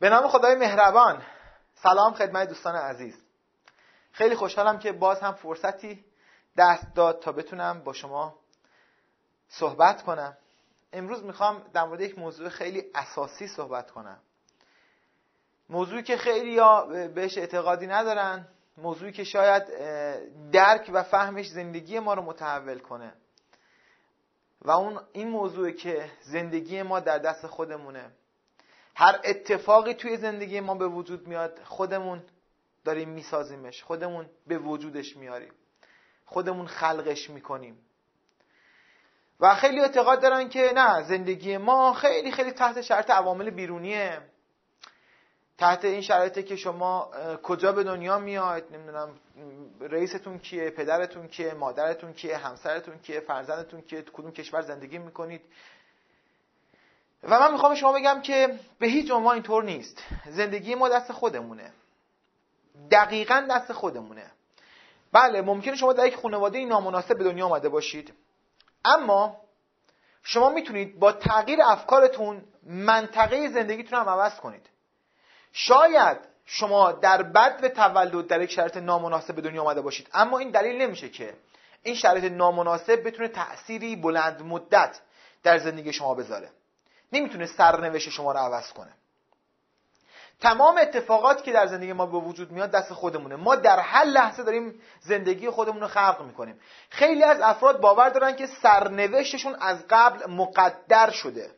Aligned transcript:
به 0.00 0.08
نام 0.08 0.28
خدای 0.28 0.54
مهربان. 0.54 1.22
سلام 1.74 2.14
خدمت 2.14 2.48
دوستان 2.48 2.76
عزیز. 2.76 3.22
خیلی 4.12 4.34
خوشحالم 4.34 4.78
که 4.78 4.92
باز 4.92 5.20
هم 5.20 5.32
فرصتی 5.32 6.04
دست 6.56 6.94
داد 6.94 7.20
تا 7.20 7.32
بتونم 7.32 7.80
با 7.80 7.92
شما 7.92 8.38
صحبت 9.48 10.02
کنم. 10.02 10.36
امروز 10.92 11.24
می‌خوام 11.24 11.62
در 11.72 11.84
مورد 11.84 12.00
یک 12.00 12.18
موضوع 12.18 12.48
خیلی 12.48 12.90
اساسی 12.94 13.48
صحبت 13.48 13.90
کنم. 13.90 14.18
موضوعی 15.68 16.02
که 16.02 16.16
خیلی 16.16 16.50
یا 16.50 16.84
بهش 17.14 17.38
اعتقادی 17.38 17.86
ندارن 17.86 18.48
موضوعی 18.76 19.12
که 19.12 19.24
شاید 19.24 19.64
درک 20.50 20.90
و 20.92 21.02
فهمش 21.02 21.48
زندگی 21.48 21.98
ما 21.98 22.14
رو 22.14 22.22
متحول 22.22 22.78
کنه. 22.78 23.12
و 24.62 24.70
اون 24.70 25.00
این 25.12 25.28
موضوع 25.28 25.70
که 25.70 26.10
زندگی 26.20 26.82
ما 26.82 27.00
در 27.00 27.18
دست 27.18 27.46
خودمونه. 27.46 28.10
هر 28.98 29.20
اتفاقی 29.24 29.94
توی 29.94 30.16
زندگی 30.16 30.60
ما 30.60 30.74
به 30.74 30.88
وجود 30.88 31.28
میاد 31.28 31.60
خودمون 31.64 32.22
داریم 32.84 33.08
میسازیمش 33.08 33.82
خودمون 33.82 34.26
به 34.46 34.58
وجودش 34.58 35.16
میاریم 35.16 35.52
خودمون 36.26 36.66
خلقش 36.66 37.30
می‌کنیم. 37.30 37.78
و 39.40 39.54
خیلی 39.54 39.80
اعتقاد 39.80 40.22
دارن 40.22 40.48
که 40.48 40.72
نه 40.74 41.02
زندگی 41.02 41.56
ما 41.56 41.92
خیلی 41.92 42.32
خیلی 42.32 42.50
تحت 42.50 42.80
شرط 42.80 43.10
عوامل 43.10 43.50
بیرونیه. 43.50 44.20
تحت 45.58 45.84
این 45.84 46.00
شرایطی 46.00 46.42
که 46.42 46.56
شما 46.56 47.10
کجا 47.42 47.72
به 47.72 47.84
دنیا 47.84 48.18
میاید 48.18 48.64
نمی‌دونم 48.72 49.18
رئیستون 49.80 50.38
کیه 50.38 50.70
پدرتون 50.70 51.28
کیه 51.28 51.54
مادرتون 51.54 52.12
کیه 52.12 52.36
همسرتون 52.36 52.98
کیه 52.98 53.20
فرزندتون 53.20 53.80
کیه 53.80 54.02
کدوم 54.02 54.32
کشور 54.32 54.62
زندگی 54.62 54.98
می‌کنید. 54.98 55.40
و 57.22 57.40
من 57.40 57.52
می‌خوام 57.52 57.74
شما 57.74 57.92
بگم 57.92 58.20
که 58.22 58.58
به 58.78 58.86
هیچ 58.86 59.10
عنوان 59.10 59.34
اینطور 59.34 59.64
نیست. 59.64 60.02
زندگی 60.26 60.74
ما 60.74 60.88
دست 60.88 61.12
خودمونه. 61.12 61.72
دقیقا 62.90 63.46
دست 63.50 63.72
خودمونه. 63.72 64.30
بله 65.12 65.42
ممکنه 65.42 65.76
شما 65.76 65.92
در 65.92 66.06
یک 66.06 66.16
خانواده 66.16 66.64
نامناسب 66.64 67.18
به 67.18 67.24
دنیا 67.24 67.46
آمده 67.46 67.68
باشید. 67.68 68.12
اما 68.84 69.36
شما 70.22 70.48
می‌تونید 70.48 70.98
با 70.98 71.12
تغییر 71.12 71.62
افکارتون 71.62 72.44
منطقه 72.62 73.48
زندگیتون 73.48 73.98
هم 73.98 74.08
عوض 74.08 74.34
کنید. 74.34 74.66
شاید 75.52 76.18
شما 76.44 76.92
در 76.92 77.22
بد 77.22 77.60
و 77.62 77.68
تولد 77.68 78.26
در 78.26 78.42
یک 78.42 78.50
شرایط 78.50 78.76
نامناسب 78.76 79.34
به 79.34 79.42
دنیا 79.42 79.62
آمده 79.62 79.80
باشید. 79.80 80.08
اما 80.14 80.38
این 80.38 80.50
دلیل 80.50 80.82
نمیشه 80.82 81.08
که 81.08 81.34
این 81.82 81.94
شرایط 81.94 82.32
نامناسب 82.32 83.06
بتونه 83.06 83.28
تأثیری 83.28 83.96
بلند 83.96 84.42
مدت 84.42 85.00
در 85.42 85.58
زندگی 85.58 85.92
شما 85.92 86.14
بذاره. 86.14 86.50
نمی‌تونه 87.12 87.46
سرنوشت 87.46 88.08
شما 88.08 88.32
رو 88.32 88.38
عوض 88.38 88.72
کنه. 88.72 88.92
تمام 90.40 90.78
اتفاقاتی 90.78 91.42
که 91.42 91.52
در 91.52 91.66
زندگی 91.66 91.92
ما 91.92 92.06
به 92.06 92.18
وجود 92.18 92.52
میاد 92.52 92.70
دست 92.70 92.92
خودمونه. 92.92 93.36
ما 93.36 93.56
در 93.56 93.78
هر 93.78 94.04
لحظه 94.04 94.42
داریم 94.42 94.80
زندگی 95.00 95.50
خودمون 95.50 95.80
رو 95.80 95.88
خلق 95.88 96.22
می‌کنیم. 96.22 96.60
خیلی 96.90 97.22
از 97.22 97.40
افراد 97.40 97.80
باور 97.80 98.08
دارن 98.08 98.36
که 98.36 98.46
سرنوشتشون 98.46 99.56
از 99.60 99.84
قبل 99.90 100.30
مقدر 100.30 101.10
شده. 101.10 101.50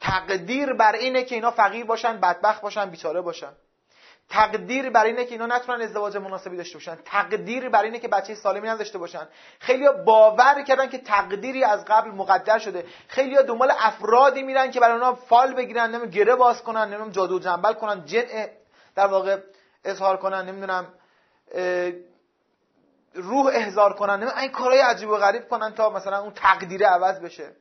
تقدیر 0.00 0.72
بر 0.72 0.92
اینه 0.92 1.22
که 1.22 1.34
اینا 1.34 1.50
فقیر 1.50 1.84
باشن 1.84 2.20
بدبخت 2.20 2.60
باشن 2.60 2.90
بیچاره 2.90 3.20
باشن. 3.20 3.52
تقدیر 4.28 4.90
بر 4.90 5.04
اینه 5.04 5.24
که 5.24 5.32
اینا 5.32 5.46
نتونن 5.46 5.82
ازدواج 5.82 6.16
مناسبی 6.16 6.56
داشته 6.56 6.74
باشن. 6.74 6.98
تقدیر 7.04 7.68
بر 7.68 7.82
اینه 7.82 7.98
که 7.98 8.08
بچه 8.08 8.34
سالمی 8.34 8.68
نداشته 8.68 8.98
باشن. 8.98 9.28
خیلی 9.58 9.88
باور 10.06 10.62
کردن 10.62 10.88
که 10.88 10.98
تقدیری 10.98 11.64
از 11.64 11.84
قبل 11.84 12.10
مقدر 12.10 12.58
شده. 12.58 12.84
خیلی 13.08 13.36
ها 13.36 13.42
دنبال 13.42 13.72
افرادی 13.78 14.42
میرن 14.42 14.70
که 14.70 14.80
برای 14.80 14.92
اونا 14.92 15.14
فال 15.14 15.54
بگیرن 15.54 15.90
نمی‌دونم 15.90 16.10
گره 16.10 16.34
باز 16.34 16.62
کنن 16.62 16.84
نمی‌دونم 16.84 17.10
جادو 17.10 17.38
جنبل 17.38 17.72
کنن 17.72 18.04
جن 18.04 18.48
در 18.94 19.06
واقع 19.06 19.38
اظهار 19.84 20.16
کنن 20.16 20.48
نمی‌دونم 20.48 20.86
روح 23.14 23.46
احضار 23.52 23.92
کنن 23.92 24.14
نمی‌دونم 24.14 24.38
این 24.38 24.50
کارهای 24.50 24.80
عجیب 24.80 25.08
و 25.08 25.16
غریب 25.16 25.48
کنن 25.48 25.74
تا 25.74 25.90
مثلا 25.90 26.18
اون 26.18 26.32
تقدیره 26.34 26.86
عوض 26.86 27.20
بشه. 27.20 27.52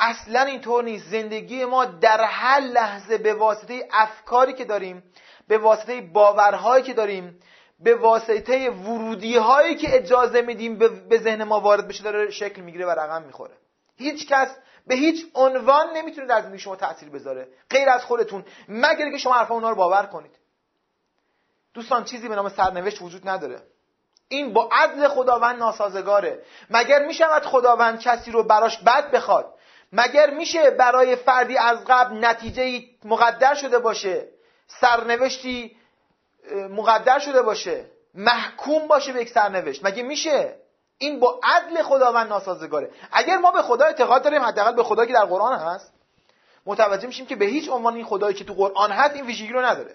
اصلا 0.00 0.40
اینطور 0.40 0.84
نیست. 0.84 1.08
زندگی 1.08 1.64
ما 1.64 1.84
در 1.84 2.24
هر 2.24 2.60
لحظه 2.60 3.18
به 3.18 3.34
واسطه 3.34 3.88
افکاری 3.92 4.52
که 4.52 4.64
داریم 4.64 5.02
به 5.48 5.58
واسطه 5.58 6.00
باورهایی 6.00 6.84
که 6.84 6.94
داریم 6.94 7.40
به 7.80 7.94
واسطه 7.94 8.70
ورودی 8.70 9.36
هایی 9.36 9.74
که 9.74 9.96
اجازه 9.96 10.42
میدیم 10.42 10.78
به 11.08 11.18
ذهن 11.18 11.44
ما 11.44 11.60
وارد 11.60 11.88
بشه 11.88 12.02
داره 12.02 12.30
شکل 12.30 12.62
می‌گیره 12.62 12.86
و 12.86 12.90
رقم 12.90 13.22
می‌خوره. 13.22 13.54
هیچ 13.96 14.28
کس 14.28 14.56
به 14.86 14.94
هیچ 14.94 15.26
عنوان 15.34 15.96
نمی‌تونه 15.96 16.26
در 16.26 16.42
زندگی 16.42 16.58
شما 16.58 16.76
تاثیر 16.76 17.08
بذاره. 17.08 17.48
غیر 17.70 17.88
از 17.88 18.04
خودتون. 18.04 18.44
مگر 18.68 19.10
که 19.10 19.18
شما 19.18 19.34
حرفا 19.34 19.54
اونا 19.54 19.70
رو 19.70 19.76
باور 19.76 20.06
کنید. 20.06 20.30
دوستان 21.74 22.04
چیزی 22.04 22.28
به 22.28 22.34
نام 22.34 22.48
سرنوشت 22.48 23.02
وجود 23.02 23.28
نداره. 23.28 23.62
این 24.28 24.52
با 24.52 24.68
عدل 24.72 25.08
خداوند 25.08 25.58
ناسازگاره. 25.58 26.42
مگر 26.70 27.06
می‌شود 27.06 27.42
خداوند 27.42 28.00
کسی 28.00 28.30
رو 28.30 28.42
براش 28.42 28.78
بد 28.78 29.10
بخواد؟ 29.10 29.54
مگر 29.92 30.30
میشه 30.30 30.70
برای 30.70 31.16
فردی 31.16 31.58
از 31.58 31.78
قبل 31.88 32.24
نتیجه 32.24 32.84
مقدر 33.04 33.54
شده 33.54 33.78
باشه؟ 33.78 34.28
سرنوشتی 34.66 35.76
مقدر 36.70 37.18
شده 37.18 37.42
باشه؟ 37.42 37.84
محکوم 38.14 38.86
باشه 38.86 39.12
به 39.12 39.20
یک 39.20 39.28
سرنوشت؟ 39.28 39.84
مگه 39.84 40.02
میشه؟ 40.02 40.56
این 40.98 41.20
با 41.20 41.40
عدل 41.42 41.82
خداوند 41.82 42.28
ناسازگاره. 42.28 42.90
اگر 43.12 43.38
ما 43.38 43.50
به 43.50 43.62
خدا 43.62 43.84
اعتقاد 43.84 44.22
داریم 44.22 44.42
حداقل 44.42 44.72
به 44.72 44.82
خدایی 44.82 45.08
که 45.08 45.14
در 45.14 45.24
قرآن 45.24 45.58
هست 45.58 45.92
متوجه 46.66 47.06
میشیم 47.06 47.26
که 47.26 47.36
به 47.36 47.44
هیچ 47.44 47.68
عنوان 47.68 47.94
این 47.94 48.04
خدایی 48.04 48.34
که 48.34 48.44
تو 48.44 48.54
قرآن 48.54 48.92
هست 48.92 49.14
این 49.14 49.26
ویژگی 49.26 49.52
رو 49.52 49.64
نداره. 49.64 49.94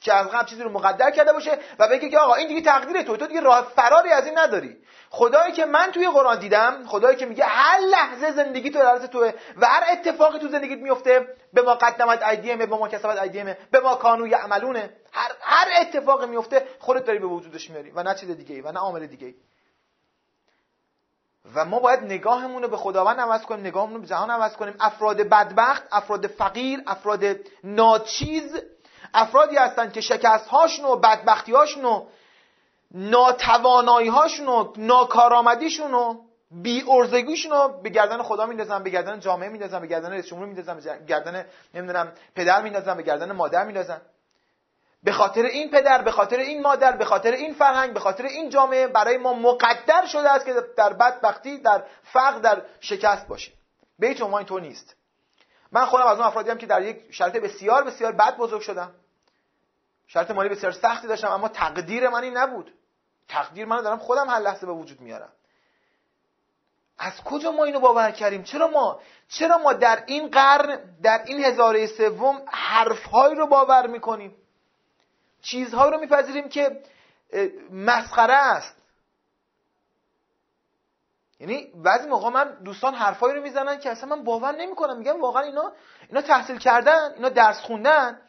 که 0.00 0.14
از 0.14 0.26
قبل 0.26 0.46
چیزی 0.46 0.62
رو 0.62 0.70
مقدر 0.70 1.10
کرده 1.10 1.32
باشه 1.32 1.58
و 1.78 1.88
بگه 1.88 2.08
که 2.08 2.18
آقا 2.18 2.34
این 2.34 2.48
دیگه 2.48 2.60
تقدیر 2.60 3.02
تو 3.02 3.16
تو 3.16 3.26
دیگه 3.26 3.40
راه 3.40 3.72
فراری 3.76 4.10
از 4.10 4.26
این 4.26 4.38
نداری. 4.38 4.76
خدایی 5.10 5.52
که 5.52 5.64
من 5.64 5.90
توی 5.90 6.08
قرآن 6.08 6.38
دیدم 6.38 6.86
خدایی 6.86 7.16
که 7.16 7.26
میگه 7.26 7.44
هر 7.44 7.78
لحظه 7.78 8.32
زندگی 8.32 8.70
تو 8.70 8.78
در 8.78 9.06
توه 9.06 9.32
و 9.56 9.66
هر 9.66 9.84
اتفاقی 9.92 10.38
تو 10.38 10.48
زندگیت 10.48 10.78
میفته 10.78 11.28
به 11.52 11.62
ما 11.62 11.74
قدمت 11.74 12.22
ایدیمه 12.22 12.66
به 12.66 12.76
ما 12.76 12.88
کسبت 12.88 13.22
ایدیمه 13.22 13.58
به 13.70 13.80
ما 13.80 13.94
کانو 13.94 14.26
یعملونه. 14.26 14.90
هر 15.12 15.30
هر 15.40 15.68
اتفاقی 15.80 16.26
میفته 16.26 16.68
خودت 16.78 17.04
داری 17.04 17.18
به 17.18 17.26
وجودش 17.26 17.70
میاری 17.70 17.90
و 17.90 18.02
نه 18.02 18.14
چیز 18.14 18.30
دیگه 18.30 18.62
و 18.62 18.72
نه 18.72 18.78
عامل 18.78 19.06
دیگه 19.06 19.34
و 21.54 21.64
ما 21.64 21.78
باید 21.78 22.00
نگاهمون 22.00 22.62
رو 22.62 22.68
به 22.68 22.76
خداوند 22.76 23.20
عوض 23.20 23.42
کنیم 23.42 23.66
نگاهمون 23.66 23.94
رو 23.94 24.00
به 24.00 24.06
جهان 24.06 24.30
عوض 24.30 24.56
کنیم. 24.56 24.74
افراد 24.80 25.16
بدبخت 25.16 25.82
افراد 25.92 26.26
فقیر 26.26 26.82
افراد 26.86 27.24
ناچیز 27.64 28.62
افرادی 29.14 29.56
هستند 29.56 29.92
که 29.92 30.00
شکست 30.00 30.46
هاشون 30.46 30.84
و 30.84 30.96
بدبختی 30.96 31.52
هاشون 31.52 31.84
و 31.84 32.06
ناتوانایی 32.90 34.08
هاشون 34.08 34.48
و 34.48 34.72
ناکارآمدیشون 34.76 35.94
و 35.94 36.20
بی 36.50 36.84
ارزگیشون 36.88 37.52
رو 37.52 37.80
به 37.82 37.90
گردن 37.90 38.22
خدا 38.22 38.46
میندازن 38.46 38.82
به 38.82 38.90
گردن 38.90 39.20
جامعه 39.20 39.48
میندازن 39.48 39.80
به 39.80 39.86
گردن 39.86 40.12
رئیس 40.12 40.26
جمهور 40.26 40.46
میندازن 40.46 40.74
به 40.74 41.06
گردن 41.06 41.46
نمی‌دونم 41.74 42.12
پدر 42.34 42.62
میندازن 42.62 42.96
به 42.96 43.02
گردن 43.02 43.32
مادر 43.32 43.64
میندازن. 43.64 44.00
به 45.02 45.12
خاطر 45.12 45.42
این 45.42 45.70
پدر 45.70 46.02
به 46.02 46.10
خاطر 46.10 46.36
این 46.36 46.62
مادر 46.62 46.92
به 46.92 47.04
خاطر 47.04 47.32
این 47.32 47.54
فرهنگ 47.54 47.94
به 47.94 48.00
خاطر 48.00 48.24
این 48.24 48.50
جامعه 48.50 48.86
برای 48.86 49.16
ما 49.16 49.32
مقدر 49.34 50.06
شده 50.06 50.30
است 50.30 50.46
که 50.46 50.54
در 50.76 50.92
بدبختی 50.92 51.58
در 51.58 51.82
فقر 52.02 52.38
در 52.38 52.62
شکست 52.80 53.26
باشیم. 53.28 53.54
به 53.98 54.06
هیچ 54.06 54.22
عنوان 54.22 54.38
اینطور 54.38 54.60
نیست. 54.60 54.96
من 55.72 55.84
خودم 55.84 56.06
از 56.06 56.18
اون 56.18 56.26
افرادی 56.26 56.50
هم 56.50 56.58
که 56.58 56.66
در 56.66 56.82
یک 56.82 57.02
شرایط 57.10 57.36
بسیار 57.36 57.84
بسیار 57.84 58.12
بد 58.12 58.36
بزرگ 58.36 58.60
شدم. 58.60 58.92
شرط 60.06 60.30
مالی 60.30 60.48
بسیار 60.48 60.72
سختی 60.72 61.08
داشتم 61.08 61.30
اما 61.30 61.48
تقدیر 61.48 62.08
من 62.08 62.22
این 62.22 62.36
نبود. 62.36 62.72
تقدیر 63.28 63.64
من 63.64 63.82
دارم 63.82 63.98
خودم 63.98 64.30
هر 64.30 64.38
لحظه 64.38 64.66
به 64.66 64.72
وجود 64.72 65.00
میارم. 65.00 65.32
از 66.98 67.24
کجا 67.24 67.52
ما 67.52 67.64
اینو 67.64 67.80
باور 67.80 68.10
کردیم؟ 68.10 68.42
چرا 68.42 68.68
ما 68.68 69.00
چرا 69.28 69.58
ما 69.58 69.72
در 69.72 70.04
این 70.06 70.28
قرن 70.30 70.96
در 71.02 71.24
این 71.26 71.44
هزاره 71.44 71.86
سوم 71.86 72.42
حرفهایی 72.52 73.34
رو 73.34 73.46
باور 73.46 73.86
می‌کنیم؟ 73.86 74.36
چیزهایی 75.42 75.92
رو 75.92 75.98
میپذیریم 75.98 76.48
که 76.48 76.82
مسخره 77.72 78.34
است. 78.34 78.76
یعنی 81.40 81.72
بعضی 81.74 82.08
موقع 82.08 82.30
من 82.30 82.62
دوستان 82.64 82.94
حرفایی 82.94 83.34
رو 83.34 83.42
می‌زنن 83.42 83.78
که 83.78 83.90
اصلا 83.90 84.16
من 84.16 84.24
باور 84.24 84.56
نمی‌کنم. 84.56 84.98
میگم 84.98 85.20
واقعا 85.20 85.42
اینا 85.42 85.72
اینا 86.08 86.22
تحصیل 86.22 86.58
کردن 86.58 87.12
اینا 87.14 87.28
درس 87.28 87.60
خوندن. 87.60 88.20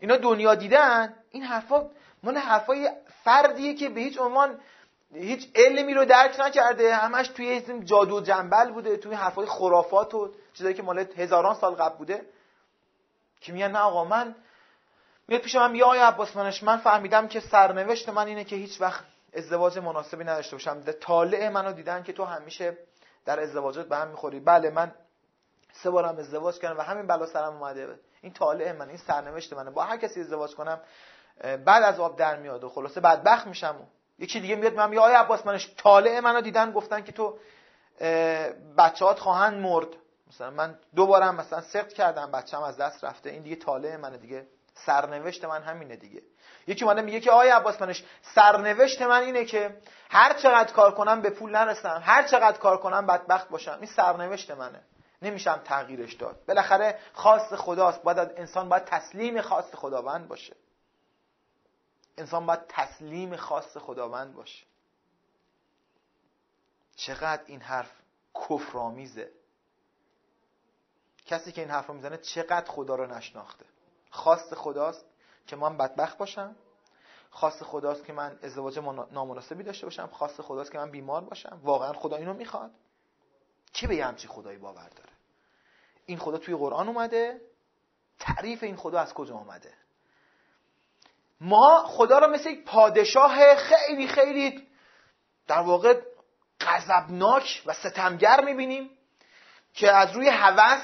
اینا 0.00 0.16
دنیا 0.16 0.54
دیدن؟ 0.54 1.14
این 1.30 1.42
حرفا 1.42 1.90
من 2.22 2.36
حرفای 2.36 2.90
فردیه 3.24 3.74
که 3.74 3.88
به 3.88 4.00
هیچ 4.00 4.18
عنوان 4.18 4.60
هیچ 5.14 5.48
علمی 5.54 5.94
رو 5.94 6.04
درک 6.04 6.40
نکرده. 6.40 6.94
همش 6.94 7.28
توی 7.28 7.56
اسم 7.56 7.80
جادو 7.80 8.18
و 8.18 8.20
جنبل 8.20 8.70
بوده 8.70 8.96
توی 8.96 9.14
حرفای 9.14 9.46
خرافات 9.46 10.14
و 10.14 10.34
چیزایی 10.54 10.74
که 10.74 10.82
مال 10.82 10.98
هزاران 10.98 11.54
سال 11.54 11.74
قبل 11.74 11.96
بوده. 11.96 12.26
که 13.40 13.52
میگن 13.52 13.70
نه 13.70 13.78
آقا 13.78 14.04
من 14.04 14.34
میاد 15.28 15.40
پیش 15.40 15.56
من 15.56 15.74
یا 15.74 15.92
عباس 15.92 16.36
منش 16.36 16.62
من 16.62 16.76
فهمیدم 16.76 17.28
که 17.28 17.40
سرنوشت 17.40 18.08
من 18.08 18.26
اینه 18.26 18.44
که 18.44 18.56
هیچ 18.56 18.80
وقت 18.80 19.04
ازدواج 19.34 19.78
مناسبی 19.78 20.24
نداشته 20.24 20.56
باشم. 20.56 20.82
طالع 20.82 21.48
منو 21.48 21.72
دیدن 21.72 22.02
که 22.02 22.12
تو 22.12 22.24
همیشه 22.24 22.76
در 23.24 23.40
ازدواجات 23.40 23.88
به 23.88 23.96
هم 23.96 24.08
می‌خوری. 24.08 24.40
بله 24.40 24.70
من 24.70 24.92
سه 25.72 25.90
بارم 25.90 26.18
ازدواج 26.18 26.58
کردم 26.58 26.78
و 26.78 26.82
همین 26.82 27.06
بلا 27.06 27.26
سرم 27.26 27.52
اومده. 27.52 27.98
این 28.22 28.32
طالع 28.32 28.72
من 28.72 28.88
این 28.88 28.98
سرنوشت 28.98 29.52
منه. 29.52 29.70
با 29.70 29.84
هر 29.84 29.96
کسی 29.96 30.20
ازدواج 30.20 30.54
کنم 30.54 30.80
بعد 31.64 31.82
از 31.82 32.00
آب 32.00 32.16
در 32.16 32.36
میاد 32.36 32.64
و 32.64 32.68
خلاصه 32.68 33.00
بدبخت 33.00 33.46
میشم 33.46 33.76
یکی 34.18 34.40
دیگه 34.40 34.56
میاد 34.56 34.74
من 34.74 34.88
میگه 34.90 35.00
آیا 35.00 35.20
عباس 35.20 35.46
منش 35.46 35.74
طالع 35.76 36.20
منو 36.20 36.40
دیدن؟ 36.40 36.72
گفتن 36.72 37.02
که 37.02 37.12
تو 37.12 37.38
بچه‌هات 38.78 39.18
خواهند 39.18 39.60
مرد. 39.60 39.86
مثلا 40.28 40.50
من 40.50 40.78
دو 40.96 41.06
بارم 41.06 41.34
مثلا 41.34 41.60
سقط 41.60 41.92
کردم 41.92 42.30
بچه‌م 42.30 42.62
از 42.62 42.76
دست 42.76 43.04
رفته. 43.04 43.30
این 43.30 43.42
دیگه 43.42 43.56
طالع 43.56 43.96
منه 43.96 44.16
دیگه. 44.16 44.46
سرنوشت 44.74 45.44
من 45.44 45.62
همینه 45.62 45.96
دیگه. 45.96 46.22
یکی 46.66 46.84
اومده 46.84 47.02
میگه 47.02 47.20
که 47.20 47.30
آیا 47.30 47.56
عباس 47.56 47.82
منش 47.82 48.04
سرنوشت 48.34 49.02
من 49.02 49.22
اینه 49.22 49.44
که 49.44 49.76
هر 50.10 50.34
چقدر 50.34 50.72
کار 50.72 50.94
کنم 50.94 51.20
به 51.20 51.30
پول 51.30 51.50
نرسم 51.50 52.02
هر 52.04 52.22
چقدر 52.22 52.58
کار 52.58 52.76
کنم 52.76 53.06
بدبخت 53.06 53.48
باشم. 53.48 53.78
این 53.80 53.86
سرنوشت 53.86 54.50
منه. 54.50 54.80
نمیشم 55.22 55.60
تغییرش 55.64 56.14
داد. 56.14 56.44
بالاخره 56.46 56.98
خواست 57.12 57.56
خداست. 57.56 58.02
باید 58.02 58.18
انسان 58.18 58.68
باید 58.68 58.84
تسلیم 58.84 59.40
خواست 59.40 59.76
خداوند 59.76 60.28
باشه. 60.28 60.56
انسان 62.18 62.46
باید 62.46 62.66
تسلیم 62.68 63.36
خواست 63.36 63.78
خداوند 63.78 64.34
باشه. 64.34 64.66
چقدر 66.96 67.42
این 67.46 67.60
حرف 67.60 67.90
کفرآمیزه 68.34 69.32
کسی 71.26 71.52
که 71.52 71.60
این 71.60 71.70
حرف 71.70 71.86
رو 71.86 71.94
می‌زنه 71.94 72.16
چقدر 72.16 72.70
خدا 72.70 72.94
رو 72.94 73.06
نشناخته. 73.06 73.66
خواست 74.10 74.54
خداست 74.54 75.04
که 75.46 75.56
من 75.56 75.76
بدبخت 75.76 76.18
باشم. 76.18 76.56
خواست 77.30 77.64
خداست 77.64 78.04
که 78.04 78.12
من 78.12 78.38
ازدواج 78.42 78.78
نامناسبی 79.10 79.64
داشته 79.64 79.86
باشم. 79.86 80.06
خواست 80.06 80.42
خداست 80.42 80.72
که 80.72 80.78
من 80.78 80.90
بیمار 80.90 81.20
باشم. 81.20 81.60
واقعا 81.62 81.92
خدا 81.92 82.16
اینو 82.16 82.34
می‌خواد. 82.34 82.70
چه 83.72 83.86
به 83.86 84.04
همچی 84.04 84.28
خدایی 84.28 84.58
باور 84.58 84.88
داره؟ 84.88 85.12
این 86.06 86.18
خدا 86.18 86.38
توی 86.38 86.54
قرآن 86.54 86.88
اومده 86.88 87.40
تعریف 88.18 88.62
این 88.62 88.76
خدا 88.76 89.00
از 89.00 89.14
کجا 89.14 89.34
اومده؟ 89.34 89.74
ما 91.40 91.84
خدا 91.86 92.18
رو 92.18 92.26
مثل 92.26 92.50
یک 92.50 92.64
پادشاه 92.64 93.56
خیلی 93.56 94.08
خیلی 94.08 94.68
در 95.46 95.60
واقع 95.60 96.00
غضبناک 96.60 97.62
و 97.66 97.72
ستمگر 97.72 98.44
می‌بینیم 98.44 98.90
که 99.74 99.92
از 99.92 100.12
روی 100.12 100.28
هوس 100.28 100.82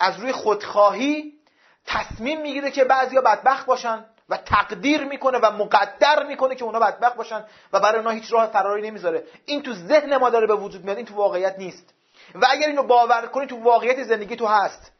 از 0.00 0.20
روی 0.20 0.32
خودخواهی 0.32 1.38
تصمیم 1.86 2.40
می‌گیره 2.40 2.70
که 2.70 2.84
بعضیا 2.84 3.20
بدبخت 3.20 3.66
باشن. 3.66 4.04
و 4.28 4.36
تقدیر 4.36 5.04
می‌کنه 5.04 5.38
و 5.38 5.50
مقدر 5.50 6.26
می‌کنه 6.26 6.54
که 6.54 6.64
اونا 6.64 6.78
بدبخت 6.78 7.16
باشن 7.16 7.44
و 7.72 7.80
برای 7.80 7.98
اونا 7.98 8.10
هیچ 8.10 8.32
راه 8.32 8.46
فراری 8.46 8.82
نمی‌ذاره. 8.82 9.24
این 9.44 9.62
تو 9.62 9.74
ذهن 9.74 10.16
ما 10.16 10.30
داره 10.30 10.46
به 10.46 10.54
وجود 10.54 10.84
میاد 10.84 10.96
این 10.96 11.06
تو 11.06 11.14
واقعیت 11.14 11.58
نیست. 11.58 11.94
و 12.34 12.46
اگر 12.50 12.68
اینو 12.68 12.82
باور 12.82 13.26
کنی 13.26 13.46
تو 13.46 13.62
واقعیت 13.62 14.02
زندگی 14.02 14.36
تو 14.36 14.46
هست. 14.46 14.92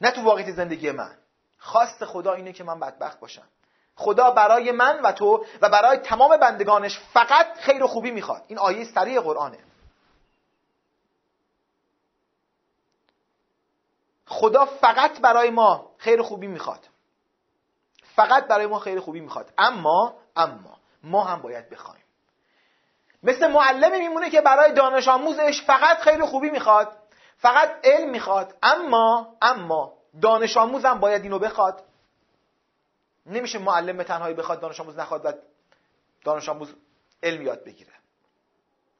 نه 0.00 0.10
تو 0.10 0.22
واقعیت 0.22 0.50
زندگی 0.50 0.90
من. 0.90 1.16
خواست 1.58 2.04
خدا 2.04 2.32
اینه 2.32 2.52
که 2.52 2.64
من 2.64 2.80
بدبخت 2.80 3.20
باشم. 3.20 3.48
خدا 3.96 4.30
برای 4.30 4.72
من 4.72 5.00
و 5.00 5.12
تو 5.12 5.44
و 5.60 5.68
برای 5.68 5.98
تمام 5.98 6.36
بندگانش 6.36 6.98
فقط 6.98 7.58
خیر 7.60 7.82
و 7.82 7.86
خوبی 7.86 8.10
می‌خواد. 8.10 8.44
این 8.48 8.58
آیه 8.58 8.84
سریع 8.84 9.20
قرآنه. 9.20 9.58
خدا 14.26 14.64
فقط 14.64 15.20
برای 15.20 15.50
ما 15.50 15.90
خیر 15.98 16.20
و 16.20 16.24
خوبی 16.24 16.46
می‌خواد. 16.46 16.86
فقط 18.18 18.46
برای 18.46 18.66
ما 18.66 18.78
خیر 18.78 19.00
خوبی 19.00 19.20
می‌خواد. 19.20 19.52
اما 19.58 20.14
اما 20.36 20.78
ما 21.02 21.24
هم 21.24 21.42
باید 21.42 21.70
بخوایم. 21.70 22.04
مثل 23.22 23.46
معلمی 23.46 23.98
میمونه 23.98 24.30
که 24.30 24.40
برای 24.40 24.72
دانش 24.72 25.08
آموزش 25.08 25.62
فقط 25.66 25.98
خیر 25.98 26.24
خوبی 26.24 26.50
می‌خواد. 26.50 26.96
فقط 27.36 27.70
علم 27.84 28.10
می‌خواد. 28.10 28.54
اما 28.62 29.36
اما 29.42 29.92
دانش 30.22 30.56
آموزم 30.56 30.98
باید 31.00 31.22
اینو 31.22 31.38
بخواد. 31.38 31.82
نمیشه 33.26 33.58
معلم 33.58 33.96
به 33.96 34.04
تنهایی 34.04 34.34
بخواد 34.34 34.60
دانش 34.60 34.80
آموز 34.80 34.98
نخواد 34.98 35.26
و 35.26 35.32
دانش 36.24 36.48
آموز 36.48 36.74
علم 37.22 37.42
یاد 37.42 37.64
بگیره. 37.64 37.92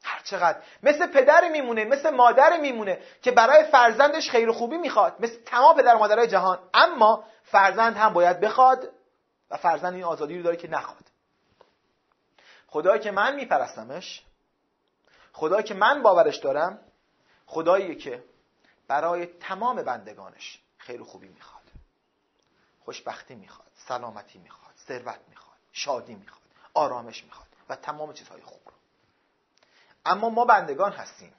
هر 0.04 0.20
چقدر. 0.24 0.58
مثل 0.82 1.06
پدر 1.06 1.48
میمونه 1.48 1.84
مثل 1.84 2.10
مادر 2.10 2.60
میمونه 2.60 2.98
که 3.22 3.30
برای 3.30 3.64
فرزندش 3.64 4.30
خیر 4.30 4.52
خوبی 4.52 4.78
می‌خواد. 4.78 5.16
مثل 5.20 5.42
تمام 5.46 5.76
پدر 5.76 5.94
و 5.94 5.98
مادرای 5.98 6.26
جهان. 6.26 6.58
اما 6.74 7.24
فرزند 7.42 7.96
هم 7.96 8.12
باید 8.12 8.40
بخواد. 8.40 8.88
و 9.50 9.56
فرزند 9.56 9.94
این 9.94 10.04
آزادی 10.04 10.36
رو 10.36 10.42
داره 10.42 10.56
که 10.56 10.68
نخواد. 10.68 11.04
خدایی 12.66 13.00
که 13.00 13.10
من 13.10 13.34
میپرستمش 13.34 14.24
خدایی 15.32 15.62
که 15.62 15.74
من 15.74 16.02
باورش 16.02 16.36
دارم 16.36 16.80
خداییه 17.46 17.94
که 17.94 18.24
برای 18.88 19.26
تمام 19.26 19.82
بندگانش 19.82 20.62
خیر 20.78 21.02
و 21.02 21.04
خوبی 21.04 21.28
می‌خواد. 21.28 21.62
خوشبختی 22.84 23.34
می‌خواد 23.34 23.68
سلامتی 23.74 24.38
می‌خواد 24.38 24.74
ثروت 24.88 25.20
می‌خواد 25.28 25.56
شادی 25.72 26.14
می‌خواد 26.14 26.42
آرامش 26.74 27.24
می‌خواد 27.24 27.48
و 27.68 27.76
تمام 27.76 28.12
چیزهای 28.12 28.42
خوب 28.42 28.60
رو. 28.66 28.72
اما 30.06 30.30
ما 30.30 30.44
بندگان 30.44 30.92
هستیم 30.92 31.32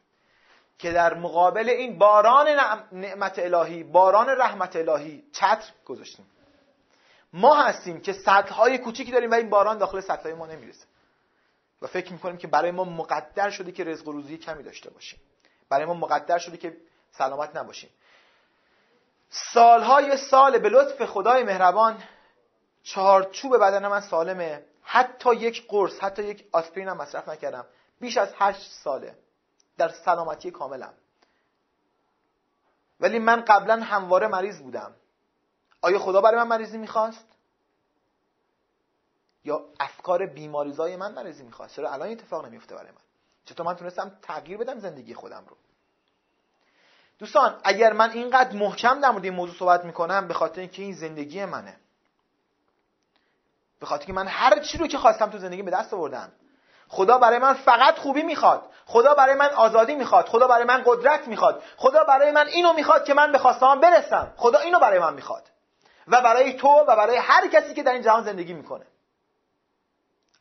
که 0.79 0.91
در 0.91 1.13
مقابل 1.13 1.69
این 1.69 1.97
باران 1.97 2.47
نعمت 2.91 3.39
الهی 3.39 3.83
باران 3.83 4.29
رحمت 4.29 4.75
الهی 4.75 5.23
چتر 5.31 5.71
گذاشتیم. 5.85 6.31
ما 7.33 7.55
هستیم 7.55 8.01
که 8.01 8.13
سطح 8.13 8.77
کوچیکی 8.77 9.11
داریم 9.11 9.31
و 9.31 9.33
این 9.33 9.49
باران 9.49 9.77
داخل 9.77 10.01
سطح 10.01 10.33
ما 10.33 10.45
نمی‌رسه. 10.45 10.85
و 11.81 11.87
فکر 11.87 12.13
می‌کنیم 12.13 12.37
که 12.37 12.47
برای 12.47 12.71
ما 12.71 12.83
مقدر 12.83 13.49
شده 13.49 13.71
که 13.71 13.83
رزق 13.83 14.07
و 14.07 14.11
روزی 14.11 14.37
کمی 14.37 14.63
داشته 14.63 14.89
باشیم. 14.89 15.19
برای 15.69 15.85
ما 15.85 15.93
مقدر 15.93 16.37
شده 16.37 16.57
که 16.57 16.77
سلامت 17.11 17.55
نباشیم. 17.55 17.89
سالهای 19.29 20.17
سال 20.17 20.57
به 20.57 20.69
لطف 20.69 21.05
خدای 21.05 21.43
مهربان 21.43 22.03
چهارچوب 22.83 23.57
بدن 23.57 23.87
من 23.87 24.01
سالمه. 24.01 24.65
حتی 24.83 25.35
یک 25.35 25.67
قرص 25.67 25.99
حتی 25.99 26.23
یک 26.23 26.47
آسپرین 26.51 26.87
هم 26.87 26.97
مصرف 26.97 27.29
نکردم. 27.29 27.65
بیش 27.99 28.17
از 28.17 28.33
هشت 28.37 28.71
ساله 28.71 29.15
در 29.77 29.89
سلامتی 29.89 30.51
کاملم. 30.51 30.93
ولی 32.99 33.19
من 33.19 33.41
قبلا 33.41 33.83
همواره 33.83 34.27
مریض 34.27 34.59
بودم. 34.59 34.95
آیا 35.81 35.99
خدا 35.99 36.21
برای 36.21 36.37
من 36.37 36.47
مریضی 36.47 36.77
می‌خواست؟ 36.77 37.25
یا 39.43 39.65
افکار 39.79 40.25
بیماریزای 40.25 40.95
من 40.95 41.11
مریضی 41.11 41.43
می‌خواست؟ 41.43 41.75
چرا 41.75 41.91
الان 41.91 42.09
اتفاق 42.09 42.45
نمیفته 42.45 42.75
برای 42.75 42.91
من؟ 42.91 43.01
چطور 43.45 43.65
من 43.65 43.75
تونستم 43.75 44.11
تغییر 44.21 44.57
بدم 44.57 44.79
زندگی 44.79 45.13
خودم 45.13 45.43
رو؟ 45.47 45.57
دوستان 47.19 47.59
اگر 47.63 47.93
من 47.93 48.09
اینقدر 48.09 48.55
محکم 48.57 48.99
در 48.99 49.09
مورد 49.09 49.23
این 49.23 49.33
موضوع 49.33 49.55
صحبت 49.55 49.85
می‌کنم 49.85 50.27
به 50.27 50.33
خاطر 50.33 50.61
اینکه 50.61 50.81
این 50.81 50.93
زندگی 50.93 51.45
منه. 51.45 51.77
به 53.79 53.85
خاطر 53.85 54.05
که 54.05 54.13
من 54.13 54.27
هر 54.27 54.59
چی 54.59 54.77
رو 54.77 54.87
که 54.87 54.97
خواستم 54.97 55.29
تو 55.29 55.37
زندگی 55.37 55.61
به 55.61 55.71
دست 55.71 55.93
آوردم. 55.93 56.31
خدا 56.87 57.17
برای 57.17 57.39
من 57.39 57.53
فقط 57.53 57.97
خوبی 57.97 58.21
می‌خواد. 58.21 58.71
خدا 58.85 59.13
برای 59.13 59.35
من 59.35 59.49
آزادی 59.49 59.95
می‌خواد. 59.95 60.25
خدا 60.25 60.47
برای 60.47 60.63
من 60.63 60.83
قدرت 60.85 61.27
می‌خواد. 61.27 61.63
خدا 61.77 62.03
برای 62.03 62.31
من 62.31 62.47
اینو 62.47 62.73
می‌خواد 62.73 63.05
که 63.05 63.13
من 63.13 63.31
به 63.31 63.37
خواستهام 63.37 63.79
برسم. 63.79 64.33
خدا 64.37 64.59
اینو 64.59 64.79
برای 64.79 64.99
من 64.99 65.13
می‌خواد. 65.13 65.49
و 66.09 66.21
برای 66.21 66.53
تو 66.53 66.67
و 66.67 66.95
برای 66.95 67.17
هر 67.17 67.47
کسی 67.47 67.73
که 67.73 67.83
در 67.83 67.91
این 67.91 68.01
جهان 68.01 68.23
زندگی 68.23 68.53
می‌کنه. 68.53 68.85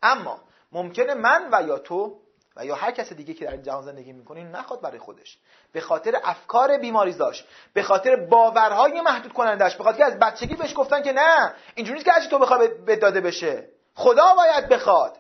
اما 0.03 0.41
ممکنه 0.73 1.15
من 1.15 1.49
و 1.53 1.67
یا 1.67 1.79
تو 1.79 2.21
و 2.57 2.65
یا 2.65 2.75
هر 2.75 2.91
کس 2.91 3.13
دیگه 3.13 3.35
که 3.35 3.45
در 3.45 3.53
این 3.53 3.63
جهان 3.63 3.83
زندگی 3.83 4.13
می‌کنه 4.13 4.45
نخواد 4.45 4.81
برای 4.81 4.99
خودش. 4.99 5.39
به 5.73 5.81
خاطر 5.81 6.21
افکار 6.25 6.79
بیماری 6.79 7.13
داشت 7.13 7.49
به 7.73 7.83
خاطر 7.83 8.17
باورهای 8.17 9.01
محدود 9.01 9.33
کنندش 9.33 9.77
به 9.77 9.85
خاطر 9.85 9.99
که 9.99 10.05
از 10.05 10.19
بچگی 10.19 10.55
بهش 10.55 10.75
گفتن 10.77 11.03
که 11.03 11.13
نه 11.13 11.55
اینجوری 11.75 12.03
که 12.03 12.13
هرچی 12.13 12.29
تو 12.29 12.39
بخوای 12.39 12.69
به 12.69 12.97
داده 12.97 13.21
بشه. 13.21 13.69
خدا 13.95 14.35
باید 14.35 14.69
بخواد. 14.69 15.17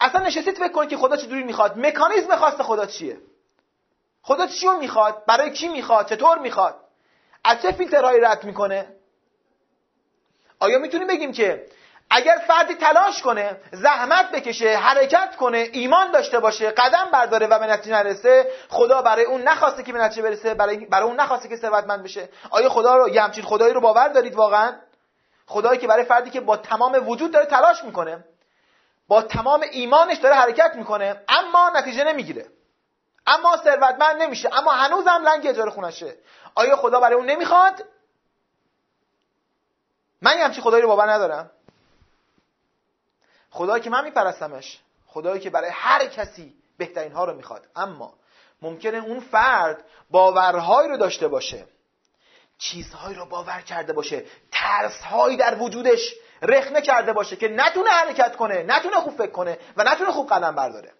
اصلا 0.00 0.20
نشستید 0.20 0.58
فکر 0.58 0.72
کنید 0.72 0.90
که 0.90 0.96
خدا 0.96 1.16
چجوری 1.16 1.42
می‌خواد؟ 1.42 1.78
مکانیزم 1.78 2.36
خواست 2.36 2.62
خدا 2.62 2.86
چیه؟ 2.86 3.20
خدا 4.22 4.46
چی 4.46 4.68
می‌خواد؟ 4.68 5.24
برای 5.26 5.50
کی 5.50 5.68
می‌خواد؟ 5.68 6.06
چطور 6.06 6.38
می‌خواد؟ 6.38 6.89
از 7.44 7.62
چه 7.62 7.72
فیلترهایی 7.72 8.20
رد 8.20 8.44
می‌کنه؟ 8.44 8.86
آیا 10.60 10.78
می‌تونیم 10.78 11.06
بگیم 11.06 11.32
که 11.32 11.66
اگر 12.10 12.36
فردی 12.46 12.74
تلاش 12.74 13.22
کنه 13.22 13.56
زحمت 13.72 14.30
بکشه 14.30 14.76
حرکت 14.76 15.36
کنه 15.36 15.68
ایمان 15.72 16.10
داشته 16.10 16.38
باشه 16.38 16.70
قدم 16.70 17.10
برداره 17.12 17.46
و 17.46 17.58
به 17.58 17.66
نتیجه 17.66 17.96
نرسه 17.96 18.50
خدا 18.68 19.02
برای 19.02 19.24
اون 19.24 19.42
نخواسته 19.42 19.82
که 19.82 19.92
به 19.92 19.98
نتیجه 19.98 20.22
برسه 20.22 20.54
برای, 20.54 20.86
برای 20.86 21.08
اون 21.08 21.20
نخواسته 21.20 21.48
که 21.48 21.56
ثروتمند 21.56 22.02
بشه. 22.02 22.28
آیا 22.50 22.68
خدا 22.68 22.96
رو 22.96 23.08
یه 23.08 23.22
همچین 23.22 23.44
خدایی 23.44 23.74
رو 23.74 23.80
باور 23.80 24.08
دارید 24.08 24.34
واقعا؟ 24.34 24.72
خدایی 25.46 25.78
که 25.78 25.86
برای 25.86 26.04
فردی 26.04 26.30
که 26.30 26.40
با 26.40 26.56
تمام 26.56 27.08
وجود 27.08 27.32
داره 27.32 27.46
تلاش 27.46 27.84
می‌کنه 27.84 28.24
با 29.08 29.22
تمام 29.22 29.64
ایمانش 29.72 30.16
داره 30.16 30.34
حرکت 30.34 30.72
می‌کنه 30.74 31.22
اما 31.28 31.70
نتیجه 31.74 32.04
نمی‌گیره. 32.04 32.46
اما 33.26 33.56
ثروتمند 33.56 34.22
نمیشه. 34.22 34.50
اما 34.52 34.72
هنوزم 34.72 35.22
لنگ 35.24 35.46
اجاره 35.46 35.70
خونشه. 35.70 36.16
آیا 36.54 36.76
خدا 36.76 37.00
برای 37.00 37.14
اون 37.14 37.26
نمی‌خواد؟ 37.26 37.84
من 40.22 40.38
یه 40.38 40.44
همچین 40.44 40.62
خدایی 40.62 40.82
رو 40.82 40.88
باور 40.88 41.10
ندارم. 41.10 41.50
خدایی 43.50 43.82
که 43.82 43.90
من 43.90 44.04
میپرستمش 44.04 44.80
خدایی 45.06 45.40
که 45.40 45.50
برای 45.50 45.70
هر 45.70 46.06
کسی 46.06 46.54
بهترین 46.78 47.12
ها 47.12 47.24
رو 47.24 47.34
می‌خواد. 47.34 47.66
اما 47.76 48.14
ممکنه 48.62 48.98
اون 48.98 49.20
فرد 49.20 49.84
باورهایی 50.10 50.88
رو 50.88 50.96
داشته 50.96 51.28
باشه 51.28 51.66
چیزهایی 52.58 53.16
رو 53.16 53.26
باور 53.26 53.60
کرده 53.60 53.92
باشه 53.92 54.24
ترسهایی 54.52 55.36
در 55.36 55.62
وجودش 55.62 56.14
رخنه 56.42 56.82
کرده 56.82 57.12
باشه 57.12 57.36
که 57.36 57.48
نتونه 57.48 57.90
حرکت 57.90 58.36
کنه 58.36 58.62
نتونه 58.62 58.96
خوب 58.96 59.16
فکر 59.16 59.30
کنه 59.30 59.58
و 59.76 59.84
نتونه 59.84 60.10
خوب 60.10 60.28
قدم 60.28 60.54
برداره. 60.54 60.92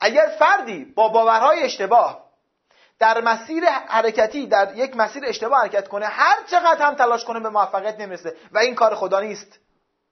اگر 0.00 0.36
فردی 0.38 0.84
با 0.84 1.08
باورهای 1.08 1.62
اشتباه 1.62 2.28
در 2.98 3.20
مسیر 3.20 3.64
حرکتی 3.64 4.46
در 4.46 4.76
یک 4.76 4.96
مسیر 4.96 5.24
اشتباه 5.26 5.60
حرکت 5.60 5.88
کنه 5.88 6.06
هر 6.06 6.42
چقدر 6.46 6.86
هم 6.86 6.94
تلاش 6.94 7.24
کنه 7.24 7.40
به 7.40 7.48
موفقیت 7.48 8.00
نمی‌رسه. 8.00 8.36
و 8.52 8.58
این 8.58 8.74
کار 8.74 8.94
خدا 8.94 9.20
نیست. 9.20 9.58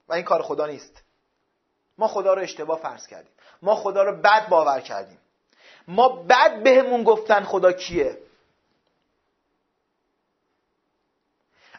و 0.09 0.15
این 0.15 0.25
کار 0.25 0.43
خدا 0.43 0.67
نیست. 0.67 1.03
ما 1.99 2.09
خدا 2.09 2.35
رو 2.35 2.43
اشتباه 2.43 2.79
فرض 2.79 3.07
کردیم. 3.07 3.33
ما 3.63 3.75
خدا 3.75 4.03
رو 4.03 4.21
بد 4.23 4.49
باور 4.49 4.81
کردیم. 4.81 5.19
ما 5.89 6.09
بد 6.09 6.63
بهمون 6.63 7.05
گفتن 7.05 7.45
خدا 7.45 7.73
کیه؟ 7.73 8.19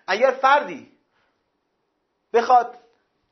اگر 0.07 0.31
فردی 0.31 0.91
بخواد 2.33 2.77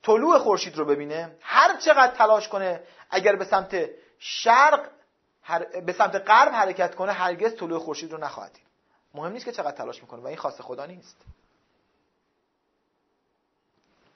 طلوع 0.03 0.37
خورشید 0.37 0.77
رو 0.77 0.85
ببینه 0.85 1.35
هر 1.41 1.77
چقدر 1.77 2.15
تلاش 2.15 2.47
کنه 2.47 2.83
اگر 3.09 3.35
به 3.35 3.45
سمت 3.45 3.89
شرق 4.27 4.89
به 5.85 5.93
سمت 5.93 6.15
غرب 6.15 6.53
حرکت 6.53 6.95
کنه 6.95 7.11
هرگز 7.11 7.55
طلوع 7.55 7.79
خورشید 7.79 8.11
رو 8.11 8.17
نخواهد 8.17 8.53
دید. 8.53 8.63
مهم 9.13 9.31
نیست 9.31 9.45
که 9.45 9.51
چقدر 9.51 9.77
تلاش 9.77 10.01
می‌کنه 10.01 10.21
و 10.21 10.27
این 10.27 10.37
خاص 10.37 10.61
خدا 10.61 10.85
نیست. 10.85 11.17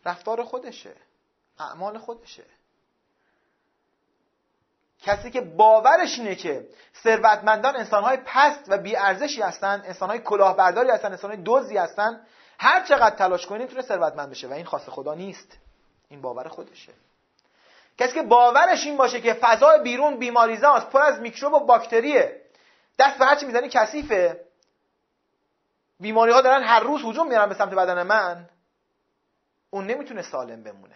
رفتار 0.06 0.44
خودشه. 0.44 0.96
اعمال 1.60 1.98
خودشه. 1.98 2.44
کسی 5.02 5.32
که 5.32 5.42
باورش 5.42 6.20
اینه 6.20 6.36
که 6.36 6.70
ثروتمندان 7.04 7.76
انسانهای 7.76 8.18
پست 8.26 8.64
و 8.68 8.78
بیارزشی 8.78 9.42
هستن 9.42 9.82
انسانهای 9.86 10.20
کلاهبرداری 10.20 10.90
هستن 10.90 11.12
انسانهای 11.12 11.42
دوزی 11.42 11.78
هستن 11.78 12.26
هر 12.60 12.86
چقدر 12.86 13.16
تلاش 13.16 13.46
کنه 13.46 13.58
نمی‌تونه 13.58 13.82
ثروتمند 13.82 14.30
بشه 14.30 14.48
و 14.48 14.54
این 14.54 14.66
خاص 14.66 14.90
خدا 14.90 15.14
نیست. 15.14 15.58
این 16.10 16.22
باور 16.22 16.48
خودشه. 16.48 16.94
کسی 18.00 18.14
که 18.14 18.22
باورش 18.22 18.86
این 18.86 18.98
باشه 18.98 19.22
که 19.22 19.34
فضای 19.34 19.80
بیرون 19.80 20.18
بیماریزاست 20.18 20.90
پر 20.90 21.02
از 21.02 21.20
میکروب 21.20 21.54
و 21.54 21.60
باکتریه. 21.60 22.42
دست 23.00 23.20
به 23.20 23.26
هرچی 23.26 23.46
می‌زنی 23.46 23.70
کثیفه. 23.70 24.46
بیماری 26.00 26.32
ها 26.32 26.42
دارن 26.42 26.64
هر 26.64 26.80
روز 26.80 27.02
هجوم 27.06 27.28
میارن 27.28 27.50
به 27.50 27.56
سمت 27.56 27.74
بدن 27.74 28.04
من. 28.04 28.50
اون 29.70 29.88
نمی‌تونه 29.88 30.22
سالم 30.22 30.64
بمونه. 30.64 30.96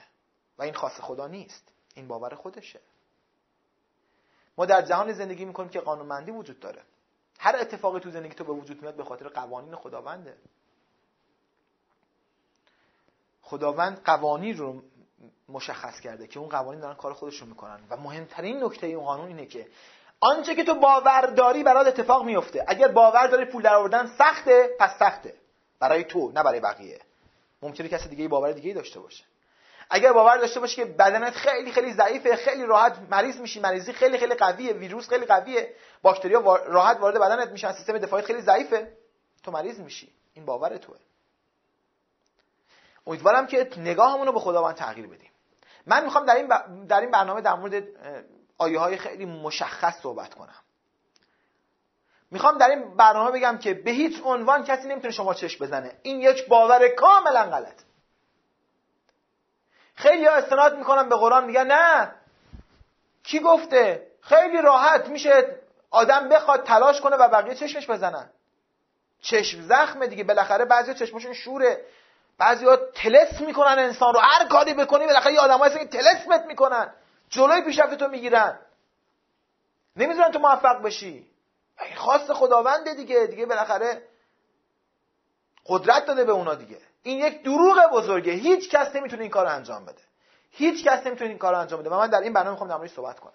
و 0.57 0.63
این 0.63 0.73
خاص 0.73 1.01
خدا 1.01 1.27
نیست. 1.27 1.71
این 1.95 2.07
باور 2.07 2.35
خودشه. 2.35 2.79
ما 4.57 4.65
در 4.65 4.81
جهان 4.81 5.13
زندگی 5.13 5.45
می‌کنیم 5.45 5.69
که 5.69 5.79
قانونمندی 5.79 6.31
وجود 6.31 6.59
داره. 6.59 6.81
هر 7.39 7.55
اتفاقی 7.55 7.99
تو 7.99 8.11
زندگی 8.11 8.33
تو 8.33 8.43
به 8.43 8.53
وجود 8.53 8.81
میاد 8.81 8.95
به 8.95 9.03
خاطر 9.03 9.27
قوانین 9.27 9.75
خداونده. 9.75 10.37
خداوند 13.41 14.03
قوانین 14.03 14.57
رو 14.57 14.83
مشخص 15.49 15.99
کرده 15.99 16.27
که 16.27 16.39
اون 16.39 16.49
قوانین 16.49 16.81
دارن 16.81 16.95
کار 16.95 17.13
خودشون 17.13 17.49
می‌کنن. 17.49 17.79
و 17.89 17.97
مهمترین 17.97 18.63
نکته 18.63 18.87
اون 18.87 19.05
قانون 19.05 19.27
اینه 19.27 19.45
که 19.45 19.67
آنچه 20.19 20.55
که 20.55 20.63
تو 20.63 20.75
باور 20.75 21.21
داری 21.21 21.63
برات 21.63 21.87
اتفاق 21.87 22.25
میفته. 22.25 22.65
اگر 22.67 22.87
باور 22.87 23.27
داری 23.27 23.45
پول 23.45 23.61
در 23.61 23.75
آوردن 23.75 24.07
سخته 24.17 24.69
پس 24.79 24.97
سخته. 24.99 25.33
برای 25.79 26.03
تو 26.03 26.31
نه 26.31 26.43
برای 26.43 26.59
بقیه. 26.59 26.99
ممکنه 27.61 27.89
کسی 27.89 28.09
دیگه 28.09 28.27
باور 28.27 28.51
دیگه 28.51 28.73
داشته 28.73 28.99
باشه. 28.99 29.23
اگر 29.89 30.13
باور 30.13 30.37
داشته 30.37 30.59
باشی 30.59 30.75
که 30.75 30.85
بدنت 30.85 31.33
خیلی 31.33 31.71
خیلی 31.71 31.93
ضعیفه 31.93 32.35
خیلی 32.35 32.65
راحت 32.65 32.97
مریض 33.11 33.37
میشی 33.37 33.59
مریضی 33.59 33.93
خیلی 33.93 34.17
خیلی 34.17 34.35
قویه 34.35 34.73
ویروس 34.73 35.09
خیلی 35.09 35.25
قویه 35.25 35.73
باکتریا 36.01 36.55
راحت 36.55 36.97
وارد 36.99 37.19
بدنت 37.19 37.49
میشن 37.49 37.71
سیستم 37.71 37.97
دفاعی 37.97 38.23
خیلی 38.23 38.41
ضعیفه. 38.41 38.91
تو 39.43 39.51
مریض 39.51 39.79
میشی. 39.79 40.13
این 40.33 40.45
باور 40.45 40.77
توه. 40.77 40.97
امیدوارم 43.07 43.47
که 43.47 43.69
نگاهمون 43.77 44.27
رو 44.27 44.33
به 44.33 44.39
خداوند 44.39 44.75
تغییر 44.75 45.07
بدیم. 45.07 45.31
من 45.87 46.03
می‌خوام 46.03 46.25
در 46.25 46.35
این, 46.35 46.47
در 46.85 47.01
این 47.01 47.11
برنامه 47.11 47.41
در 47.41 47.53
مورد 47.53 47.83
آیه 48.57 48.79
های 48.79 48.97
خیلی 48.97 49.25
مشخص 49.25 50.01
صحبت 50.01 50.33
کنم. 50.33 50.55
می‌خوام 52.31 52.57
در 52.57 52.69
این 52.69 52.95
برنامه 52.97 53.31
بگم 53.31 53.57
که 53.57 53.73
به 53.73 53.91
هیچ 53.91 54.21
عنوان 54.23 54.63
کسی 54.63 54.87
نمی‌تونه 54.87 55.13
شما 55.13 55.33
چشم 55.33 55.65
بزنه. 55.65 55.99
این 56.03 56.21
یک 56.21 56.47
باور 56.47 56.87
کاملا 56.87 57.43
غلط. 57.43 57.81
خیلی 59.95 60.25
ها 60.25 60.33
استناد 60.33 60.77
می‌کنن 60.77 61.09
به 61.09 61.15
قرآن 61.15 61.45
میگن 61.45 61.67
نه. 61.67 62.15
کی 63.23 63.39
گفته؟ 63.39 64.07
خیلی 64.21 64.61
راحت 64.61 65.07
میشه 65.07 65.59
آدم 65.89 66.29
بخواد 66.29 66.63
تلاش 66.63 67.01
کنه 67.01 67.15
و 67.15 67.27
بقیه 67.27 67.55
چشمش 67.55 67.89
بزنن. 67.89 68.29
چشم 69.21 69.61
زخمه 69.61 70.07
دیگه 70.07 70.23
بالاخره 70.23 70.65
بعضی 70.65 70.93
چشمشون 70.93 71.33
شوره. 71.33 71.85
بعضی 72.37 72.65
ها 72.65 72.75
تلس 72.75 73.41
می‌کنن 73.41 73.79
انسان 73.79 74.13
رو. 74.13 74.19
هر 74.19 74.47
کاری 74.47 74.73
بکنی 74.73 75.05
بالاخره 75.05 75.33
یه 75.33 75.39
آدم 75.39 75.63
هست 75.63 75.79
که 75.79 75.85
تلسمت 75.85 76.45
می‌کنن. 76.45 76.93
جلوی 77.29 77.61
پیشرفت 77.61 77.95
تو 77.95 78.07
می‌گیرن. 78.07 78.59
نمی‌ذارن 79.95 80.31
تو 80.31 80.39
موفق 80.39 80.81
بشی. 80.81 81.27
خواست 81.95 82.33
خداونده 82.33 82.93
دیگه 82.93 83.27
دیگه 83.27 83.45
بالاخره 83.45 84.01
قدرت 85.65 86.05
داده 86.05 86.23
به 86.23 86.31
اونا 86.31 86.55
دیگه. 86.55 86.77
این 87.03 87.19
یک 87.19 87.43
دروغ 87.43 87.89
بزرگه. 87.93 88.31
هیچ 88.31 88.69
کس 88.69 88.95
نمی‌تونه 88.95 89.21
این 89.21 89.31
کار 89.31 89.45
انجام 89.45 89.85
بده. 89.85 90.01
هیچ 90.51 90.83
کس 90.83 91.07
نمی‌تونه 91.07 91.29
این 91.29 91.39
کار 91.39 91.55
انجام 91.55 91.79
بده. 91.79 91.89
و 91.89 91.97
من 91.97 92.07
در 92.07 92.21
این 92.21 92.33
برنامه 92.33 92.61
می‌خوام 92.61 92.81
در 92.81 92.87
صحبت 92.87 93.19
کنم. 93.19 93.33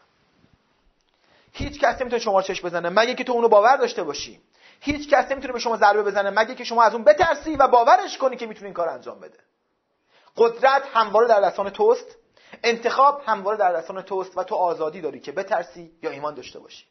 هیچ 1.52 1.81
کس 1.81 2.00
نمی‌تونه 2.00 2.23
شما 2.23 2.43
چش 2.43 2.64
بزنه. 2.64 2.88
مگه 2.88 3.14
که 3.14 3.25
تو 3.25 3.33
اونو 3.33 3.49
باور 3.49 3.76
داشته 3.76 4.02
باشی. 4.02 4.40
هیچ 4.80 5.08
کس 5.08 5.30
نمی‌تونه 5.30 5.52
به 5.52 5.58
شما 5.58 5.76
ضربه 5.76 6.02
بزنه 6.02 6.30
مگه 6.30 6.54
که 6.54 6.64
شما 6.64 6.82
از 6.82 6.94
اون 6.94 7.04
بترسی 7.04 7.56
و 7.56 7.68
باورش 7.68 8.18
کنی 8.18 8.37
که 8.37 8.47
می‌تونه 8.47 8.66
این 8.66 8.75
کار 8.75 8.88
انجام 8.88 9.20
بده. 9.20 9.38
قدرت 10.37 10.82
همواره 10.94 11.28
در 11.28 11.40
دستان 11.40 11.70
توست 11.70 12.16
انتخاب 12.62 13.23
همواره 13.26 13.58
در 13.58 13.73
دستان 13.73 14.02
توست 14.02 14.38
و 14.38 14.44
تو 14.44 14.54
آزادی 14.54 15.00
داری 15.00 15.20
که 15.20 15.32
بترسی 15.32 15.92
یا 16.02 16.11
ایمان 16.11 16.35
داشته 16.35 16.58
باشی. 16.58 16.87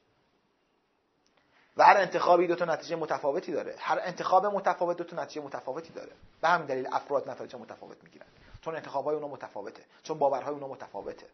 و 1.77 1.84
هر 1.84 1.98
انتخابی 1.98 2.48
دو 2.48 2.56
تا 2.56 2.65
نتیجه 2.65 2.96
متفاوتی 2.96 3.51
داره. 3.51 3.75
هر 3.79 4.00
انتخاب 4.03 4.46
متفاوت 4.46 4.98
دو 4.98 5.03
تا 5.03 5.24
نتیجه 5.24 5.46
متفاوتی 5.46 5.94
داره. 5.94 6.12
به 6.41 6.48
همین 6.48 6.67
دلیل 6.67 6.88
افراد 6.91 7.29
نتایج 7.29 7.56
متفاوت 7.56 8.03
می‌گیرن. 8.03 8.25
چون 8.62 8.75
انتخابای 8.75 9.15
اونا 9.15 9.27
متفاوته. 9.27 9.84
چون 10.03 10.17
باورهای 10.20 10.53
اونا 10.53 10.67
متفاوته. 10.67 11.27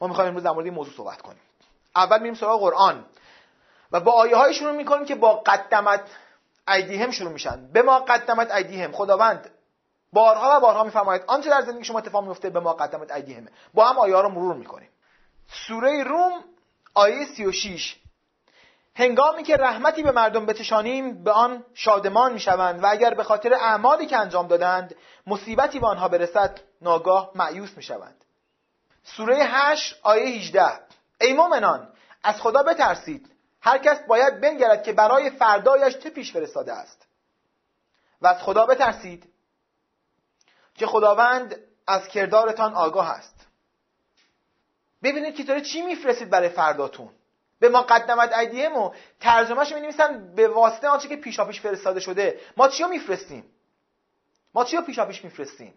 ما 0.00 0.06
می‌خوایم 0.06 0.28
امروز 0.28 0.44
در 0.44 0.50
مورد 0.50 0.64
این 0.64 0.74
موضوع 0.74 0.94
صحبت 0.94 1.22
کنیم. 1.22 1.40
اول 1.96 2.18
میریم 2.18 2.34
سراغ 2.34 2.60
قرآن. 2.60 3.04
و 3.92 4.00
با 4.00 4.12
آیه 4.12 4.36
های 4.36 4.54
شروع 4.54 4.72
می‌کنیم 4.72 5.04
که 5.04 5.14
با 5.14 5.34
قدمت 5.34 6.00
ایدیهم 6.68 7.10
شروع 7.10 7.32
میشن. 7.32 7.72
به 7.72 7.82
ما 7.82 7.98
قدمت 7.98 8.50
ایدیهم 8.50 8.92
خداوند 8.92 9.50
بارها 10.12 10.56
و 10.56 10.60
بارها 10.60 10.84
میفرماید 10.84 11.22
آنچه 11.26 11.50
در 11.50 11.62
زندگی 11.62 11.84
شما 11.84 11.98
اتفاق 11.98 12.24
میفته 12.24 12.50
به 12.50 12.60
ما 12.60 12.72
قدمت 12.72 13.12
ایدیهمه 13.12 13.50
با 13.74 13.88
هم 13.88 13.98
آیه 13.98 14.14
ها 14.14 14.20
رو 14.20 14.28
مرور 14.28 14.54
می‌کنیم. 14.54 14.88
سوره 15.66 16.04
روم 16.04 16.44
آیه 16.94 17.24
36 17.24 17.96
هنگامی 18.94 19.42
که 19.42 19.56
رحمتی 19.56 20.02
به 20.02 20.12
مردم 20.12 20.46
بچشانیم 20.46 21.24
به 21.24 21.30
آن 21.32 21.64
شادمان 21.74 22.32
می‌شوند 22.32 22.82
و 22.82 22.86
اگر 22.86 23.14
به 23.14 23.24
خاطر 23.24 23.54
اعمالی 23.54 24.06
که 24.06 24.16
انجام 24.16 24.46
دادند 24.46 24.94
مصیبتی 25.26 25.78
به 25.78 25.86
آنها 25.86 26.08
برسد 26.08 26.60
ناگاه 26.82 27.30
معیوس 27.34 27.76
می‌شوند. 27.76 28.24
سوره 29.04 29.36
8 29.36 30.00
آیه 30.02 30.26
18 30.26 30.64
ای 31.20 31.32
مؤمنان 31.32 31.88
از 32.22 32.40
خدا 32.40 32.62
بترسید. 32.62 33.27
هر 33.60 33.78
کس 33.78 33.98
باید 34.00 34.40
بنگرد 34.40 34.82
که 34.82 34.92
برای 34.92 35.30
فردایش 35.30 35.98
چه 35.98 36.10
پیش 36.10 36.32
فرستاده 36.32 36.72
است. 36.72 37.06
و 38.22 38.26
از 38.26 38.42
خدا 38.42 38.66
بترسید 38.66 39.32
که 40.74 40.86
خداوند 40.86 41.60
از 41.86 42.08
کردارتان 42.08 42.74
آگاه 42.74 43.10
است. 43.10 43.46
ببینید 45.02 45.36
که 45.36 45.42
داره 45.42 45.60
چی 45.60 45.82
میفرستید 45.82 46.30
برای 46.30 46.48
فرداتون. 46.48 47.10
به 47.58 47.68
ما 47.68 47.82
قدمت 47.82 48.32
ایدیهم 48.32 48.76
و 48.76 48.94
ترجمهش 49.20 49.72
می 49.72 49.80
نویسن 49.80 50.34
به 50.34 50.48
واسطه 50.48 50.88
آنچه 50.88 51.08
که 51.08 51.16
پیشا 51.16 51.44
پیش 51.44 51.60
فرستاده 51.60 52.00
شده. 52.00 52.40
ما 52.56 52.68
چی 52.68 52.84
میفرستیم؟ 52.84 53.44
ما 54.54 54.64
چی 54.64 54.76
رو 54.76 54.82
پیشا 54.82 55.06
پیش 55.06 55.24
میفرستیم؟ 55.24 55.74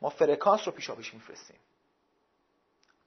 ما 0.00 0.10
فرکانس 0.10 0.60
رو 0.66 0.72
پیشا 0.72 0.94
پیش 0.94 1.14
میفرستیم. 1.14 1.56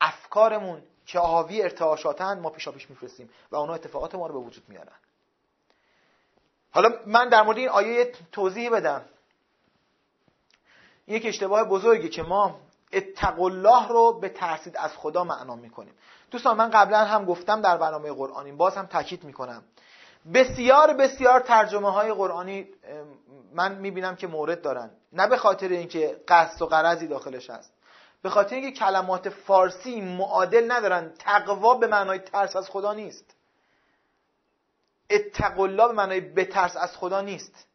افکارمون 0.01 0.83
که 1.11 1.19
حاوی 1.19 1.61
ارتعاشاتن 1.61 2.39
ما 2.39 2.49
پیشا 2.49 2.71
پیش 2.71 2.89
میفرستیم 2.89 3.29
و 3.51 3.55
اونا 3.55 3.73
اتفاقات 3.73 4.15
ما 4.15 4.27
رو 4.27 4.33
به 4.41 4.47
وجود 4.47 4.63
میارن. 4.67 4.95
حالا 6.71 6.89
من 7.05 7.29
در 7.29 7.41
مورد 7.41 7.57
این 7.57 7.69
آیه 7.69 8.11
توضیح 8.31 8.69
بدم. 8.69 9.05
یک 11.07 11.25
اشتباه 11.25 11.63
بزرگی 11.63 12.09
که 12.09 12.23
ما 12.23 12.59
اتق 12.93 13.41
الله 13.41 13.87
رو 13.87 14.19
به 14.19 14.29
ترسید 14.29 14.77
از 14.77 14.91
خدا 14.97 15.23
معنا 15.23 15.55
می‌کنیم. 15.55 15.93
دوستان 16.31 16.57
من 16.57 16.69
قبلا 16.69 16.97
هم 16.97 17.25
گفتم 17.25 17.61
در 17.61 17.77
برنامه 17.77 18.11
قرآنی 18.11 18.51
باز 18.51 18.77
هم 18.77 18.85
تاکید 18.85 19.23
می‌کنم. 19.23 19.63
بسیار 20.33 20.93
بسیار 20.93 21.39
ترجمه 21.39 21.91
های 21.91 22.13
قرآنی 22.13 22.67
من 23.53 23.75
می‌بینم 23.75 24.15
که 24.15 24.27
مورد 24.27 24.61
دارن. 24.61 24.91
نه 25.13 25.27
به 25.27 25.37
خاطر 25.37 25.67
اینکه 25.67 26.21
قصد 26.27 26.61
و 26.61 26.65
قرضی 26.65 27.07
داخلش 27.07 27.49
هست. 27.49 27.73
به 28.21 28.29
خاطر 28.29 28.55
اینکه 28.55 28.79
کلمات 28.79 29.29
فارسی 29.29 30.01
معادل 30.01 30.71
ندارن 30.71 31.13
تقوا 31.19 31.73
به 31.73 31.87
معنای 31.87 32.19
ترس 32.19 32.55
از 32.55 32.69
خدا 32.69 32.93
نیست. 32.93 33.35
اتق 35.09 35.59
الله 35.59 35.87
به 35.87 35.93
معنای 35.93 36.21
بترس 36.21 36.77
از 36.77 36.97
خدا 36.97 37.21
نیست. 37.21 37.67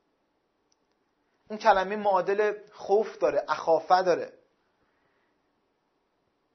اون 1.48 1.58
کلمه 1.58 1.96
معادل 1.96 2.54
خوف 2.72 3.18
داره 3.18 3.44
اخافه 3.48 4.02
داره. 4.02 4.32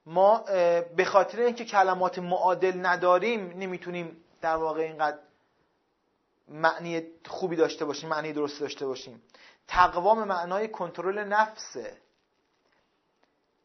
ما 0.06 0.38
به 0.96 1.06
خاطر 1.06 1.40
اینکه 1.40 1.66
کلمات 1.66 2.20
معادل 2.20 2.86
نداریم 2.86 3.50
نمی‌تونیم 3.58 4.24
در 4.42 4.56
واقع 4.56 4.82
اینقدر 4.82 5.20
معنی 6.48 7.08
خوبی 7.28 7.56
داشته 7.56 7.86
باشیم 7.86 8.10
معنی 8.10 8.34
درست 8.34 8.60
داشته 8.60 8.86
باشیم. 8.86 9.24
تقوا 9.68 10.16
به 10.16 10.26
معنای 10.26 10.68
کنترل 10.68 11.20
نفسه. 11.20 11.98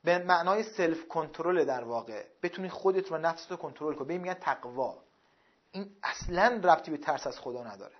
به 0.05 0.19
معنای 0.19 0.63
سلف 0.63 1.09
کنترل 1.09 1.65
در 1.65 1.85
واقع. 1.85 2.25
بتونی 2.43 2.69
خودت 2.69 3.09
رو 3.11 3.19
نفس 3.19 3.51
رو 3.51 3.57
کنترل 3.57 3.95
کنی 3.95 4.19
میگن 4.19 4.35
تقوا. 4.35 4.99
این 5.73 5.97
اصلا 6.03 6.61
ربطی 6.65 6.91
به 6.91 6.97
ترس 6.97 7.27
از 7.27 7.39
خدا 7.39 7.65
نداره. 7.65 7.95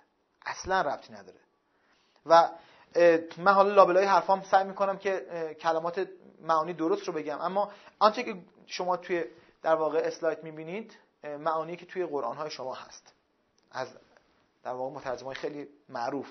اصلا 0.45 0.81
ربطی 0.81 1.13
نداره. 1.13 1.39
و 2.25 2.49
من 3.37 3.53
حالا 3.53 3.73
لابلای 3.73 4.05
حرفام 4.05 4.43
سعی 4.43 4.63
می‌کنم 4.63 4.97
که 4.97 5.55
کلمات 5.61 6.07
معانی 6.41 6.73
درست 6.73 7.03
رو 7.03 7.13
بگم. 7.13 7.41
اما 7.41 7.71
آنچه 7.99 8.23
که 8.23 8.35
شما 8.65 8.97
توی 8.97 9.25
در 9.61 9.75
واقع 9.75 9.99
اسلاید 9.99 10.43
می‌بینید 10.43 10.97
معانی 11.39 11.75
که 11.75 11.85
توی 11.85 12.05
قرآن 12.05 12.37
های 12.37 12.49
شما 12.49 12.73
هست. 12.73 13.13
از 13.71 13.87
در 14.63 14.71
واقع 14.71 14.95
مترجم 14.95 15.25
های 15.25 15.35
خیلی 15.35 15.67
معروف. 15.89 16.27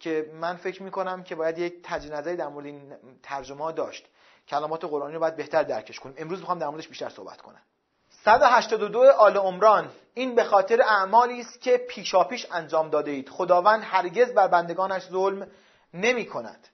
که 0.00 0.30
من 0.34 0.56
فکر 0.56 0.82
می‌کنم 0.82 1.22
که 1.22 1.34
باید 1.34 1.58
یک 1.58 1.86
نظری 1.92 2.36
در 2.36 2.48
مورد 2.48 2.66
این 2.66 2.96
ترجمه 3.22 3.64
ها 3.64 3.72
داشت. 3.72 4.08
کلمات 4.48 4.84
قرآنی 4.84 5.14
رو 5.14 5.20
باید 5.20 5.36
بهتر 5.36 5.62
درکش 5.62 6.00
کنیم. 6.00 6.14
امروز 6.18 6.40
می‌خوام 6.40 6.58
در 6.58 6.68
موردش 6.68 6.88
بیشتر 6.88 7.08
صحبت 7.08 7.40
کنم. 7.40 7.62
182 8.10 8.98
آل 8.98 9.36
عمران 9.36 9.90
این 10.14 10.34
به 10.34 10.44
خاطر 10.44 10.82
اعمالی 10.82 11.40
است 11.40 11.60
که 11.60 11.76
پیشاپیش 11.76 12.46
انجام 12.52 12.90
داده 12.90 13.10
اید. 13.10 13.28
خداوند 13.28 13.82
هرگز 13.84 14.34
بر 14.34 14.48
بندگانش 14.48 15.02
ظلم 15.08 15.46
نمی 15.94 16.26
کند 16.26 16.68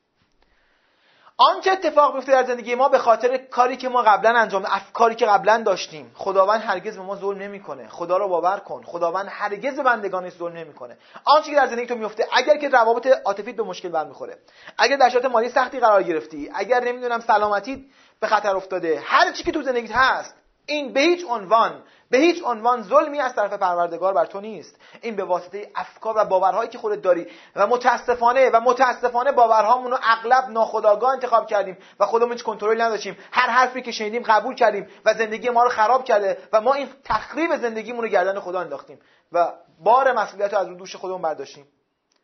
آنچه 1.36 1.70
اتفاق 1.70 2.14
بیفته 2.14 2.32
در 2.32 2.44
زندگی 2.44 2.74
ما 2.74 2.88
به 2.88 2.98
خاطر 2.98 3.36
کاری 3.36 3.76
که 3.76 3.88
ما 3.88 4.02
قبلا 4.02 4.38
انجام 4.38 4.64
افکاری 4.66 5.14
که 5.14 5.26
قبلا 5.26 5.62
داشتیم. 5.62 6.12
خداوند 6.14 6.62
هرگز 6.62 6.96
به 6.96 7.02
ما 7.02 7.16
ظلم 7.16 7.38
نمی‌کنه. 7.38 7.88
خدا 7.88 8.16
رو 8.16 8.28
باور 8.28 8.58
کن. 8.58 8.82
خداوند 8.82 9.26
هرگز 9.30 9.76
به 9.76 9.82
بندگانش 9.82 10.32
ظلم 10.32 10.56
نمی‌کنه. 10.56 10.96
آنچه 11.24 11.50
که 11.50 11.56
در 11.56 11.66
زندگی 11.66 11.86
تو 11.86 11.94
میفته 11.94 12.26
اگر 12.32 12.56
که 12.56 12.68
روابط 12.68 13.06
عاطفی 13.24 13.52
به 13.52 13.62
مشکل 13.62 13.88
برمیخوره 13.88 14.38
اگر 14.78 14.96
در 14.96 15.08
شرایط 15.08 15.26
مالی 15.26 15.48
سختی 15.48 15.80
قرار 15.80 16.02
گرفتی 16.02 16.50
اگر 16.54 16.84
نمی‌دونم 16.84 17.20
سلامتی 17.20 17.90
به 18.20 18.26
خطر 18.26 18.56
افتاده 18.56 19.02
هر 19.04 19.32
چی 19.32 19.44
که 19.44 19.52
تو 19.52 19.62
زندگیت 19.62 19.92
هست 19.92 20.34
این 20.66 20.92
به 20.92 21.00
هیچ 21.00 21.24
عنوان 21.28 21.82
به 22.12 22.18
هیچ 22.18 22.42
عنوان 22.44 22.82
ظلمی 22.82 23.20
از 23.20 23.34
طرف 23.34 23.52
پروردگار 23.52 24.14
بر 24.14 24.26
تو 24.26 24.40
نیست. 24.40 24.76
این 25.00 25.16
به 25.16 25.24
واسطه 25.24 25.70
افکار 25.74 26.14
و 26.16 26.24
باورهایی 26.24 26.70
که 26.70 26.78
خودت 26.78 27.02
داری 27.02 27.26
و 27.56 27.66
متاسفانه 27.66 28.50
و 28.50 28.60
متاسفانه 28.60 29.32
باورهامون 29.32 29.90
رو 29.90 29.98
اغلب 30.02 30.50
ناخودآگاه 30.50 31.12
انتخاب 31.12 31.46
کردیم 31.46 31.78
و 32.00 32.06
خودمون 32.06 32.32
هیچ 32.32 32.42
کنترل 32.42 32.80
نداشتیم. 32.80 33.16
هر 33.32 33.50
حرفی 33.50 33.82
که 33.82 33.92
شنیدیم 33.92 34.22
قبول 34.22 34.54
کردیم 34.54 34.88
و 35.04 35.14
زندگی 35.14 35.50
ما 35.50 35.62
رو 35.62 35.68
خراب 35.68 36.04
کرده 36.04 36.38
و 36.52 36.60
ما 36.60 36.74
این 36.74 36.88
تخریب 37.04 37.56
زندگیمون 37.56 38.02
رو 38.02 38.08
گردن 38.08 38.40
خدا 38.40 38.60
انداختیم 38.60 38.98
و 39.32 39.52
بار 39.78 40.12
مسئولیت 40.12 40.52
رو 40.52 40.58
از 40.58 40.68
رو 40.68 40.74
دوش 40.74 40.96
خودمون 40.96 41.22
برداشتیم. 41.22 41.66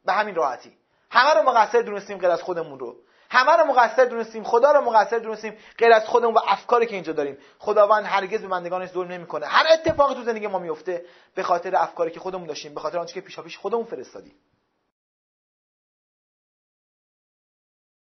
به 0.04 0.12
همین 0.12 0.34
راحتی. 0.34 0.72
همه 1.10 1.34
رو 1.34 1.50
مقصر 1.50 1.80
دونستیم 1.80 2.18
غیر 2.18 2.30
از 2.30 2.42
خودمون 2.42 2.78
رو. 2.78 2.96
همه 3.30 3.52
رو 3.52 3.64
مقصر 3.64 4.04
دونستیم 4.04 4.44
خدا 4.44 4.72
رو 4.72 4.80
مقصر 4.80 5.18
دونستیم 5.18 5.58
غیر 5.78 5.92
از 5.92 6.06
خودمون 6.06 6.34
و 6.34 6.40
افکاری 6.46 6.86
که 6.86 6.94
اینجا 6.94 7.12
داریم. 7.12 7.38
خداوند 7.58 8.04
هرگز 8.04 8.42
به 8.42 8.48
بندگانش 8.48 8.90
ظلم 8.90 9.12
نمی‌کنه. 9.12 9.46
هر 9.46 9.66
اتفاقی 9.72 10.14
تو 10.14 10.22
زندگی 10.22 10.46
ما 10.46 10.58
میفته 10.58 11.04
به 11.34 11.42
خاطر 11.42 11.76
افکاری 11.76 12.10
که 12.10 12.20
خودمون 12.20 12.46
داشتیم 12.46 12.74
به 12.74 12.80
خاطر 12.80 12.98
آنچه 12.98 13.14
که 13.14 13.20
پیشاپیش 13.20 13.58
خودمون 13.58 13.84
فرستادیم. 13.84 14.34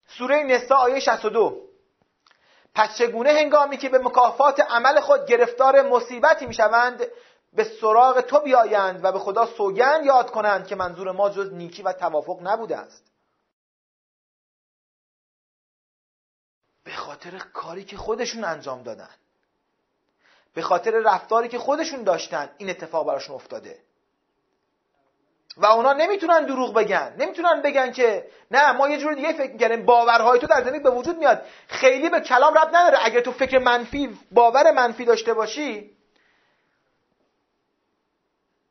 سوره 0.07 0.43
نساء 0.43 0.77
آیه 0.77 0.99
62 0.99 1.69
پس 2.75 2.97
چگونه 2.97 3.31
هنگامی 3.31 3.77
که 3.77 3.89
به 3.89 3.99
مکافات 3.99 4.59
عمل 4.59 4.99
خود 4.99 5.25
گرفتار 5.25 5.81
مصیبتی 5.81 6.45
می‌شوند 6.45 7.05
به 7.53 7.63
سراغ 7.63 8.21
تو 8.21 8.39
بیایند 8.39 8.99
و 9.03 9.11
به 9.11 9.19
خدا 9.19 9.45
سوگند 9.45 10.05
یاد 10.05 10.31
کنند 10.31 10.67
که 10.67 10.75
منظور 10.75 11.11
ما 11.11 11.29
جز 11.29 11.53
نیکی 11.53 11.83
و 11.83 11.93
توافق 11.93 12.39
نبوده 12.41 12.77
است. 12.77 13.08
به 16.89 16.95
خاطر 16.95 17.37
کاری 17.37 17.83
که 17.83 17.97
خودشون 17.97 18.43
انجام 18.43 18.83
دادن. 18.83 19.09
به 20.53 20.61
خاطر 20.61 20.91
رفتاری 20.91 21.47
که 21.47 21.59
خودشون 21.59 22.03
داشتن 22.03 22.49
این 22.57 22.69
اتفاق 22.69 23.07
براشون 23.07 23.35
افتاده. 23.35 23.79
و 25.57 25.65
اونا 25.65 25.93
نمی‌تونن 25.93 26.45
دروغ 26.45 26.73
بگن. 26.73 27.15
نمی‌تونن 27.17 27.61
بگن 27.61 27.91
که 27.91 28.29
نه 28.51 28.71
ما 28.71 28.89
یه 28.89 28.97
جور 28.97 29.13
دیگه 29.13 29.33
فکر 29.33 29.51
می‌کردیم. 29.51 29.85
باورهای 29.85 30.39
تو 30.39 30.47
در 30.47 30.63
زندگی 30.63 30.79
به 30.79 30.89
وجود 30.89 31.17
میاد. 31.17 31.45
خیلی 31.67 32.09
به 32.09 32.19
کلام 32.19 32.53
رب 32.53 32.69
نداره. 32.75 32.97
اگر 33.01 33.21
تو 33.21 33.31
فکر 33.31 33.57
منفی 33.57 34.19
باور 34.31 34.71
منفی 34.71 35.05
داشته 35.05 35.33
باشی 35.33 35.97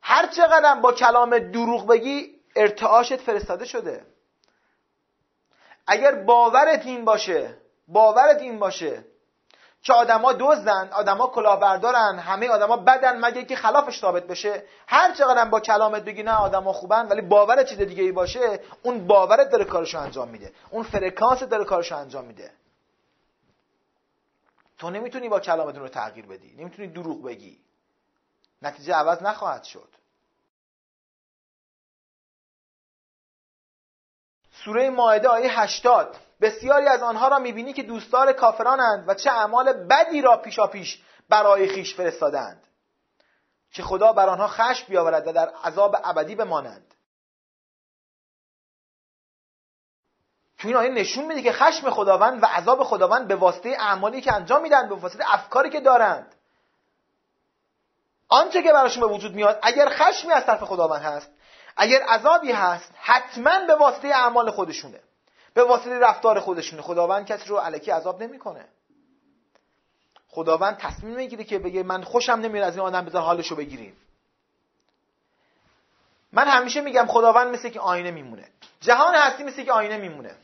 هر 0.02 0.26
چقدر 0.26 0.74
با 0.74 0.92
کلام 0.92 1.38
دروغ 1.38 1.86
بگی 1.86 2.40
ارتعاشت 2.56 3.16
فرستاده 3.16 3.64
شده. 3.64 4.06
اگر 5.86 6.14
باورت 6.14 6.86
این 6.86 7.04
باشه 7.04 7.67
باورت 7.88 8.40
این 8.40 8.58
باشه 8.58 9.04
که 9.82 9.92
آدما 9.92 10.32
دزدن 10.32 10.88
آدما 10.92 11.26
کلاهبردارن 11.26 12.18
همه 12.18 12.48
آدما 12.48 12.76
بدن 12.76 13.20
مگه 13.24 13.44
که 13.44 13.56
خلافش 13.56 14.00
ثابت 14.00 14.26
بشه؟ 14.26 14.64
هر 14.86 15.14
چقدر 15.14 15.44
با 15.44 15.60
کلامت 15.60 16.04
بگی 16.04 16.22
نه 16.22 16.32
آدما 16.32 16.72
خوبن 16.72 17.08
ولی 17.08 17.20
باورت 17.20 17.68
چیز 17.68 17.78
دیگه 17.78 18.02
ای 18.02 18.12
باشه 18.12 18.60
اون 18.82 19.06
باورت 19.06 19.50
داره 19.50 19.64
کارشو 19.64 19.98
انجام 19.98 20.28
میده. 20.28 20.52
اون 20.70 20.82
فرکانس 20.82 21.42
داره 21.42 21.64
کارشو 21.64 21.96
انجام 21.96 22.24
میده. 22.24 22.52
تو 24.78 24.90
نمی‌تونی 24.90 25.28
با 25.28 25.40
کلامتون 25.40 25.82
رو 25.82 25.88
تغییر 25.88 26.26
بدی 26.26 26.54
نمی‌تونی 26.58 26.88
دروغ 26.88 27.24
بگی. 27.24 27.60
نتیجه 28.62 28.94
عوض 28.94 29.22
نخواهد 29.22 29.64
شد. 29.64 29.88
سوره 34.64 34.90
ماعده 34.90 35.28
آیه 35.28 35.60
80 35.60 36.16
بسیاری 36.40 36.86
از 36.86 37.02
آنها 37.02 37.28
را 37.28 37.38
می‌بینی 37.38 37.72
که 37.72 37.82
دوستدار 37.82 38.32
کافرانند 38.32 39.08
و 39.08 39.14
چه 39.14 39.30
اعمال 39.30 39.72
بدی 39.72 40.22
را 40.22 40.36
پیشا 40.36 40.66
پیش 40.66 41.02
برای 41.28 41.68
خیش 41.68 41.94
فرستادند. 41.94 42.64
که 43.72 43.82
خدا 43.82 44.12
بر 44.12 44.28
آنها 44.28 44.48
خشم 44.48 44.86
بیاورد 44.88 45.28
و 45.28 45.32
در 45.32 45.48
عذاب 45.64 45.96
ابدی 46.04 46.34
بمانند. 46.34 46.94
تو 50.58 50.68
این 50.68 50.76
آیه 50.76 50.90
نشون 50.90 51.24
میده 51.24 51.42
که 51.42 51.52
خشم 51.52 51.90
خداوند 51.90 52.42
و 52.42 52.46
عذاب 52.46 52.84
خداوند 52.84 53.28
به 53.28 53.36
واسطه 53.36 53.68
اعمالی 53.68 54.20
که 54.20 54.34
انجام 54.34 54.62
میدن 54.62 54.88
به 54.88 54.94
واسطه 54.94 55.34
افکاری 55.34 55.70
که 55.70 55.80
دارند. 55.80 56.34
آنچه 58.28 58.62
که 58.62 58.72
براشون 58.72 59.08
به 59.08 59.14
وجود 59.14 59.34
میاد 59.34 59.58
اگر 59.62 59.88
خشمی 59.88 60.32
از 60.32 60.46
طرف 60.46 60.62
خداوند 60.62 61.02
هست 61.02 61.30
اگر 61.76 62.02
عذابی 62.02 62.52
هست 62.52 62.92
حتما 62.94 63.66
به 63.66 63.74
واسطه 63.74 64.08
اعمال 64.08 64.50
خودشونه. 64.50 65.00
به 65.54 65.64
واسطه 65.64 65.98
رفتار 65.98 66.40
خودشونه. 66.40 66.82
خداوند 66.82 67.26
کسی 67.26 67.48
رو 67.48 67.56
علکی 67.56 67.90
عذاب 67.90 68.22
نمی‌کنه. 68.22 68.64
خداوند 70.28 70.76
تصمیم 70.76 71.16
می‌گیره 71.16 71.44
که 71.44 71.58
بگه 71.58 71.82
من 71.82 72.02
خوشم 72.02 72.32
نمیاد 72.32 72.64
از 72.64 72.76
این 72.76 72.86
آدم 72.86 73.04
بذار 73.04 73.22
حالشو 73.22 73.56
بگیریم. 73.56 73.96
من 76.32 76.48
همیشه 76.48 76.80
میگم 76.80 77.06
خداوند 77.06 77.54
مثل 77.54 77.68
که 77.68 77.80
آینه 77.80 78.10
میمونه. 78.10 78.48
جهان 78.80 79.14
هستی 79.14 79.44
مثل 79.44 79.64
که 79.64 79.72
آینه 79.72 79.96
میمونه. 79.96 80.34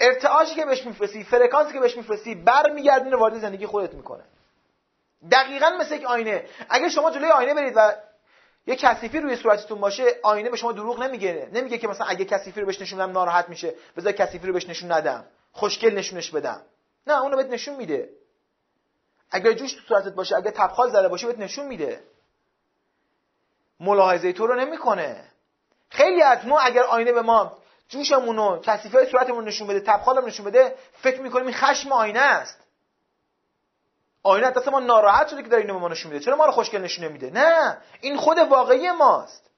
ارتعاشی 0.00 0.54
که 0.54 0.64
بهش 0.64 0.86
میفرستی 0.86 1.24
فرکانسی 1.24 1.72
که 1.72 1.80
بهش 1.80 1.96
میفرستی 1.96 2.34
برمیگردونه 2.34 3.16
وارد 3.16 3.38
زندگی 3.38 3.66
خودت 3.66 3.94
می‌کنه. 3.94 4.24
دقیقا 5.30 5.70
مثل 5.80 5.98
که 5.98 6.06
آینه. 6.06 6.44
اگه 6.68 6.88
شما 6.88 7.10
جلوی 7.10 7.30
آینه 7.30 7.54
برید 7.54 7.72
و 7.76 7.92
یه 8.66 8.76
کثیفی 8.76 9.20
روی 9.20 9.36
صورتتون 9.36 9.80
باشه 9.80 10.04
آینه 10.22 10.50
به 10.50 10.56
شما 10.56 10.72
دروغ 10.72 11.02
نمیگه. 11.02 11.48
نمیگه 11.52 11.78
که 11.78 11.88
مثلا 11.88 12.06
اگه 12.06 12.24
کثیفی 12.24 12.60
رو 12.60 12.66
بهش 12.66 12.80
نشون 12.80 12.98
بدم 12.98 13.12
ناراحت 13.12 13.48
میشه. 13.48 13.74
بذار 13.96 14.12
کثیفی 14.12 14.46
رو 14.46 14.52
بهش 14.52 14.68
نشون 14.68 14.92
ندم. 14.92 15.24
خوشگل 15.52 15.94
نشونش 15.94 16.30
بدم. 16.30 16.62
نه 17.06 17.22
اونو 17.22 17.36
بهت 17.36 17.46
نشون 17.46 17.76
میده. 17.76 18.08
اگه 19.30 19.54
جوش 19.54 19.72
تو 19.72 19.80
صورتت 19.88 20.14
باشه 20.14 20.36
اگه 20.36 20.50
تبخال 20.50 20.90
زده 20.90 21.08
باشه 21.08 21.26
بهت 21.26 21.38
نشون 21.38 21.66
میده. 21.66 22.00
ملاحظه 23.80 24.32
تو 24.32 24.46
رو 24.46 24.54
نمی‌کنه. 24.54 25.24
خیلی 25.88 26.22
از 26.22 26.46
ما 26.46 26.60
اگر 26.60 26.82
آینه 26.82 27.12
به 27.12 27.22
ما 27.22 27.58
جوشمون 27.88 28.38
و 28.38 28.60
کثیفی 28.60 29.06
صورتمون 29.10 29.44
نشون 29.44 29.66
بده 29.66 29.80
تبخالم 29.80 30.26
نشون 30.26 30.46
بده 30.46 30.74
فکر 30.92 31.20
می‌کنیم 31.20 31.46
این 31.46 31.56
خشم 31.56 31.92
آینه 31.92 32.20
است. 32.20 32.61
آینه 34.22 34.50
دست 34.50 34.68
ما 34.68 34.80
ناراحت 34.80 35.28
شده 35.28 35.42
که 35.42 35.48
داره 35.48 35.62
اینو 35.62 35.74
به 35.74 35.80
ما 35.80 35.88
نشون 35.88 36.12
میده. 36.12 36.24
چرا 36.24 36.36
ما 36.36 36.46
رو 36.46 36.52
خوشگل 36.52 36.80
نشون 36.80 37.04
نمیده؟ 37.04 37.30
نه 37.30 37.78
این 38.00 38.16
خود 38.16 38.38
واقعی 38.38 38.90
ماست. 38.90 39.50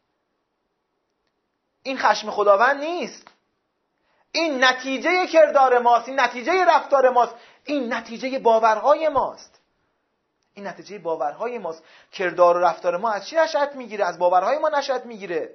این 1.83 1.99
خشم 1.99 2.31
خداوند 2.31 2.81
نیست. 2.81 3.29
این 4.33 4.65
نتیجه 4.65 5.27
کردار 5.27 5.79
ماست 5.79 6.09
این 6.09 6.21
نتیجه 6.21 6.65
رفتار 6.65 7.11
ماست. 7.11 7.35
این 7.65 7.93
نتیجه 7.95 8.39
باورهای 8.39 9.09
ماست. 9.09 9.61
این 10.55 10.67
نتیجه 10.67 10.99
باورهای 10.99 11.59
ماست. 11.59 11.83
کردار 12.13 12.57
و 12.57 12.61
رفتار 12.61 12.97
ما 12.97 13.11
از 13.11 13.27
چی 13.27 13.37
نشأت 13.37 13.77
می‌گیره؟ 13.77 14.05
از 14.05 14.19
باورهای 14.19 14.59
ما 14.59 14.69
نشأت 14.69 15.07
می‌گیره. 15.07 15.51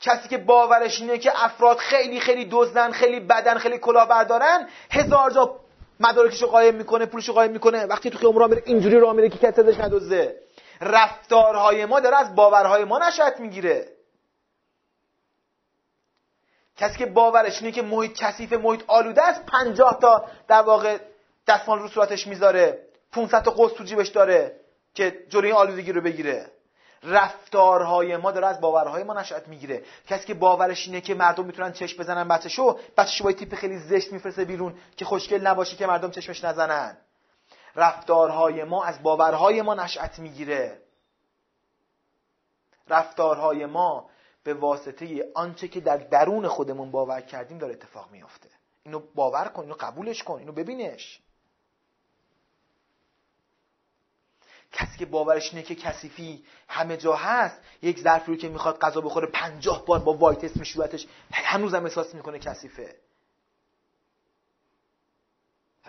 کسی 0.00 0.28
که 0.28 0.38
باورش 0.38 1.00
اینه 1.00 1.18
که 1.18 1.44
افراد 1.44 1.76
خیلی 1.78 2.20
خیلی 2.20 2.48
دزدن 2.50 2.92
خیلی 2.92 3.20
بدن 3.20 3.58
خیلی 3.58 3.78
کلاهبردارن 3.78 4.68
هزار 4.90 5.30
جا 5.30 5.59
مدارکشو 6.00 6.46
قایم 6.46 6.74
می‌کنه 6.74 7.06
پولشو 7.06 7.32
قایم 7.32 7.50
می‌کنه. 7.50 7.84
وقتی 7.84 8.10
تو 8.10 8.18
خیابون 8.18 8.40
راه 8.40 8.48
میره 8.48 8.62
اینجوری 8.66 9.00
راه 9.00 9.12
میره 9.12 9.28
که 9.28 9.38
کسی 9.38 9.60
ازش 9.60 9.80
ندزده. 9.80 10.40
رفتارهای 10.80 11.84
ما 11.84 12.00
داره 12.00 12.16
از 12.16 12.34
باورهای 12.34 12.84
ما 12.84 12.98
نشأت 12.98 13.40
می‌گیره. 13.40 13.88
کسی 16.76 16.98
که 16.98 17.06
باورش 17.06 17.62
اینه 17.62 17.72
که 17.72 17.82
محیط 17.82 18.12
کثیف 18.12 18.52
محیط 18.52 18.82
آلوده 18.86 19.22
است 19.22 19.46
50 19.46 19.98
تا 20.00 20.24
در 20.48 20.62
واقع 20.62 20.98
دستمال 21.46 21.78
رو 21.78 21.88
صورتش 21.88 22.26
می‌ذاره. 22.26 22.86
500 23.12 23.42
تا 23.42 23.50
قوس 23.50 23.72
تو 23.72 23.84
جیبش 23.84 24.08
داره 24.08 24.60
که 24.94 25.24
جلوی 25.28 25.52
آلودگی 25.52 25.92
رو 25.92 26.00
بگیره. 26.00 26.50
رفتارهای 27.02 28.16
ما 28.16 28.30
داره 28.30 28.46
از 28.46 28.60
باورهای 28.60 29.02
ما 29.02 29.14
نشأت 29.14 29.48
می‌گیره. 29.48 29.84
کسی 30.08 30.26
که 30.26 30.34
باورش 30.34 30.86
اینه 30.86 31.00
که 31.00 31.14
مردم 31.14 31.44
می‌تونن 31.44 31.72
چشم 31.72 32.02
بزنن 32.02 32.28
بچه‌شو 32.28 32.78
بچه‌شو 32.96 33.24
با 33.24 33.32
تیپ 33.32 33.54
خیلی 33.54 33.78
زشت 33.78 34.12
میفرسته 34.12 34.44
بیرون 34.44 34.78
که 34.96 35.04
خوشگل 35.04 35.46
نباشه 35.46 35.76
که 35.76 35.86
مردم 35.86 36.10
چشمش 36.10 36.44
نزنن. 36.44 36.96
رفتارهای 37.76 38.64
ما 38.64 38.84
از 38.84 39.02
باورهای 39.02 39.62
ما 39.62 39.74
نشأت 39.74 40.18
می‌گیره. 40.18 40.82
رفتارهای 42.88 43.66
ما 43.66 44.10
به 44.44 44.54
واسطه 44.54 45.30
آنچه 45.34 45.68
که 45.68 45.80
در 45.80 45.96
درون 45.96 46.48
خودمون 46.48 46.90
باور 46.90 47.20
کردیم 47.20 47.58
داره 47.58 47.72
اتفاق 47.72 48.10
میافته. 48.10 48.48
اینو 48.82 49.00
باور 49.14 49.44
کن 49.44 49.62
اینو 49.62 49.74
قبولش 49.80 50.22
کن 50.22 50.38
اینو 50.38 50.52
ببینش. 50.52 51.20
کسی 54.72 54.98
که 54.98 55.06
باورش 55.06 55.50
اینه 55.52 55.62
که 55.62 55.74
کثیفی 55.74 56.44
همه 56.68 56.96
جا 56.96 57.14
هست 57.14 57.60
یک 57.82 58.00
ظرفی 58.00 58.32
رو 58.32 58.38
که 58.38 58.48
می‌خواد 58.48 58.78
غذا 58.78 59.00
بخوره 59.00 59.26
پنجاه 59.26 59.86
بار 59.86 59.98
با 59.98 60.12
وایت 60.12 60.44
اسم 60.44 60.64
صورتش 60.64 61.06
هنوزم 61.32 61.84
احساس 61.84 62.14
می‌کنه 62.14 62.38
کثیفه. 62.38 62.96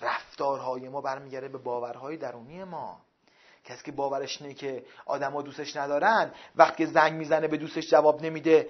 رفتارهای 0.01 0.89
ما 0.89 1.01
برمیگرده 1.01 1.47
به 1.47 1.57
باورهای 1.57 2.17
درونی 2.17 2.63
ما. 2.63 3.01
کسی 3.65 3.83
که 3.85 3.91
باورش 3.91 4.41
اینه 4.41 4.53
که 4.53 4.85
آدما 5.05 5.41
دوستش 5.41 5.75
ندارن 5.75 6.31
وقتی 6.55 6.85
زنگ 6.85 7.13
می‌زنه 7.13 7.47
به 7.47 7.57
دوستش 7.57 7.89
جواب 7.89 8.21
نمیده 8.21 8.69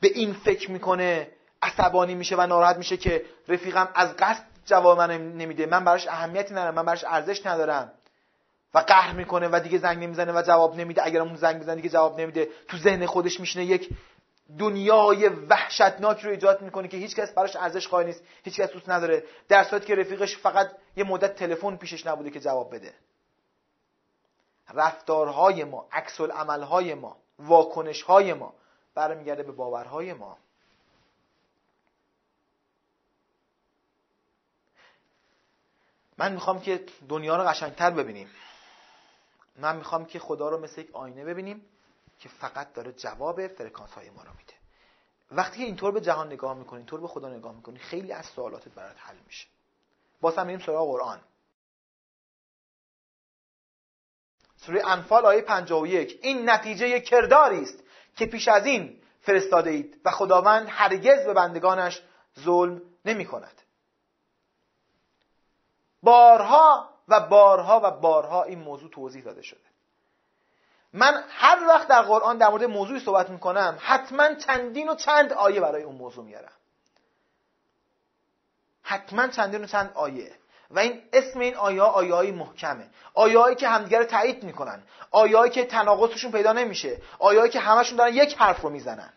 به 0.00 0.08
این 0.08 0.32
فکر 0.32 0.70
می‌کنه 0.70 1.30
عصبانی 1.62 2.14
میشه 2.14 2.36
و 2.36 2.46
ناراحت 2.46 2.76
میشه 2.76 2.96
که 2.96 3.24
رفیقم 3.48 3.88
از 3.94 4.16
قصد 4.16 4.44
جواب 4.66 4.98
من 4.98 5.10
نمیده. 5.36 5.66
من 5.66 5.84
براش 5.84 6.08
اهمیتی 6.08 6.54
ندارم 6.54 6.74
من 6.74 6.84
براش 6.84 7.04
ارزش 7.04 7.46
ندارم. 7.46 7.92
و 8.74 8.78
قهر 8.78 9.12
می‌کنه 9.12 9.48
و 9.52 9.60
دیگه 9.60 9.78
زنگ 9.78 10.02
نمی‌زنه 10.04 10.32
و 10.32 10.42
جواب 10.42 10.76
نمیده. 10.76 11.06
اگر 11.06 11.20
اون 11.20 11.36
زنگ 11.36 11.60
بزنه 11.60 11.76
دیگه 11.76 11.88
جواب 11.88 12.20
نمیده. 12.20 12.48
تو 12.68 12.76
ذهن 12.76 13.06
خودش 13.06 13.40
میشینه 13.40 13.64
یک 13.64 13.90
دنیای 14.58 15.28
وحشتناک 15.28 16.20
رو 16.20 16.30
ایجاد 16.30 16.62
می‌کنه 16.62 16.88
که 16.88 16.96
هیچ 16.96 17.16
کس 17.16 17.32
براش 17.32 17.56
ارزش 17.56 17.88
قائل 17.88 18.06
نیست. 18.06 18.22
هیچ 18.44 18.60
کس 18.60 18.70
دوست 18.70 18.88
نداره. 18.88 19.24
در 19.48 19.64
صورتی 19.64 19.86
که 19.86 19.94
رفیقش 19.94 20.36
فقط 20.36 20.70
یه 20.96 21.04
مدت 21.04 21.34
تلفن 21.34 21.76
پیشش 21.76 22.06
نبوده 22.06 22.30
که 22.30 22.40
جواب 22.40 22.74
بده. 22.74 22.94
رفتارهای 24.74 25.64
ما 25.64 25.88
عکس 25.92 26.20
عملهای 26.20 26.94
ما 26.94 27.16
واکنشهای 27.38 28.32
ما 28.32 28.54
برمیگرده 28.94 29.42
به 29.42 29.52
باورهای 29.52 30.12
ما. 30.12 30.38
من 36.18 36.32
می‌خوام 36.32 36.60
که 36.60 36.84
دنیا 37.08 37.36
رو 37.36 37.48
قشنگتر 37.48 37.90
ببینیم. 37.90 38.30
من 39.58 39.76
می‌خوام 39.76 40.04
که 40.04 40.18
خدا 40.18 40.48
رو 40.48 40.60
مثل 40.60 40.80
یک 40.80 40.90
آینه 40.92 41.24
ببینیم 41.24 41.66
که 42.18 42.28
فقط 42.28 42.72
داره 42.72 42.92
جواب 42.92 43.46
فرکانس 43.46 43.92
های 43.92 44.10
ما 44.10 44.22
رو 44.22 44.30
میده. 44.38 44.52
وقتی 45.30 45.58
که 45.58 45.64
اینطور 45.64 45.92
به 45.92 46.00
جهان 46.00 46.26
نگاه 46.26 46.54
می‌کنی 46.54 46.76
اینطور 46.78 47.00
به 47.00 47.08
خدا 47.08 47.28
نگاه 47.28 47.54
می‌کنی 47.54 47.78
خیلی 47.78 48.12
از 48.12 48.26
سوالاتت 48.26 48.68
برات 48.68 48.96
حل 48.98 49.16
میشه. 49.26 49.48
باز 50.20 50.38
هم 50.38 50.46
میریم 50.46 50.66
سراغ 50.66 50.88
قرآن. 50.88 51.20
سوره 54.56 54.86
انفال 54.86 55.26
آیه 55.26 55.42
51 55.42 56.18
این 56.22 56.50
نتیجه 56.50 57.00
کرداری 57.00 57.62
است 57.62 57.82
که 58.16 58.26
پیش 58.26 58.48
از 58.48 58.66
این 58.66 59.02
فرستاده 59.20 59.70
اید 59.70 60.00
و 60.04 60.10
خداوند 60.10 60.66
هرگز 60.70 61.26
به 61.26 61.34
بندگانش 61.34 62.02
ظلم 62.40 62.82
نمی 63.04 63.24
کند 63.24 63.62
بارها 66.02 66.97
و 67.08 67.20
بارها 67.20 67.80
و 67.84 67.90
بارها 67.90 68.42
این 68.42 68.58
موضوع 68.58 68.90
توضیح 68.90 69.24
داده 69.24 69.42
شده. 69.42 69.60
من 70.92 71.24
هر 71.28 71.66
وقت 71.68 71.88
در 71.88 72.02
قرآن 72.02 72.38
در 72.38 72.48
مورد 72.48 72.64
موضوعی 72.64 73.00
صحبت 73.00 73.30
می‌کنم 73.30 73.78
حتما 73.80 74.34
چندین 74.34 74.88
و 74.88 74.94
چند 74.94 75.32
آیه 75.32 75.60
برای 75.60 75.82
اون 75.82 75.96
موضوع 75.96 76.24
میارم. 76.24 76.52
حتما 78.82 79.28
چندین 79.28 79.64
و 79.64 79.66
چند 79.66 79.90
آیه. 79.94 80.32
و 80.70 80.78
این 80.78 81.02
اسم 81.12 81.40
این 81.40 81.54
آیه 81.54 81.82
آیه 81.82 82.14
های 82.14 82.30
محکمه. 82.30 82.90
آیه 83.14 83.54
که 83.54 83.68
همدیگه 83.68 83.98
رو 83.98 84.04
تایید 84.04 84.42
می‌کنن. 84.42 84.82
آیه 85.10 85.50
که 85.50 85.64
تناقضشون 85.64 86.32
پیدا 86.32 86.52
نمیشه. 86.52 86.98
آیه 87.18 87.48
که 87.48 87.60
همشون 87.60 87.96
دارن 87.96 88.14
یک 88.14 88.36
حرف 88.38 88.60
رو 88.60 88.70
می‌زنن. 88.70 89.12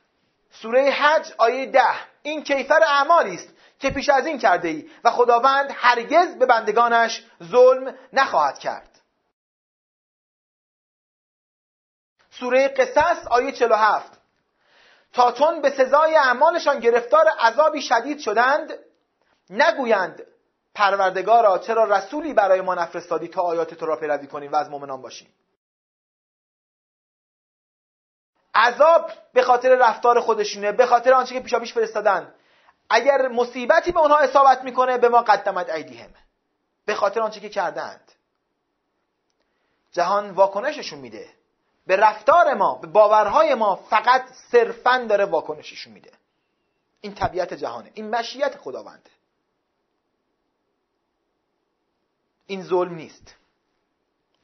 سوره 0.52 0.92
حج 0.92 1.34
آیه 1.38 1.66
ده. 1.66 1.94
این 2.24 2.44
کیفر 2.44 2.84
اعمالی 2.84 3.36
است. 3.36 3.50
که 3.82 3.90
پیش 3.90 4.10
از 4.10 4.26
این 4.26 4.40
کرده 4.40 4.68
ای 4.68 4.90
و 5.04 5.12
خداوند 5.12 5.72
هرگز 5.76 6.36
به 6.36 6.46
بندگانش 6.46 7.26
ظلم 7.44 7.96
نخواهد 8.14 8.60
کرد. 8.60 9.02
سوره 12.32 12.68
قصص 12.68 13.28
آیه 13.28 13.52
47 13.52 14.22
تا 15.14 15.32
چون 15.32 15.62
به 15.62 15.70
سزای 15.70 16.16
اعمالشان 16.16 16.80
گرفتار 16.80 17.28
عذابی 17.28 17.82
شدید 17.82 18.20
شدند 18.20 18.74
نگویند 19.50 20.24
پروردگارا 20.76 21.58
چرا 21.58 21.84
رسولی 21.84 22.34
برای 22.34 22.62
ما 22.62 22.76
نفرستادی 22.76 23.28
تا 23.28 23.42
آیات 23.42 23.74
تو 23.74 23.86
را 23.86 23.96
پیروی 23.96 24.28
کنیم 24.28 24.52
و 24.52 24.56
از 24.56 24.70
مؤمنان 24.70 25.02
باشیم. 25.02 25.34
عذاب 28.56 29.12
به 29.34 29.44
خاطر 29.44 29.76
رفتار 29.76 30.20
خودشونه 30.20 30.72
به 30.72 30.86
خاطر 30.86 31.14
آنچه 31.14 31.34
که 31.34 31.40
پیشا 31.40 31.60
فرستادن. 31.60 32.34
اگر 32.92 33.28
مصیبتی 33.28 33.92
به 33.92 34.00
اونها 34.00 34.18
اصابت 34.18 34.64
می‌کنه 34.64 34.98
به 34.98 35.10
ما 35.10 35.22
قدمت 35.22 35.70
ایدیهم 35.70 36.10
به 36.86 36.96
خاطر 36.96 37.22
آنچه 37.22 37.40
که 37.40 37.50
کردند. 37.50 38.12
جهان 39.92 40.32
واکنششون 40.32 41.00
میده. 41.00 41.30
به 41.88 41.96
رفتار 41.96 42.54
ما 42.54 42.76
به 42.76 42.88
باورهای 42.88 43.56
ما 43.56 43.76
فقط 43.76 44.26
صرفا 44.52 45.06
داره 45.10 45.26
واکنششون 45.26 45.94
میده. 45.94 46.12
این 47.02 47.16
طبیعت 47.16 47.54
جهانه. 47.54 47.92
این 47.94 48.10
مشیت 48.10 48.58
خداونده 48.58 49.10
این 52.46 52.64
ظلم 52.64 52.96
نیست. 52.96 53.36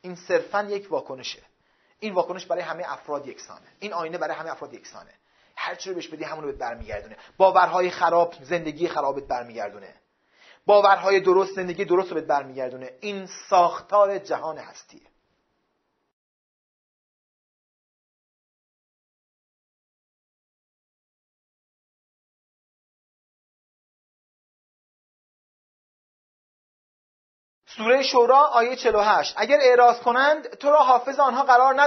این 0.02 0.16
صرفا 0.16 0.64
یک 0.64 0.92
واکنشه. 0.92 1.42
این 2.00 2.14
واکنش 2.14 2.46
برای 2.46 2.62
همه 2.64 2.94
افراد 2.94 3.28
یکسانه. 3.28 3.68
این 3.80 3.94
آینه 3.94 4.18
برای 4.18 4.36
همه 4.36 4.52
افراد 4.52 4.74
یکسانه. 4.74 5.14
هر 5.58 5.76
چی 5.76 5.90
رو 5.90 5.96
بهش 5.96 6.08
بدی 6.08 6.24
همون 6.24 6.44
رو 6.44 6.52
بهت 6.52 6.60
برمیگردونه. 6.60 7.18
باورهای 7.38 7.90
خراب 7.90 8.34
زندگی 8.44 8.88
خرابت 8.88 9.24
برمیگردونه. 9.24 9.94
باورهای 10.66 11.20
درست 11.20 11.56
زندگی 11.56 11.86
درست 11.86 12.10
رو 12.10 12.16
بهت 12.16 12.28
برمیگردونه. 12.28 12.92
این 13.02 13.26
ساختار 13.50 14.20
جهان 14.20 14.58
هستیه 14.58 15.07
سوره 27.78 28.04
شورا 28.04 28.38
آیه 28.38 28.76
48 28.76 29.34
اگر 29.38 29.58
اعراض 29.62 30.00
کنند 30.00 30.50
تو 30.50 30.72
را 30.72 30.84
حافظ 30.84 31.20
آنها 31.20 31.44
قرار 31.44 31.82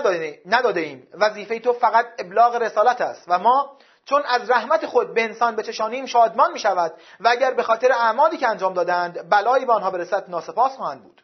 نداده 0.46 0.80
ایم 0.80 1.08
وظیفه 1.12 1.60
تو 1.60 1.72
فقط 1.72 2.06
ابلاغ 2.18 2.54
رسالت 2.54 3.00
است 3.00 3.24
و 3.28 3.38
ما 3.38 3.76
چون 4.04 4.22
از 4.26 4.50
رحمت 4.50 4.86
خود 4.86 5.14
به 5.14 5.24
انسان 5.24 5.56
بچشانیم 5.56 6.06
شادمان 6.06 6.52
می 6.52 6.58
شود 6.58 6.94
و 7.20 7.28
اگر 7.28 7.54
به 7.54 7.62
خاطر 7.62 7.92
اعمالی 7.92 8.36
که 8.36 8.48
انجام 8.48 8.74
دادند 8.74 9.28
بلایی 9.30 9.64
به 9.64 9.72
آنها 9.72 9.90
برسد 9.90 10.30
ناسپاس 10.30 10.76
خواهند 10.76 11.02
بود. 11.02 11.22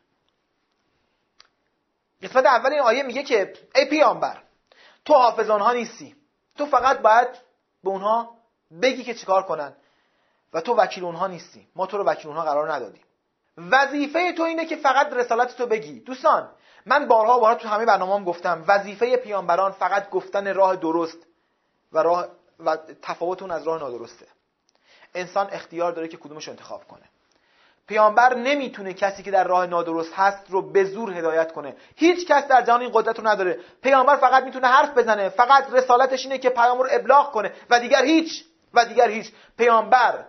قسمت 2.22 2.46
اول 2.46 2.72
این 2.72 2.80
آیه 2.80 3.02
میگه 3.02 3.22
که 3.22 3.52
ای 3.74 3.84
پیامبر 3.84 4.42
تو 5.04 5.14
حافظ 5.14 5.50
آنها 5.50 5.72
نیستی. 5.72 6.16
تو 6.58 6.66
فقط 6.66 6.98
باید 6.98 7.28
به 7.84 7.90
اونها 7.90 8.36
بگی 8.82 9.04
که 9.04 9.14
چیکار 9.14 9.42
کنن 9.42 9.76
و 10.52 10.60
تو 10.60 10.74
وکیل 10.74 11.04
اونها 11.04 11.26
نیستی. 11.26 11.68
ما 11.76 11.86
تو 11.86 11.98
رو 11.98 12.04
وکیل 12.04 12.26
اونها 12.26 12.44
قرار 12.44 12.72
ندادیم. 12.72 13.05
وظیفه 13.56 14.32
تو 14.32 14.42
اینه 14.42 14.66
که 14.66 14.76
فقط 14.76 15.12
رسالت 15.12 15.56
تو 15.56 15.66
بگی. 15.66 16.00
دوستان 16.00 16.48
من 16.86 17.08
بارها 17.08 17.38
بارها 17.38 17.54
تو 17.54 17.68
همه 17.68 17.84
برنامه‌ام 17.84 18.24
گفتم 18.24 18.64
وظیفه 18.68 19.16
پیامبران 19.16 19.72
فقط 19.72 20.10
گفتن 20.10 20.54
راه 20.54 20.76
درست 20.76 21.18
و 21.92 21.98
راه 21.98 22.26
و 22.60 22.76
تفاوت 23.02 23.42
اون 23.42 23.50
از 23.50 23.66
راه 23.66 23.80
نادرسته. 23.80 24.26
انسان 25.14 25.48
اختیار 25.52 25.92
داره 25.92 26.08
که 26.08 26.16
کدومش 26.16 26.48
انتخاب 26.48 26.88
کنه. 26.88 27.02
پیامبر 27.86 28.34
نمی‌تونه 28.34 28.94
کسی 28.94 29.22
که 29.22 29.30
در 29.30 29.44
راه 29.44 29.66
نادرست 29.66 30.12
هست 30.14 30.50
رو 30.50 30.62
به 30.62 30.84
زور 30.84 31.12
هدایت 31.12 31.52
کنه. 31.52 31.76
هیچ 31.96 32.26
کس 32.26 32.46
در 32.46 32.62
جهان 32.62 32.80
این 32.80 32.90
قدرت 32.94 33.18
رو 33.18 33.26
نداره. 33.26 33.60
پیامبر 33.82 34.16
فقط 34.16 34.44
می‌تونه 34.44 34.68
حرف 34.68 34.98
بزنه. 34.98 35.28
فقط 35.28 35.72
رسالتش 35.72 36.24
اینه 36.24 36.38
که 36.38 36.50
پیام 36.50 36.78
رو 36.78 36.88
ابلاغ 36.90 37.32
کنه. 37.32 37.52
و 37.70 37.80
دیگر 37.80 38.04
هیچ. 38.04 38.44
و 38.74 38.84
دیگر 38.84 39.08
هیچ. 39.08 39.32
پیامبر 39.58 40.24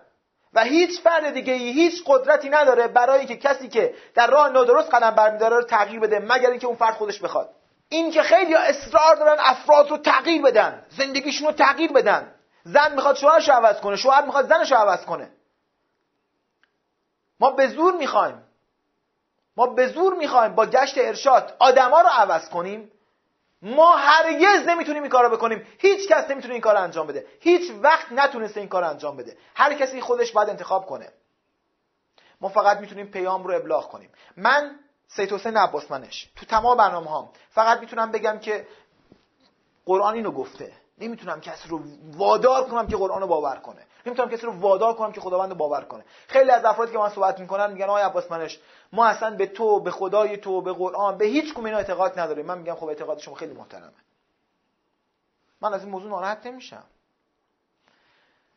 و 0.54 0.64
هیچ 0.64 1.02
فرد 1.02 1.30
دیگه 1.30 1.54
ای 1.54 1.72
هیچ 1.72 2.04
قدرتی 2.06 2.50
نداره 2.50 2.88
برای 2.88 3.26
که 3.26 3.38
کسی 3.38 3.68
که 3.68 3.96
در 4.16 4.28
راه 4.28 4.50
نادرست 4.50 4.94
قدم 4.94 5.12
برمیداره 5.12 5.56
رو 5.56 5.64
تغییر 5.64 6.00
بده 6.00 6.20
مگر 6.20 6.50
اینکه 6.50 6.68
اون 6.68 6.76
فرد 6.76 6.94
خودش 6.94 7.20
بخواد. 7.20 7.50
این 7.90 8.12
که 8.12 8.22
خیلی 8.24 8.56
اصرار 8.56 9.16
دارن 9.16 9.38
افراد 9.40 9.90
رو 9.90 9.98
تغییر 9.98 10.42
بدن 10.42 10.86
زندگیشون 10.90 11.48
رو 11.48 11.54
تغییر 11.54 11.92
بدن. 11.92 12.34
زن 12.64 12.96
می‌خواد 12.96 13.16
شوهرش 13.16 13.50
عوض 13.50 13.80
کنه 13.80 13.96
شوهر 13.96 14.26
می‌خواد 14.26 14.50
زنش 14.50 14.72
عوض 14.72 15.06
کنه. 15.06 15.30
ما 17.40 17.52
به 17.52 17.68
زور 17.68 17.94
می‌خوایم. 17.94 18.44
ما 19.58 19.68
به 19.68 19.88
زور 19.88 20.14
می‌خوایم 20.14 20.56
با 20.56 20.66
گشت 20.66 20.98
ارشاد 20.98 21.56
آدما 21.60 22.02
رو 22.02 22.08
عوض 22.08 22.50
کنیم. 22.50 22.92
ما 23.62 23.96
هرگز 23.96 24.68
نمی‌تونیم 24.68 25.04
این 25.04 25.12
کار 25.12 25.24
رو 25.30 25.38
بکنیم. 25.38 25.68
هیچ 25.78 26.08
کس 26.08 26.32
نمی‌تونه 26.32 26.54
این 26.54 26.62
کار 26.62 26.76
انجام 26.78 27.08
بده. 27.08 27.26
هیچ 27.40 27.72
وقت 27.82 28.12
نتونسته 28.12 28.60
این 28.60 28.70
کار 28.70 28.84
انجام 28.84 29.18
بده. 29.18 29.38
هر 29.56 29.74
کسی 29.74 30.02
خودش 30.02 30.32
باید 30.32 30.50
انتخاب 30.50 30.86
کنه. 30.86 31.10
ما 32.42 32.50
فقط 32.50 32.78
می‌تونیم 32.78 33.08
پیام 33.08 33.44
رو 33.44 33.56
ابلاغ 33.56 33.90
کنیم. 33.90 34.10
من 34.38 34.80
سید 35.08 35.34
حسین 35.34 35.58
عباسمنش. 35.58 36.30
تو 36.36 36.46
تمام 36.46 36.78
برنامه 36.78 37.10
هام 37.10 37.30
فقط 37.50 37.80
می‌تونم 37.80 38.12
بگم 38.12 38.40
که 38.40 38.68
قرآن 39.86 40.14
اینو 40.14 40.32
گفته. 40.32 40.72
نمی‌تونم 40.98 41.42
کسی 41.42 41.70
رو 41.70 41.82
وادار 42.12 42.66
کنم 42.70 42.88
که 42.88 42.98
قرآن 42.98 43.22
رو 43.22 43.28
باور 43.28 43.56
کنه. 43.56 43.82
نمی‌تونم 44.08 44.30
کسی 44.30 44.46
رو 44.46 44.60
وادار 44.60 44.94
کنم 44.94 45.12
که 45.12 45.22
خداوند 45.22 45.54
باور 45.54 45.84
کنه. 45.84 46.06
خیلی 46.28 46.52
از 46.52 46.66
افرادی 46.66 46.92
که 46.92 46.98
من 46.98 47.10
صحبت 47.10 47.40
می‌کنن 47.40 47.72
میگن 47.72 47.86
آقای 47.86 48.04
عباس 48.04 48.32
منش 48.32 48.60
ما 48.94 49.06
اصلا 49.06 49.36
به 49.36 49.46
تو 49.46 49.80
به 49.80 49.92
خدای 49.92 50.38
تو 50.38 50.62
به 50.62 50.74
قرآن 50.74 51.18
به 51.18 51.26
هیچ 51.26 51.58
اینا 51.58 51.78
اعتقاد 51.78 52.20
نداریم. 52.20 52.46
من 52.46 52.58
میگم 52.58 52.76
خب 52.76 52.88
اعتقاد 52.88 53.18
شما 53.18 53.36
خیلی 53.36 53.54
محترمه. 53.54 53.92
من 55.62 55.74
از 55.74 55.82
این 55.82 55.92
موضوع 55.92 56.10
ناراحت 56.10 56.46
نمیشم. 56.46 56.84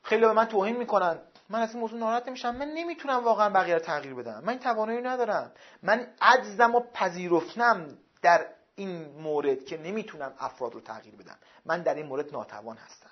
خیلی 0.03 0.21
به 0.27 0.33
من 0.33 0.45
توهین 0.45 0.77
می‌کنن. 0.77 1.19
من 1.49 1.61
از 1.61 1.71
این 1.71 1.81
موضوع 1.81 1.99
ناراحت 1.99 2.29
نمیشم. 2.29 2.57
من 2.57 2.69
نمی‌تونم 2.69 3.25
واقعا 3.25 3.51
بقیه 3.51 3.75
رو 3.75 3.81
تغییر 3.81 4.15
بدم. 4.15 4.43
من 4.45 4.59
توانایی 4.59 5.03
ندارم. 5.03 5.53
من 5.83 6.07
عجزم 6.21 6.75
و 6.75 6.81
پذیرفتم 6.95 7.99
در 8.23 8.47
این 8.75 9.13
مورد 9.19 9.65
که 9.65 9.79
نمی‌تونم 9.79 10.35
افراد 10.39 10.75
رو 10.75 10.81
تغییر 10.81 11.15
بدم. 11.17 11.37
من 11.67 11.83
در 11.83 11.95
این 11.95 12.07
مورد 12.07 12.33
ناتوان 12.33 12.77
هستم. 12.77 13.11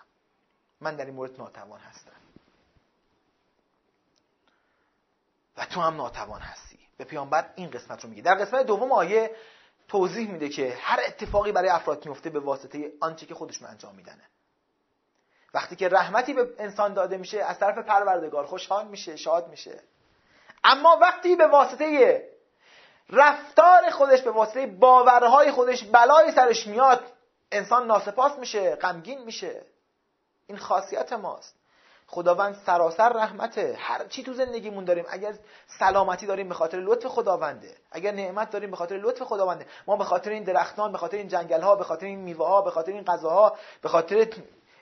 من 0.81 0.97
در 0.97 1.05
این 1.05 1.15
مورد 1.15 1.39
ناتوان 1.39 1.81
هستم. 1.81 2.13
و 5.59 5.65
تو 5.65 5.81
هم 5.81 5.97
ناتوان 5.97 6.41
هستی. 6.41 6.79
به 6.99 7.05
پیامبر 7.05 7.51
این 7.55 7.71
قسمت 7.71 8.05
رو 8.05 8.11
میگه. 8.11 8.23
در 8.23 8.35
قسمت 8.35 8.67
دوم 8.67 8.93
آیه 8.93 9.31
توضیح 9.89 10.31
میده 10.31 10.49
که 10.49 10.79
هر 10.81 11.01
اتفاقی 11.07 11.53
برای 11.53 11.69
افراد 11.69 12.07
میفته 12.07 12.31
به 12.31 12.41
واسطه 12.41 12.93
آنچه 13.01 13.27
که 13.27 13.35
خودشون 13.35 13.69
انجام 13.69 13.95
میدنه. 13.95 14.23
وقتی 15.55 15.77
که 15.77 15.89
رحمتی 15.89 16.35
به 16.35 16.55
انسان 16.59 16.95
داده 16.95 17.17
میشه 17.17 17.43
از 17.43 17.59
طرف 17.59 17.79
پروردگار 17.79 18.47
خوشحال 18.47 18.89
میشه 18.89 19.17
شاد 19.17 19.49
میشه. 19.49 19.83
اما 20.65 20.99
وقتی 21.01 21.37
به 21.37 21.47
واسطه 21.47 22.29
رفتار 23.11 23.91
خودش 23.91 24.23
به 24.23 24.31
واسطه 24.31 24.67
باورهای 24.67 25.51
خودش 25.51 25.85
بلای 25.85 26.33
سرش 26.33 26.67
میاد 26.67 27.13
انسان 27.53 27.87
ناسپاس 27.87 28.39
میشه 28.39 28.77
غمگین 28.77 29.25
میشه. 29.25 29.63
این 30.47 30.59
خاصیت 30.59 31.13
ماست. 31.13 31.55
خداوند 32.11 32.57
سراسر 32.67 33.09
رحمته 33.09 33.77
هر 33.79 34.07
چی 34.07 34.23
تو 34.23 34.33
زندگیمون 34.33 34.85
داریم 34.85 35.05
اگر 35.09 35.35
سلامتی 35.67 36.27
داریم 36.27 36.49
به 36.49 36.55
خاطر 36.55 36.79
لطف 36.79 37.07
خداونده 37.07 37.77
اگر 37.93 38.13
نعمت 38.13 38.51
داریم 38.51 38.71
به 38.71 38.77
خاطر 38.77 38.97
لطف 38.97 39.23
خداونده 39.23 39.67
ما 39.87 39.97
به 39.97 40.05
خاطر 40.05 40.31
این 40.31 40.43
درختان 40.43 40.93
به 40.93 40.99
خاطر 40.99 41.17
این 41.17 41.29
جنگل 41.29 41.61
ها 41.61 41.77
به 41.77 41.85
خاطر 41.85 42.07
این 42.07 42.19
میوه 42.19 42.47
ها 42.47 42.63
به 42.63 42.71
خاطر 42.71 42.93
این 42.93 43.05
غذاها 43.05 43.57
به 43.83 43.89
خاطر 43.89 44.27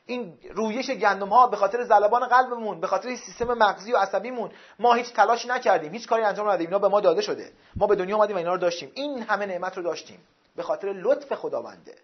این 0.07 0.39
رویش 0.55 0.91
گندم 0.91 1.29
ها 1.29 1.47
به 1.47 1.57
خاطر 1.57 1.85
زلبان 1.85 2.27
قلبمون 2.27 2.81
به 2.81 2.87
خاطر 2.87 3.17
سیستم 3.17 3.55
مغزی 3.55 3.93
و 3.93 3.97
عصبیمون 3.97 4.51
ما 4.79 4.95
هیچ 4.95 5.13
تلاش 5.13 5.47
نکردیم 5.47 5.93
هیچ 5.93 6.09
کاری 6.09 6.23
انجام 6.23 6.47
ندادیم 6.47 6.67
اینا 6.67 6.79
به 6.79 6.89
ما 6.89 7.01
داده 7.01 7.23
شده 7.23 7.53
ما 7.77 7.87
به 7.87 7.97
دنیا 7.97 8.17
اومدیم 8.17 8.37
و 8.37 8.39
اینا 8.39 8.53
رو 8.53 8.59
داشتیم 8.59 8.93
این 8.95 9.23
همه 9.23 9.47
نعمت 9.47 9.77
رو 9.77 9.83
داشتیم 9.83 10.27
به 10.57 10.63
خاطر 10.63 10.93
لطف 10.93 11.35
خداونده 11.35 11.95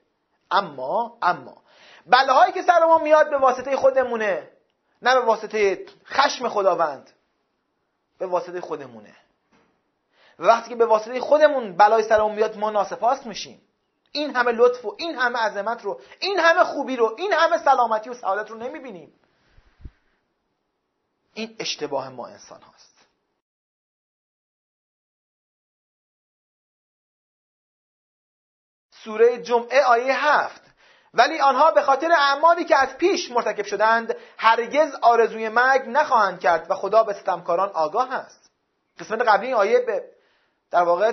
اما 0.50 1.18
اما 1.22 1.56
بلاهایی 2.06 2.52
که 2.52 2.62
سر 2.62 2.84
ما 2.86 2.98
میاد 2.98 3.30
به 3.30 3.38
واسطه 3.38 3.76
خودمونه 3.76 4.48
نه 5.02 5.14
به 5.14 5.20
واسطه 5.20 5.86
خشم 6.06 6.48
خداوند 6.48 7.10
به 8.18 8.26
واسطه 8.26 8.60
خودمونه. 8.60 9.16
و 10.38 10.44
وقتی 10.44 10.68
که 10.68 10.76
به 10.76 10.86
واسطه 10.86 11.20
خودمون 11.20 11.76
بلای 11.76 12.02
سرمون 12.02 12.34
میاد 12.34 12.58
ما 12.58 12.70
ناسپاس 12.70 13.26
میشیم. 13.26 13.62
این 14.12 14.36
همه 14.36 14.52
لطف 14.52 14.84
و 14.84 14.96
این 14.98 15.14
همه 15.14 15.38
عظمت 15.38 15.82
رو 15.82 16.00
این 16.20 16.38
همه 16.38 16.64
خوبی 16.64 16.96
رو 16.96 17.14
این 17.18 17.32
همه 17.32 17.58
سلامتی 17.64 18.10
و 18.10 18.14
سعادت 18.14 18.50
رو 18.50 18.56
نمی‌بینیم. 18.56 19.12
این 21.34 21.56
اشتباه 21.58 22.08
ما 22.08 22.26
انسان 22.26 22.62
هاست. 22.62 23.06
سوره 28.90 29.42
جمعه 29.42 29.82
آیه 29.82 30.24
هفت. 30.24 30.71
ولی 31.14 31.40
آنها 31.40 31.70
به 31.70 31.82
خاطر 31.82 32.12
اعمالی 32.12 32.64
که 32.64 32.76
از 32.76 32.96
پیش 32.96 33.30
مرتکب 33.30 33.64
شدند 33.64 34.16
هرگز 34.38 34.94
آرزوی 35.02 35.48
مرگ 35.48 35.88
نخواهند 35.88 36.40
کرد 36.40 36.70
و 36.70 36.74
خدا 36.74 37.02
به 37.02 37.12
ستمکاران 37.12 37.68
آگاه 37.68 38.14
است. 38.14 38.50
قسمت 38.98 39.20
قبلی 39.20 39.52
آیه 39.52 39.80
به 39.80 40.04
در 40.70 40.82
واقع 40.82 41.12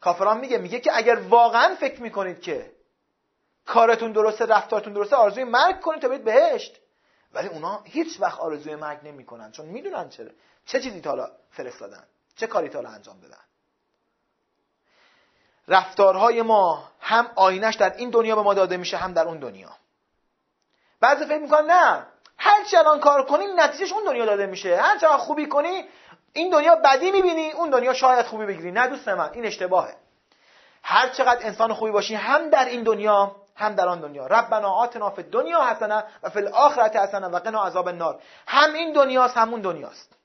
کافران 0.00 0.40
میگه 0.40 0.58
میگه 0.58 0.80
که 0.80 0.96
اگر 0.96 1.16
واقعا 1.16 1.74
فکر 1.74 2.02
می‌کنید 2.02 2.40
که 2.40 2.72
کارتون 3.66 4.12
درسته 4.12 4.46
رفتارتون 4.46 4.92
درسته 4.92 5.16
آرزوی 5.16 5.44
مرگ 5.44 5.80
کنید 5.80 6.02
تا 6.02 6.08
برید 6.08 6.24
بهشت. 6.24 6.80
ولی 7.32 7.48
اونا 7.48 7.82
هیچ 7.84 8.20
وقت 8.20 8.40
آرزوی 8.40 8.76
مرگ 8.76 8.98
نمی‌کنن 9.02 9.52
چون 9.52 9.66
می‌دونن 9.66 10.08
چرا. 10.08 10.30
چه 10.66 10.80
چیزی 10.80 11.00
تا 11.00 11.10
حالا 11.10 11.30
فرستادن؟ 11.50 12.04
چه 12.36 12.46
کاری 12.46 12.68
تا 12.68 12.78
انجام 12.78 13.20
دادن؟ 13.20 13.40
رفتارهای 15.68 16.42
ما 16.42 16.88
هم 17.00 17.30
آینش 17.34 17.74
در 17.74 17.94
این 17.96 18.10
دنیا 18.10 18.36
به 18.36 18.42
ما 18.42 18.54
داده 18.54 18.76
میشه 18.76 18.96
هم 18.96 19.12
در 19.12 19.24
اون 19.24 19.38
دنیا. 19.38 19.70
بعضی 21.00 21.26
فکر 21.26 21.38
می‌کنن 21.38 21.66
نه 21.70 22.06
هر 22.38 22.64
چه 22.64 22.78
الان 22.78 23.00
کار 23.00 23.24
کنی 23.26 23.44
نتیجهش 23.56 23.92
اون 23.92 24.04
دنیا 24.04 24.26
داده 24.26 24.46
میشه. 24.46 24.76
هر 24.76 24.98
چقدر 24.98 25.16
خوبی 25.16 25.46
کنی 25.46 25.84
این 26.32 26.50
دنیا 26.50 26.76
بدی 26.76 27.10
می‌بینی 27.10 27.50
اون 27.50 27.70
دنیا 27.70 27.94
شاید 27.94 28.26
خوبی 28.26 28.46
بگیری. 28.46 28.70
نه 28.70 28.86
دوست 28.86 29.08
من 29.08 29.30
این 29.32 29.46
اشتباهه. 29.46 29.94
هر 30.82 31.08
چقدر 31.08 31.46
انسان 31.46 31.74
خوبی 31.74 31.90
باشی 31.90 32.14
هم 32.14 32.50
در 32.50 32.64
این 32.64 32.82
دنیا 32.82 33.36
هم 33.56 33.74
در 33.74 33.88
آن 33.88 34.00
دنیا. 34.00 34.26
ربنا 34.26 34.70
آتنا 34.70 35.10
فی 35.10 35.22
دنیا 35.22 35.64
حسنه 35.64 36.04
و 36.22 36.30
فی 36.30 36.38
الاخرت 36.38 36.96
حسنه 36.96 37.26
و 37.28 37.38
قنا 37.38 37.64
عذاب 37.64 37.88
النار. 37.88 38.20
هم 38.46 38.72
این 38.74 38.92
دنیاست 38.92 39.36
همون 39.36 39.60
دنیاست. 39.60 40.21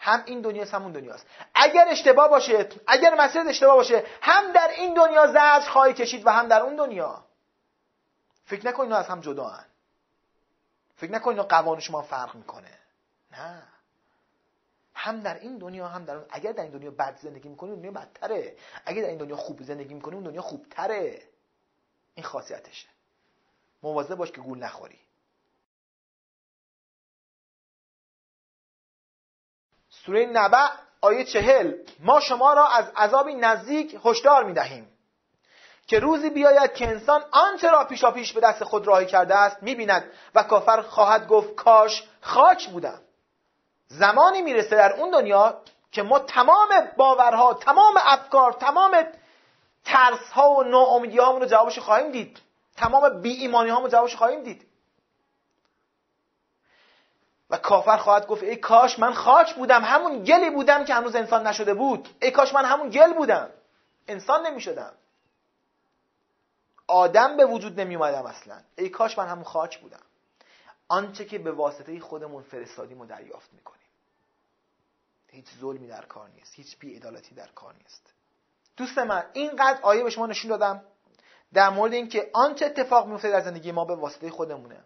هم 0.00 0.22
این 0.26 0.40
دنیا 0.40 0.64
همون 0.64 0.92
دنیاست 0.92 1.26
اگر 1.54 1.86
اشتباه 1.88 2.28
باشه 2.28 2.68
اگر 2.86 3.14
مسیر 3.14 3.42
اشتباه 3.48 3.74
باشه 3.74 4.06
هم 4.22 4.52
در 4.52 4.68
این 4.68 4.94
دنیا 4.94 5.26
زجر 5.26 5.70
خواهی 5.70 5.94
کشید 5.94 6.26
و 6.26 6.30
هم 6.30 6.48
در 6.48 6.62
اون 6.62 6.76
دنیا. 6.76 7.24
فکر 8.44 8.66
نکن 8.66 8.82
اینا 8.82 8.96
از 8.96 9.06
هم 9.06 9.20
جدا 9.20 9.48
هن. 9.48 9.66
فکر 10.96 11.12
نکن 11.12 11.30
اینا 11.30 11.42
قوانین 11.42 11.80
شما 11.80 12.02
فرق 12.02 12.34
می‌کنه. 12.34 12.78
نه. 13.32 13.62
هم 14.94 15.20
در 15.20 15.38
این 15.38 15.58
دنیا 15.58 15.88
هم 15.88 16.04
در 16.04 16.16
اون 16.16 16.26
اگر 16.30 16.52
در 16.52 16.62
این 16.62 16.72
دنیا 16.72 16.90
بد 16.90 17.18
زندگی 17.22 17.48
می‌کنی 17.48 17.70
اون 17.70 17.78
دنیا 17.78 17.90
بدتره. 17.90 18.56
اگر 18.84 19.02
در 19.02 19.08
این 19.08 19.18
دنیا 19.18 19.36
خوب 19.36 19.62
زندگی 19.62 19.94
می‌کنی 19.94 20.14
اون 20.14 20.24
دنیا 20.24 20.42
خوبتره. 20.42 21.22
این 22.14 22.24
خاصیتشه. 22.24 22.88
مواظب 23.82 24.14
باش 24.14 24.32
که 24.32 24.40
گول 24.40 24.58
نخوری. 24.58 24.98
سوره 30.06 30.26
نبع 30.26 30.68
آیه 31.00 31.24
چهل. 31.24 31.72
ما 32.00 32.20
شما 32.20 32.52
را 32.52 32.68
از 32.68 32.84
عذابی 32.96 33.34
نزدیک 33.34 34.00
هشدار 34.04 34.44
می 34.44 34.52
دهیم 34.52 34.90
که 35.86 35.98
روزی 35.98 36.30
بیاید 36.30 36.74
که 36.74 36.88
انسان 36.88 37.24
آنچه 37.30 37.70
را 37.70 37.84
پیشا 37.84 38.10
پیش 38.10 38.32
به 38.32 38.40
دست 38.40 38.64
خود 38.64 38.86
راهی 38.86 39.06
کرده 39.06 39.34
است 39.34 39.62
می 39.62 39.74
بیند 39.74 40.10
و 40.34 40.42
کافر 40.42 40.82
خواهد 40.82 41.28
گفت 41.28 41.54
کاش 41.54 42.08
خاک 42.20 42.68
بودم. 42.68 43.00
زمانی 43.86 44.42
می‌رسه 44.42 44.76
در 44.76 44.92
اون 44.92 45.10
دنیا 45.10 45.62
که 45.92 46.02
ما 46.02 46.18
تمام 46.18 46.68
باورها 46.96 47.54
تمام 47.54 47.94
افکار 47.96 48.52
تمام 48.52 49.06
ترس 49.84 50.30
ها 50.32 50.50
و 50.50 50.62
ناامیدی 50.62 51.16
رو 51.16 51.46
جوابش 51.46 51.78
خواهیم 51.78 52.10
دید. 52.10 52.38
تمام 52.76 53.20
بی 53.20 53.32
ایمانی 53.32 53.70
رو 53.70 53.88
جوابش 53.88 54.16
خواهیم 54.16 54.42
دید. 54.42 54.69
و 57.50 57.58
کافر 57.58 57.96
خواهد 57.96 58.26
گفت 58.26 58.42
ای 58.42 58.56
کاش 58.56 58.98
من 58.98 59.12
خاک 59.12 59.54
بودم 59.54 59.84
همون 59.84 60.24
گلی 60.24 60.50
بودم 60.50 60.84
که 60.84 60.94
هنوز 60.94 61.14
انسان 61.14 61.46
نشده 61.46 61.74
بود. 61.74 62.08
ای 62.22 62.30
کاش 62.30 62.54
من 62.54 62.64
همون 62.64 62.90
گل 62.90 63.12
بودم. 63.12 63.50
انسان 64.08 64.46
نمی 64.46 64.60
شدم 64.60 64.92
آدم 66.86 67.36
به 67.36 67.44
وجود 67.44 67.80
نمی 67.80 67.96
اومدم 67.96 68.26
اصلا. 68.26 68.60
ای 68.76 68.88
کاش 68.88 69.18
من 69.18 69.26
همون 69.26 69.44
خاک 69.44 69.80
بودم. 69.80 70.02
آنچه 70.88 71.24
که 71.24 71.38
به 71.38 71.52
واسطه 71.52 72.00
خودمون 72.00 72.42
فرستادیم 72.42 73.00
و 73.00 73.06
دریافت 73.06 73.52
می‌کنیم. 73.52 73.80
هیچ 75.28 75.46
ظلمی 75.60 75.86
در 75.86 76.04
کار 76.04 76.28
نیست. 76.28 76.54
هیچ 76.54 76.78
بیعدالتی 76.78 77.34
در 77.34 77.48
کار 77.54 77.74
نیست. 77.74 78.12
دوست 78.76 78.98
من 78.98 79.24
اینقدر 79.32 79.78
آیه 79.82 80.02
به 80.02 80.10
شما 80.10 80.26
نشون 80.26 80.50
دادم 80.50 80.82
در 81.52 81.70
مورد 81.70 81.92
اینکه 81.92 82.30
آنچه 82.32 82.66
اتفاق 82.66 83.06
میفته 83.06 83.30
در 83.30 83.40
زندگی 83.40 83.72
ما 83.72 83.84
به 83.84 83.94
واسطه 83.94 84.30
خودمونه. 84.30 84.80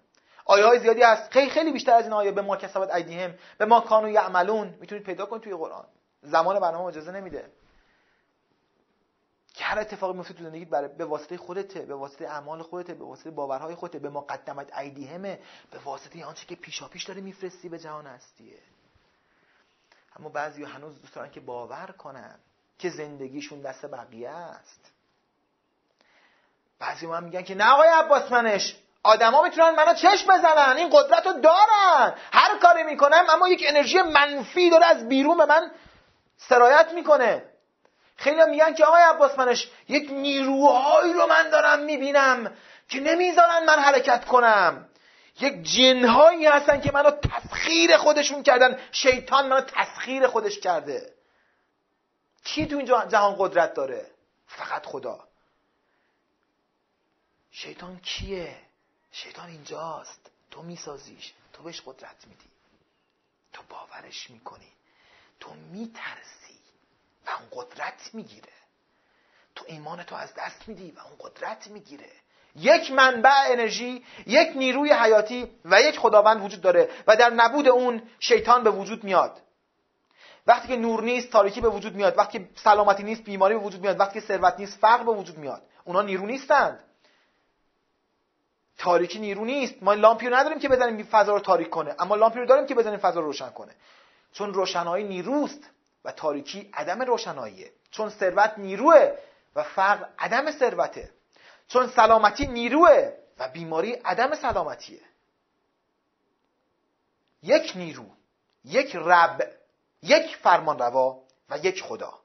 آیه 0.45 0.65
های 0.65 0.79
زیادی 0.79 1.03
هست 1.03 1.33
خیلی 1.33 1.51
خیلی 1.51 1.73
بیشتر 1.73 1.93
از 1.93 2.05
این 2.05 2.13
آیه 2.13 2.33
به 2.33 2.43
ما 2.43 2.57
کسبت 2.57 2.95
ایدیهم 2.95 3.35
به 3.59 3.65
ما 3.65 3.81
کانو 3.81 4.09
یعملون. 4.09 4.75
می‌تونید 4.81 5.05
پیدا 5.05 5.27
کنید 5.27 5.43
توی 5.43 5.55
قرآن. 5.55 5.85
زمان 6.23 6.61
برنامه 6.61 6.85
اجازه 6.85 7.13
نمیده. 7.13 7.51
که 9.55 9.65
هر 9.65 9.79
اتفاقی 9.79 10.17
میفته 10.17 10.35
تو 10.35 10.45
زندگیت 10.45 10.69
برای 10.69 10.89
به 10.89 11.05
واسطه 11.05 11.37
خودته 11.37 11.81
به 11.81 11.95
واسطه 11.95 12.25
اعمال 12.25 12.63
خودته 12.63 12.95
به 12.95 13.05
واسطه 13.05 13.31
باورهای 13.31 13.75
خودته 13.75 13.99
به 13.99 14.09
ما 14.09 14.21
قدمت 14.21 14.79
ایدیهمه. 14.79 15.39
به 15.71 15.79
واسطه 15.79 16.25
آنچه 16.25 16.47
که 16.47 16.55
پیشا 16.55 16.89
پیش 16.89 17.05
داره 17.05 17.21
میفرستی 17.21 17.69
به 17.69 17.79
جهان 17.79 18.07
هستیه. 18.07 18.59
اما 20.17 20.29
بعضی 20.29 20.65
هنوز 20.65 21.01
دوست 21.01 21.15
دارن 21.15 21.31
که 21.31 21.41
باور 21.41 21.95
کنن 21.99 22.39
که 22.79 22.91
زندگیشون 22.91 23.61
دست 23.61 23.87
بقیه 23.87 24.31
است. 24.31 24.91
بعضی 26.79 27.07
هم 27.07 27.25
میگن 27.25 27.43
که 27.43 27.55
نه 27.55 27.73
آقای 27.73 27.89
عباس 27.89 28.33
منش. 28.33 28.84
آدما 29.05 29.43
می‌تونن 29.43 29.71
منو 29.71 29.95
چشم 29.95 30.35
بزنن 30.35 30.77
این 30.77 30.91
قدرت 30.93 31.27
رو 31.27 31.33
دارن. 31.33 32.15
هر 32.33 32.59
کاری 32.59 32.83
می‌کنم 32.83 33.25
اما 33.29 33.49
یک 33.49 33.65
انرژی 33.69 34.03
منفی 34.03 34.71
داره 34.71 34.87
از 34.87 35.09
بیرون 35.09 35.39
به 35.39 35.45
من 35.47 35.71
سرایت 36.37 36.93
می‌کنه. 36.93 37.45
خیلی 38.17 38.45
میگن 38.45 38.75
که 38.75 38.85
آقای 38.85 39.03
عباس 39.03 39.39
منش 39.39 39.71
یک 39.89 40.11
نیروهایی 40.11 41.13
رو 41.13 41.27
من 41.27 41.51
دارم 41.51 41.79
می‌بینم 41.79 42.57
که 42.89 43.01
نمی‌ذارن 43.01 43.65
من 43.65 43.79
حرکت 43.79 44.25
کنم. 44.25 44.89
یک 45.41 45.63
جنهایی 45.63 46.47
هستن 46.47 46.81
که 46.81 46.93
منو 46.93 47.11
تسخیر 47.11 47.97
خودشون 47.97 48.43
کردن. 48.43 48.81
شیطان 48.93 49.49
منو 49.49 49.61
تسخیر 49.61 50.27
خودش 50.27 50.59
کرده. 50.59 51.15
کی 52.45 52.67
تو 52.67 52.77
این 52.77 52.87
جهان 52.87 53.37
قدرت 53.39 53.75
داره؟ 53.75 54.07
فقط 54.47 54.87
خدا. 54.87 55.29
شیطان 57.51 58.01
کیه؟ 58.01 58.64
شیطان 59.15 59.49
اینجاست. 59.49 60.31
تو 60.51 60.63
میسازیش. 60.63 61.33
تو 61.53 61.63
بهش 61.63 61.83
قدرت 61.87 62.27
میدی. 62.27 62.51
تو 63.53 63.63
باورش 63.69 64.31
می‌کنی. 64.31 64.73
تو 65.41 65.51
میترسی 65.73 66.59
و 67.27 67.31
اون 67.31 67.49
قدرت 67.53 68.11
می‌گیره. 68.13 68.53
تو 69.55 69.65
ایمان 69.69 70.03
تو 70.03 70.15
از 70.15 70.35
دست 70.35 70.69
میدی 70.69 70.91
و 70.91 71.01
اون 71.01 71.17
قدرت 71.19 71.67
می‌گیره. 71.67 72.11
یک 72.57 72.91
منبع 72.91 73.45
انرژی 73.47 74.05
یک 74.27 74.49
نیروی 74.57 74.93
حیاتی 74.93 75.51
و 75.65 75.83
یک 75.83 75.99
خداوند 75.99 76.45
وجود 76.45 76.61
داره 76.61 76.91
و 77.07 77.17
در 77.17 77.31
نبود 77.31 77.69
اون 77.69 78.03
شیطان 78.21 78.65
به 78.65 78.71
وجود 78.71 79.05
میاد. 79.05 79.41
وقتی 80.47 80.69
که 80.69 80.77
نور 80.77 81.03
نیست 81.03 81.31
تاریکی 81.31 81.61
به 81.61 81.69
وجود 81.69 81.95
میاد. 81.95 82.19
وقتی 82.19 82.39
که 82.39 82.49
سلامتی 82.55 83.03
نیست 83.03 83.23
بیماری 83.23 83.55
به 83.55 83.61
وجود 83.61 83.81
میاد. 83.81 84.01
وقتی 84.01 84.21
که 84.21 84.27
ثروت 84.27 84.55
نیست 84.59 84.79
فقر 84.79 85.05
به 85.05 85.13
وجود 85.13 85.39
میاد. 85.39 85.63
اونا 85.85 86.03
نیرو 86.03 86.27
نیستند. 86.27 86.85
تاریکی 88.79 89.19
نیرو 89.19 89.45
نیست. 89.45 89.83
ما 89.83 89.95
لامپی 89.95 90.29
رو 90.29 90.37
نداریم 90.37 90.59
که 90.59 90.69
بزنیم 90.69 91.05
فضا 91.05 91.33
رو 91.33 91.41
تاریک 91.41 91.71
کنه. 91.71 91.95
اما 91.99 92.15
لامپی 92.15 92.39
رو 92.39 92.47
داریم 92.47 92.67
که 92.67 92.75
بزنیم 92.75 92.99
فضا 92.99 93.21
رو 93.21 93.27
روشن 93.27 93.51
کنه. 93.51 93.75
چون 94.33 94.55
روشنایی 94.55 95.05
نیروست 95.05 95.61
و 96.05 96.13
تاریکی 96.13 96.71
عدم 96.75 97.03
روشناییه. 97.03 97.73
چون 97.91 98.11
ثروت 98.11 98.55
نیروه 98.59 99.17
و 99.55 99.63
فقر 99.63 100.07
عدم 100.19 100.51
ثروته. 100.51 101.11
چون 101.69 101.89
سلامتی 101.89 102.47
نیروه 102.47 103.13
و 103.39 103.49
بیماری 103.49 103.93
عدم 103.93 104.35
سلامتیه. 104.35 105.01
یک 107.43 107.73
نیرو 107.77 108.07
یک 108.65 108.97
رب 108.97 109.53
یک 110.03 110.37
فرمان 110.37 110.79
روا 110.79 111.23
و 111.51 111.59
یک 111.59 111.83
خدا 111.83 112.21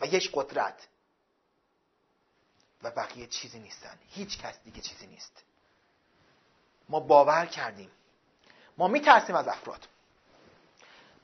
و 0.00 0.06
یک 0.06 0.30
قدرت. 0.32 0.88
و 2.82 2.90
بقیه 2.90 3.26
چیزی 3.26 3.58
نیستن. 3.58 3.98
هیچ 4.08 4.38
کس 4.38 4.54
دیگه 4.64 4.80
چیزی 4.80 5.06
نیست. 5.06 5.44
ما 6.90 7.00
باور 7.00 7.46
کردیم. 7.46 7.90
ما 8.78 8.88
میترسیم 8.88 9.36
از 9.36 9.48
افراد. 9.48 9.88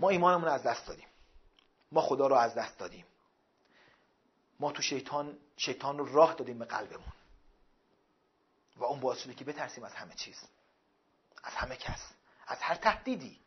ما 0.00 0.08
ایمانمون 0.08 0.48
از 0.48 0.62
دست 0.62 0.86
دادیم. 0.86 1.08
ما 1.92 2.00
خدا 2.00 2.26
رو 2.26 2.34
از 2.36 2.54
دست 2.54 2.78
دادیم. 2.78 3.06
ما 4.60 4.72
تو 4.72 4.82
شیطان 4.82 5.38
شیطان 5.56 5.98
رو 5.98 6.14
راه 6.14 6.34
دادیم 6.34 6.58
به 6.58 6.64
قلبمون. 6.64 7.12
و 8.76 8.84
اون 8.84 9.00
باعث 9.00 9.18
شده 9.18 9.34
که 9.34 9.44
بترسیم 9.44 9.84
از 9.84 9.94
همه 9.94 10.14
چیز. 10.14 10.42
از 11.42 11.52
همه 11.52 11.76
کس. 11.76 12.12
از 12.46 12.58
هر 12.58 12.74
تهدیدی. 12.74 13.40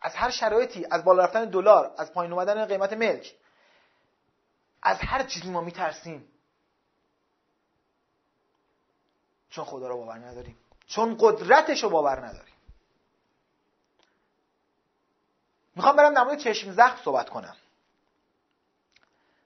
از 0.00 0.14
هر 0.14 0.30
شرایطی. 0.30 0.86
از 0.90 1.04
بالا 1.04 1.24
رفتن 1.24 1.44
دلار. 1.44 1.94
از 1.98 2.12
پایین 2.12 2.32
اومدن 2.32 2.64
قیمت 2.64 2.92
ملک. 2.92 3.34
از 4.82 4.98
هر 4.98 5.22
چیزی 5.22 5.50
ما 5.50 5.60
میترسیم. 5.60 6.28
چون 9.50 9.64
خدا 9.64 9.88
رو 9.88 9.96
باور 9.96 10.18
نداریم. 10.18 10.58
چون 10.86 11.16
قدرتش 11.20 11.82
رو 11.82 11.90
باور 11.90 12.26
نداریم 12.26 12.54
می‌خوام 15.76 15.96
برم 15.96 16.14
در 16.14 16.24
مورد 16.24 16.38
چشم 16.38 16.72
زخم 16.72 17.00
صحبت 17.04 17.28
کنم. 17.28 17.56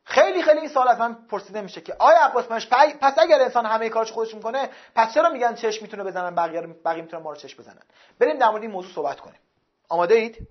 خیلی 0.05 0.43
خیلی 0.43 0.61
این 0.61 0.69
سوال 0.69 0.89
از 0.89 0.99
من 0.99 1.15
پرسیده 1.15 1.61
میشه 1.61 1.81
که 1.81 1.97
آیا 1.99 2.25
عباس 2.25 2.51
منش 2.51 2.69
پس 3.01 3.19
اگر 3.19 3.43
انسان 3.43 3.67
همه 3.67 3.89
کارش 3.89 4.13
خودش 4.13 4.35
می‌کنه 4.35 4.71
پس 4.95 5.15
چرا 5.15 5.31
میگن 5.31 5.55
چشم 5.55 5.83
می‌تونه 5.83 6.05
بزنن 6.05 6.35
بقیه 6.35 6.61
بقیه 6.61 7.03
می‌تونن 7.03 7.23
ما 7.23 7.31
رو 7.31 7.37
چشم 7.37 7.63
بزنن؟ 7.63 7.83
بریم 8.19 8.39
در 8.39 8.51
مورد 8.51 8.63
این 8.63 8.71
موضوع 8.71 8.93
صحبت 8.93 9.21
کنیم. 9.21 9.41
آماده 9.89 10.15
اید؟ 10.15 10.49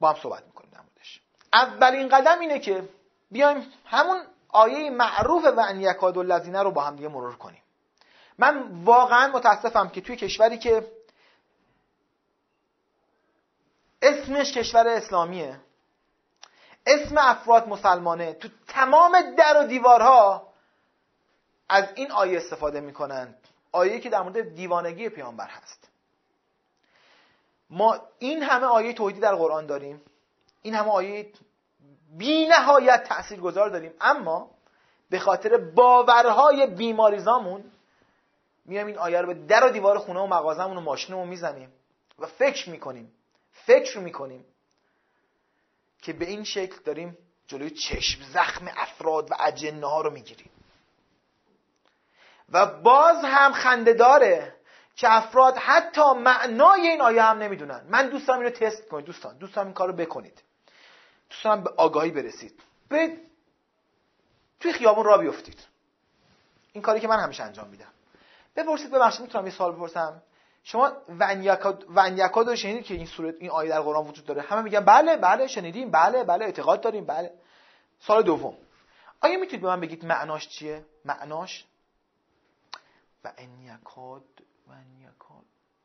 با 0.00 0.08
هم 0.08 0.16
صحبت 0.22 0.46
می‌کنیم 0.46 0.70
در 0.70 0.80
موردش. 0.80 1.20
اولین 1.52 2.08
قدم 2.08 2.40
اینه 2.40 2.58
که 2.58 2.88
بیایم 3.30 3.72
همون 3.84 4.22
آیه 4.48 4.90
معروف 4.90 5.44
و 5.44 5.60
ان 5.60 5.80
یکاد 5.80 6.16
رو 6.16 6.70
با 6.70 6.82
هم 6.82 6.96
دیگه 6.96 7.08
مرور 7.08 7.36
کنیم. 7.36 7.62
من 8.38 8.84
واقعا 8.84 9.28
متاسفم 9.28 9.88
که 9.88 10.00
توی 10.00 10.16
کشوری 10.16 10.58
که 10.58 10.92
اسمش 14.02 14.52
کشور 14.52 14.88
اسلامیه 14.88 15.60
اسم 16.86 17.14
افراد 17.18 17.68
مسلمانه 17.68 18.32
تو 18.32 18.48
تمام 18.68 19.34
در 19.36 19.60
و 19.60 19.66
دیوارها 19.66 20.48
از 21.68 21.84
این 21.94 22.12
آیه 22.12 22.36
استفاده 22.36 22.80
می‌کنند. 22.80 23.48
آیه 23.72 24.00
که 24.00 24.10
در 24.10 24.22
مورد 24.22 24.54
دیوانگی 24.54 25.08
پیامبر 25.08 25.46
هست. 25.46 25.88
ما 27.70 28.00
این 28.18 28.42
همه 28.42 28.66
آیه 28.66 28.92
توحیدی 28.92 29.20
در 29.20 29.34
قرآن 29.34 29.66
داریم. 29.66 30.02
این 30.62 30.74
همه 30.74 30.90
آیه 30.90 31.32
بی 32.18 32.46
نهایت 32.46 33.04
تأثیر 33.04 33.40
گذار 33.40 33.68
داریم. 33.68 33.92
اما 34.00 34.50
به 35.10 35.18
خاطر 35.18 35.56
باورهای 35.56 36.66
بیماریزامون 36.66 37.64
میایم 38.68 38.86
این 38.86 38.98
آیه 38.98 39.20
رو 39.20 39.26
به 39.26 39.34
در 39.34 39.66
و 39.66 39.70
دیوار 39.70 39.98
خونه 39.98 40.20
و 40.20 40.26
مغازمون 40.26 40.76
و 40.76 40.80
ماشینمون 40.80 41.28
می‌زنیم 41.28 41.72
و 42.18 42.26
فکر 42.26 42.70
می‌کنیم 42.70 43.12
فکر 43.52 43.98
می‌کنیم 43.98 44.44
که 46.02 46.12
به 46.12 46.26
این 46.26 46.44
شکل 46.44 46.82
داریم 46.84 47.18
جلوی 47.46 47.70
چشم 47.70 48.22
زخم 48.32 48.70
افراد 48.76 49.30
و 49.30 49.34
اجنه 49.40 49.86
ها 49.86 50.00
رو 50.00 50.10
می‌گیریم. 50.10 50.50
و 52.52 52.66
باز 52.66 53.24
هم 53.24 53.52
خنده 53.52 53.92
داره 53.92 54.54
که 54.96 55.12
افراد 55.12 55.56
حتی 55.56 56.12
معنای 56.16 56.80
این 56.80 57.00
آیه 57.00 57.22
هم 57.22 57.38
نمی‌دونن. 57.38 57.86
من 57.88 58.08
دوست 58.08 58.28
دارم 58.28 58.40
اینو 58.40 58.50
تست 58.50 58.88
کنید. 58.88 59.04
دوستان 59.04 59.38
دوست 59.38 59.54
دارم 59.54 59.66
این 59.66 59.74
کار 59.74 59.88
رو 59.88 59.94
بکنید. 59.94 60.42
دوست 61.30 61.44
دارم 61.44 61.64
به 61.64 61.70
آگاهی 61.76 62.10
برسید. 62.10 62.62
برید 62.90 63.30
توی 64.60 64.72
خیابون 64.72 65.04
را 65.04 65.18
بیفتید. 65.18 65.66
این 66.72 66.82
کاری 66.82 67.00
که 67.00 67.08
من 67.08 67.20
همیشه 67.20 67.42
انجام 67.42 67.68
میدم. 67.68 67.92
بپرسید 68.58 68.90
ببخشید 68.90 69.20
می‌تونم 69.20 69.46
یه 69.46 69.52
سوال 69.52 69.72
بپرسم. 69.72 70.22
شما 70.62 70.92
ونیکاد 71.88 72.48
رو 72.48 72.56
شنیدید 72.56 72.84
که 72.84 72.94
این 72.94 73.06
صورت 73.06 73.34
این 73.38 73.50
آیه 73.50 73.70
در 73.70 73.80
قرآن 73.80 74.06
وجود 74.06 74.24
داره؟ 74.24 74.42
همه 74.42 74.62
میگن 74.62 74.80
بله 74.80 75.16
بله 75.16 75.46
شنیدیم 75.46 75.90
بله 75.90 76.24
بله 76.24 76.44
اعتقاد 76.44 76.80
داریم 76.80 77.06
بله. 77.06 77.32
سال 78.00 78.22
دوم. 78.22 78.56
آیا 79.20 79.38
می‌تونید 79.38 79.62
به 79.62 79.68
من 79.68 79.80
بگید 79.80 80.04
معناش 80.04 80.48
چیه؟ 80.48 80.84
معناش؟ 81.04 81.64
و 83.24 83.32
انیکاد 83.38 84.24
و 84.68 84.72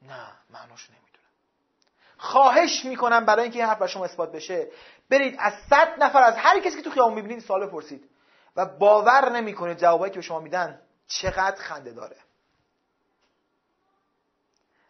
نه 0.02 0.28
معناش 0.50 0.90
نمی‌دونم. 0.90 1.14
خواهش 2.18 2.86
می‌کنم 2.86 3.26
برای 3.26 3.44
اینکه 3.44 3.60
این 3.60 3.68
حرف 3.68 3.86
شما 3.86 4.06
اثبات 4.06 4.32
بشه 4.32 4.68
برید 5.10 5.36
از 5.40 5.54
صد 5.70 6.04
نفر 6.04 6.24
از 6.24 6.36
هر 6.38 6.60
کسی 6.60 6.78
که 6.78 6.82
تو 6.82 6.90
خیابون 6.90 7.14
می‌بینید 7.14 7.40
سوال 7.40 7.66
بپرسید. 7.66 8.10
و 8.56 8.66
باور 8.66 9.30
نمی‌کنید 9.30 9.78
جوابایی 9.78 10.12
که 10.12 10.16
به 10.16 10.22
شما 10.22 10.40
میدن 10.40 10.82
چقدر 11.08 11.56
خنده 11.56 11.92
داره. 11.92 12.16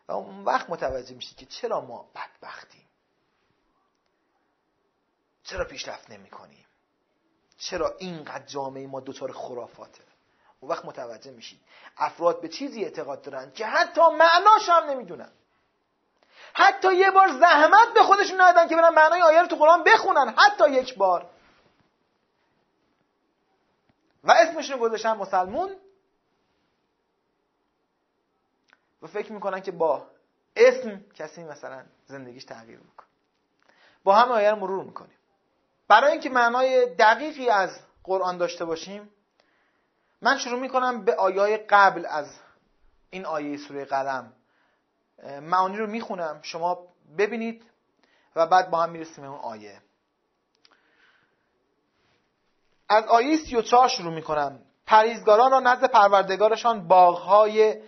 و 0.08 0.12
اون 0.12 0.43
وقت 0.43 0.70
متوجه 0.70 1.16
میشید 1.16 1.38
که 1.38 1.45
چرا 1.45 1.82
ما 1.82 2.10
بدبختیم؟ 2.16 2.88
چرا 5.43 5.66
پیشرفت 5.66 6.10
نمی 6.10 6.30
کنیم 6.30 6.66
چرا 7.58 7.95
اینقدر 7.99 8.45
جامعه 8.45 8.88
ما 8.88 8.99
دوچار 8.99 9.32
خرافاته؟ 9.32 10.04
اون 10.60 10.72
وقت 10.72 10.86
متوجه 10.86 11.32
میشید 11.32 11.62
افراد 11.97 12.41
به 12.41 12.49
چیزی 12.49 12.84
اعتقاد 12.84 13.22
دارن 13.22 13.51
که 13.51 13.66
حتی 13.66 14.01
معناش 14.01 14.70
هم 14.70 14.84
نمی‌دونن. 14.84 15.32
حتی 16.54 16.95
یه 16.95 17.12
بار 17.12 17.28
زحمت 17.28 17.93
به 17.93 18.04
خودشون 18.04 18.41
ندادن 18.41 18.68
که 18.68 18.76
برن 18.76 18.93
معنای 18.93 19.22
آیه 19.22 19.41
رو 19.41 19.47
تو 19.47 19.56
قرآن 19.56 19.84
بخونن. 19.84 20.34
حتی 20.38 20.70
یک 20.70 20.95
بار. 20.95 21.30
و 24.24 24.32
اسمشون 24.32 24.78
گذاشتن 24.78 25.18
مسلمون. 25.18 25.76
و 29.04 29.08
فکر 29.08 29.32
می‌کنن 29.32 29.62
که 29.62 29.72
با 29.72 30.08
اسم 30.56 31.06
کسی 31.16 31.43
مثلا 31.43 31.84
زندگیش 32.06 32.45
تغییر 32.45 32.80
می‌کنه. 32.80 33.08
با 34.04 34.16
همه 34.16 34.32
آیه 34.32 34.51
رو 34.51 34.56
مرور 34.56 34.84
می‌کنیم. 34.84 35.18
برای 35.88 36.12
اینکه 36.12 36.30
معنای 36.30 36.95
دقیقی 36.95 37.49
از 37.49 37.80
قرآن 38.04 38.38
داشته 38.38 38.66
باشیم 38.66 39.10
من 40.22 40.38
شروع 40.38 40.60
می‌کنم 40.60 41.06
به 41.06 41.16
آیه 41.16 41.66
قبل 41.70 42.06
از 42.06 42.39
این 43.10 43.26
آیه 43.26 43.58
سوره 43.58 43.86
قلم. 43.86 44.34
معانی 45.41 45.78
رو 45.78 45.88
می‌خونم 45.88 46.39
شما 46.41 46.88
ببینید 47.18 47.66
و 48.36 48.47
بعد 48.47 48.70
با 48.70 48.84
هم 48.84 48.89
می‌رسیم 48.89 49.24
اون 49.24 49.39
آیه. 49.39 49.82
از 52.89 53.06
آیه 53.06 53.38
34 53.38 53.88
شروع 53.88 54.14
می‌کنم. 54.14 54.60
پریزگاران 54.86 55.51
را 55.51 55.60
نزد 55.60 55.86
پروردگارشان 55.86 56.88
باغهای 56.88 57.84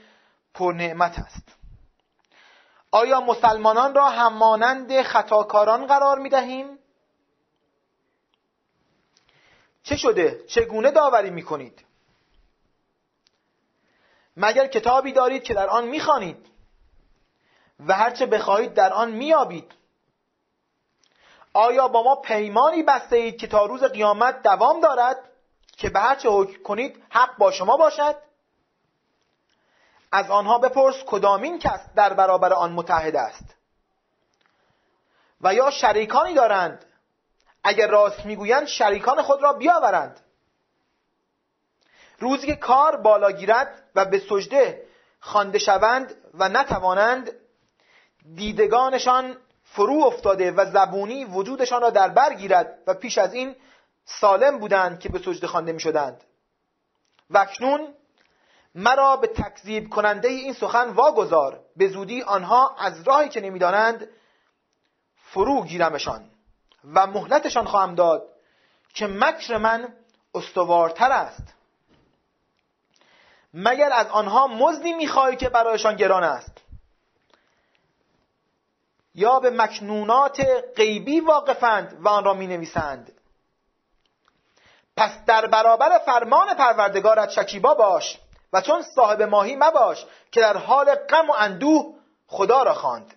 پرنعمت 0.56 1.20
است. 1.20 1.56
آیا 2.92 3.22
مسلمانان 3.22 3.96
را 3.96 4.10
هم 4.10 4.34
مانند 4.34 5.02
خطاکاران 5.02 5.88
قرار 5.88 6.20
می‌دهیم؟ 6.20 6.80
چه 9.84 9.96
شده؟ 9.96 10.44
چگونه 10.48 10.92
داوری 10.92 11.30
می‌کنید؟ 11.30 11.86
مگر 14.38 14.68
کتابی 14.68 15.12
دارید 15.12 15.44
که 15.44 15.54
در 15.54 15.68
آن 15.68 15.88
می‌خوانید؟ 15.88 16.46
و 17.88 17.94
هرچه 17.94 18.26
بخواهید 18.26 18.74
در 18.74 18.94
آن 18.94 19.12
میابید 19.12 19.72
آیا 21.54 21.88
با 21.88 22.04
ما 22.04 22.16
پیمانی 22.16 22.84
بسته 22.84 23.16
اید 23.16 23.38
که 23.38 23.48
تا 23.48 23.66
روز 23.66 23.84
قیامت 23.84 24.42
دوام 24.44 24.80
دارد؟ 24.80 25.30
که 25.78 25.90
به 25.90 26.00
هرچه 26.00 26.30
حکم 26.30 26.64
کنید 26.64 27.04
حق 27.10 27.38
با 27.38 27.52
شما 27.52 27.78
باشد؟ 27.78 28.25
از 30.16 30.32
آنها 30.32 30.58
بپرس 30.58 30.96
کدامین 31.06 31.60
کس 31.60 31.80
در 31.96 32.14
برابر 32.14 32.54
آن 32.54 32.72
متحد 32.72 33.16
است. 33.16 33.56
و 35.42 35.54
یا 35.54 35.72
شریکانی 35.72 36.34
دارند 36.34 36.86
اگر 37.64 37.88
راست 37.88 38.26
می‌گویند 38.26 38.68
شریکان 38.68 39.22
خود 39.22 39.44
را 39.44 39.54
بیاورند. 39.54 40.20
روزی 42.20 42.48
که 42.48 42.56
کار 42.56 42.96
بالا 42.96 43.32
گیرد 43.32 43.84
و 43.96 44.06
به 44.06 44.20
سجده 44.20 44.86
خوانده 45.20 45.60
شوند 45.60 46.16
و 46.34 46.50
نتوانند 46.50 47.32
دیدگانشان 48.36 49.38
فرو 49.64 50.04
افتاده 50.06 50.52
و 50.52 50.66
زبونی 50.66 51.26
وجودشان 51.26 51.82
را 51.82 51.90
در 51.90 52.10
بر 52.10 52.34
گیرد 52.34 52.80
و 52.88 52.94
پیش 52.94 53.18
از 53.18 53.34
این 53.34 53.56
سالم 54.06 54.60
بودند 54.60 55.00
که 55.00 55.10
به 55.10 55.20
سجده 55.20 55.48
خوانده 55.48 55.72
می 55.72 55.80
شدند 55.80 56.24
و 57.30 57.38
اکنون 57.38 57.94
مرا 58.76 59.18
به 59.18 59.28
تکذیب 59.28 59.90
کننده 59.90 60.28
این 60.28 60.54
سخن 60.54 60.90
واگذار. 60.90 61.60
به 61.76 61.88
زودی 61.88 62.22
آنها 62.22 62.76
از 62.80 63.08
راهی 63.08 63.30
که 63.30 63.42
نمی‌دانند 63.42 64.08
فرو 65.16 65.64
گیرمشان 65.64 66.30
و 66.94 67.08
مهلتشان 67.08 67.66
خواهم 67.66 67.96
داد 67.96 68.28
که 68.94 69.08
مکر 69.08 69.58
من 69.58 69.94
استوارتر 70.36 71.12
است. 71.12 71.54
مگر 73.54 73.94
از 73.94 74.08
آنها 74.08 74.48
مزدی 74.48 74.94
می‌خواهی 74.94 75.36
که 75.36 75.50
برایشان 75.50 75.96
گران 75.96 76.24
است؟ 76.24 76.62
یا 79.16 79.40
به 79.40 79.50
مکنونات 79.50 80.48
غیبی 80.76 81.20
واقفند 81.20 81.98
و 82.00 82.08
آن 82.08 82.24
را 82.24 82.34
می 82.34 82.48
نویسند 82.48 83.12
پس 84.98 85.26
در 85.26 85.48
برابر 85.48 85.98
فرمان 85.98 86.54
پروردگارت 86.54 87.30
شکیبا 87.30 87.74
باش 87.74 88.20
و 88.56 88.62
چون 88.62 88.82
صاحب 88.82 89.22
ماهی 89.22 89.56
مباش 89.56 90.06
که 90.32 90.42
در 90.42 90.58
حال 90.58 90.96
غم 90.96 91.30
و 91.30 91.34
اندوه 91.34 91.96
خدا 92.28 92.64
را 92.64 92.74
خواند. 92.74 93.14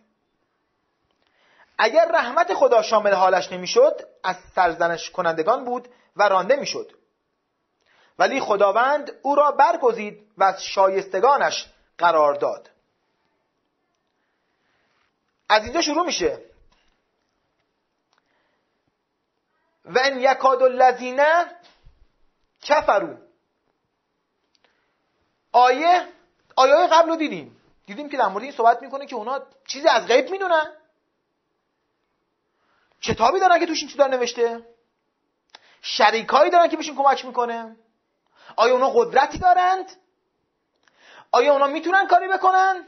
اگر 1.79 2.11
رحمت 2.15 2.55
خدا 2.55 2.83
شامل 2.83 3.13
حالش 3.13 3.53
نمی‌شد 3.53 4.09
از 4.25 4.37
سرزنش 4.55 5.11
کنندگان 5.11 5.65
بود 5.65 5.89
و 6.17 6.29
رانده 6.29 6.57
می‌شد. 6.57 6.93
ولی 8.19 8.41
خداوند 8.41 9.13
او 9.23 9.35
را 9.35 9.51
برگزید 9.51 10.31
و 10.39 10.45
از 10.45 10.65
شایستگانش 10.65 11.67
قرار 11.99 12.35
داد. 12.35 12.71
از 15.49 15.65
اینجا 15.65 15.83
شروع 15.83 16.07
میشه. 16.07 16.43
و 19.85 19.99
ان 20.05 20.21
یکاد 20.21 20.63
الذین 20.63 21.21
کفرو 22.63 23.28
آیه 25.53 26.09
آیه 26.57 26.87
قبل 26.87 27.09
رو 27.09 27.17
دیدیم. 27.17 27.61
دیدیم 27.87 28.09
که 28.09 28.17
در 28.17 28.29
مورد 28.29 28.43
این 28.43 28.53
صحبت 28.53 28.83
می‌کنه 28.83 29.07
که 29.07 29.17
اونا 29.17 29.41
چیزی 29.67 29.89
از 29.89 30.07
غیب 30.07 30.31
می‌دونن. 30.31 30.73
کتابی 33.03 33.41
دارن 33.41 33.59
که 33.59 33.67
توش 33.67 33.81
این 33.81 33.89
چیزا 33.89 34.07
نوشته. 34.07 34.67
شریکایی 35.83 36.51
دارن 36.51 36.69
که 36.69 36.77
بهشون 36.77 36.97
کمک 36.97 37.25
می‌کنه. 37.25 37.77
آیا 38.57 38.73
اونا 38.73 38.91
قدرتی 38.91 39.39
دارند؟ 39.39 39.93
آیا 41.33 41.53
اونا 41.53 41.67
می‌تونن 41.67 42.07
کاری 42.07 42.29
بکنن؟ 42.29 42.87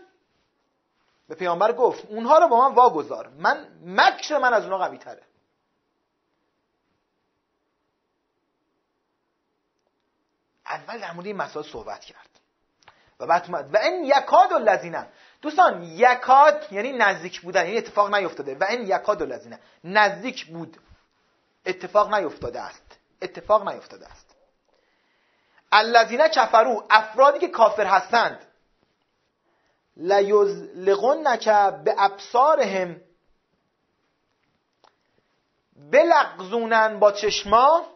به 1.28 1.34
پیامبر 1.34 1.72
گفت 1.72 2.04
اونها 2.04 2.38
رو 2.38 2.48
با 2.48 2.68
من 2.68 2.74
واگذار. 2.74 3.28
من 3.28 3.68
مکر 3.84 4.38
من 4.38 4.54
از 4.54 4.62
اونها 4.62 4.78
قوی 4.78 4.98
تره 4.98 5.22
اول 10.66 10.98
در 10.98 11.12
مورد 11.12 11.26
این 11.26 11.36
مسائل 11.36 11.66
صحبت 11.66 12.04
کرد. 12.04 12.29
و 13.20 13.26
بعد 13.26 13.44
اومد. 13.46 13.74
و 13.74 13.78
این 13.78 14.04
یکاد 14.04 14.52
الذین. 14.52 15.06
دوستان 15.42 15.82
یکاد 15.82 16.66
یعنی 16.70 16.92
نزدیک 16.92 17.40
بودن 17.40 17.64
یعنی 17.64 17.78
اتفاق 17.78 18.14
نیفتاده. 18.14 18.54
و 18.54 18.64
این 18.64 18.86
یکاد 18.86 19.22
الذین. 19.22 19.58
نزدیک 19.84 20.46
بود. 20.46 20.76
اتفاق 21.66 22.14
نیفتاده 22.14 22.60
است. 22.60 22.98
اتفاق 23.22 23.68
نیفتاده 23.68 24.06
است. 24.06 24.36
الذین 25.72 26.28
کفرو 26.28 26.86
افرادی 26.90 27.38
که 27.38 27.48
کافر 27.48 27.86
هستند. 27.86 28.46
لیزلقنک 29.96 31.44
به 31.84 31.94
ابصارهم. 31.98 33.00
بلغزونن 35.76 36.98
با 36.98 37.12
چشما. 37.12 37.86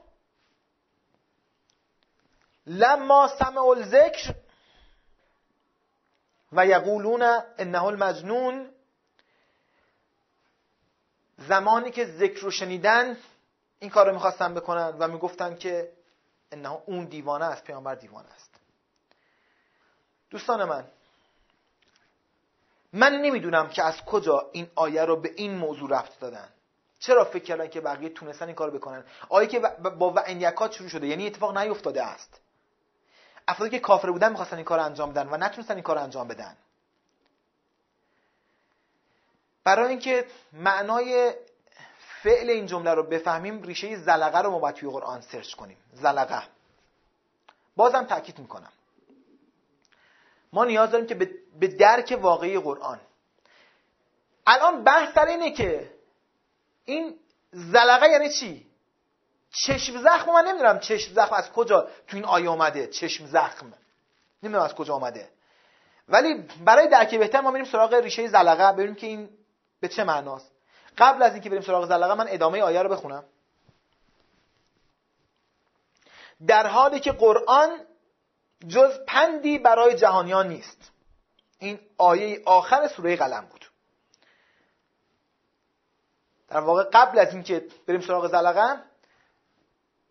لما 2.66 3.28
سمع 3.38 3.68
الذکر 3.68 4.34
و 6.54 6.66
یقولون 6.66 7.22
انه 7.58 7.84
المجنون. 7.84 8.70
زمانی 11.38 11.90
که 11.90 12.04
ذکر 12.06 12.40
رو 12.40 12.50
شنیدن 12.50 13.16
این 13.78 13.90
کار 13.90 14.06
رو 14.06 14.12
می‌خواستن 14.12 14.54
بکنن 14.54 14.96
و 14.98 15.08
می‌گفتن 15.08 15.56
که 15.56 15.92
انه 16.52 16.78
اون 16.86 17.04
دیوانه 17.04 17.44
است 17.44 17.64
پیامبر 17.64 17.94
دیوانه 17.94 18.28
است. 18.34 18.54
دوستان 20.30 20.64
من 20.64 20.84
من 22.92 23.12
نمی‌دونم 23.12 23.68
که 23.68 23.82
از 23.84 24.04
کجا 24.04 24.50
این 24.52 24.70
آیه 24.74 25.04
رو 25.04 25.16
به 25.20 25.32
این 25.36 25.54
موضوع 25.54 25.90
رفت 25.90 26.20
دادن. 26.20 26.48
چرا 26.98 27.24
فکر 27.24 27.44
کردن 27.44 27.68
که 27.68 27.80
بقیه 27.80 28.08
تونستن 28.08 28.46
این 28.46 28.54
کار 28.54 28.70
بکنن؟ 28.70 29.04
آیه 29.28 29.48
که 29.48 29.60
با 29.98 30.12
و 30.16 30.30
یکات 30.30 30.72
شروع 30.72 30.88
شده 30.88 31.06
یعنی 31.06 31.26
اتفاق 31.26 31.58
نیفتاده 31.58 32.04
است. 32.04 32.40
افرادی 33.48 33.70
که 33.70 33.78
کافر 33.78 34.10
بودن 34.10 34.30
می‌خواستن 34.30 34.56
این 34.56 34.64
کار 34.64 34.80
انجام 34.80 35.10
بدن 35.10 35.28
و 35.28 35.36
نتونستن 35.36 35.74
این 35.74 35.82
کار 35.82 35.98
انجام 35.98 36.28
بدن. 36.28 36.56
برای 39.64 39.88
اینکه 39.88 40.26
معنای 40.52 41.34
فعل 42.22 42.50
این 42.50 42.66
جمله 42.66 42.94
رو 42.94 43.02
بفهمیم 43.02 43.62
ریشه 43.62 43.96
زلقه 43.96 44.38
رو 44.38 44.50
ما 44.50 44.58
باید 44.58 44.74
توی 44.74 44.90
قرآن 44.90 45.20
سرچ 45.20 45.54
کنیم. 45.54 45.76
زلقه. 45.92 46.42
بازم 47.76 48.04
تاکید 48.04 48.38
می‌کنم. 48.38 48.72
ما 50.52 50.64
نیاز 50.64 50.90
داریم 50.90 51.06
که 51.06 51.14
به 51.60 51.66
درک 51.66 52.18
واقعی 52.20 52.58
قرآن. 52.58 53.00
الان 54.46 54.84
بحث 54.84 55.14
سر 55.14 55.26
اینه 55.26 55.50
که 55.50 55.94
این 56.84 57.18
زلقه 57.52 58.08
یعنی 58.08 58.30
چی؟ 58.32 58.66
چشم 59.54 60.02
زخم 60.02 60.32
من 60.32 60.44
نمی‌دونم 60.44 60.78
چشم 60.78 61.14
زخم 61.14 61.34
از 61.34 61.52
کجا 61.52 61.88
تو 62.06 62.16
این 62.16 62.24
آیه 62.24 62.50
اومده 62.50 62.86
چشم 62.86 63.26
زخم. 63.26 63.72
نمی‌دونم 64.42 64.64
از 64.64 64.74
کجا 64.74 64.94
اومده. 64.94 65.28
ولی 66.08 66.34
برای 66.64 66.88
درک 66.88 67.14
بهتر 67.14 67.40
ما 67.40 67.50
میریم 67.50 67.66
سراغ 67.66 67.94
ریشه 67.94 68.28
زلقه 68.28 68.72
ببینیم 68.72 68.94
که 68.94 69.06
این 69.06 69.30
به 69.80 69.88
چه 69.88 70.04
معناست. 70.04 70.50
قبل 70.98 71.22
از 71.22 71.32
اینکه 71.32 71.50
بریم 71.50 71.62
سراغ 71.62 71.88
زلقه 71.88 72.14
من 72.14 72.26
ادامه 72.28 72.62
آیه 72.62 72.82
رو 72.82 72.88
بخونم. 72.88 73.24
در 76.46 76.66
حالی 76.66 77.00
که 77.00 77.12
قرآن 77.12 77.80
جز 78.68 78.98
پندی 79.06 79.58
برای 79.58 79.94
جهانیان 79.94 80.48
نیست. 80.48 80.90
این 81.58 81.80
آیه 81.98 82.42
آخر 82.46 82.88
سوره 82.88 83.16
قلم 83.16 83.46
بود. 83.46 83.70
در 86.48 86.60
واقع 86.60 86.84
قبل 86.92 87.18
از 87.18 87.32
اینکه 87.34 87.66
بریم 87.86 88.00
سراغ 88.00 88.30
زلقه 88.30 88.93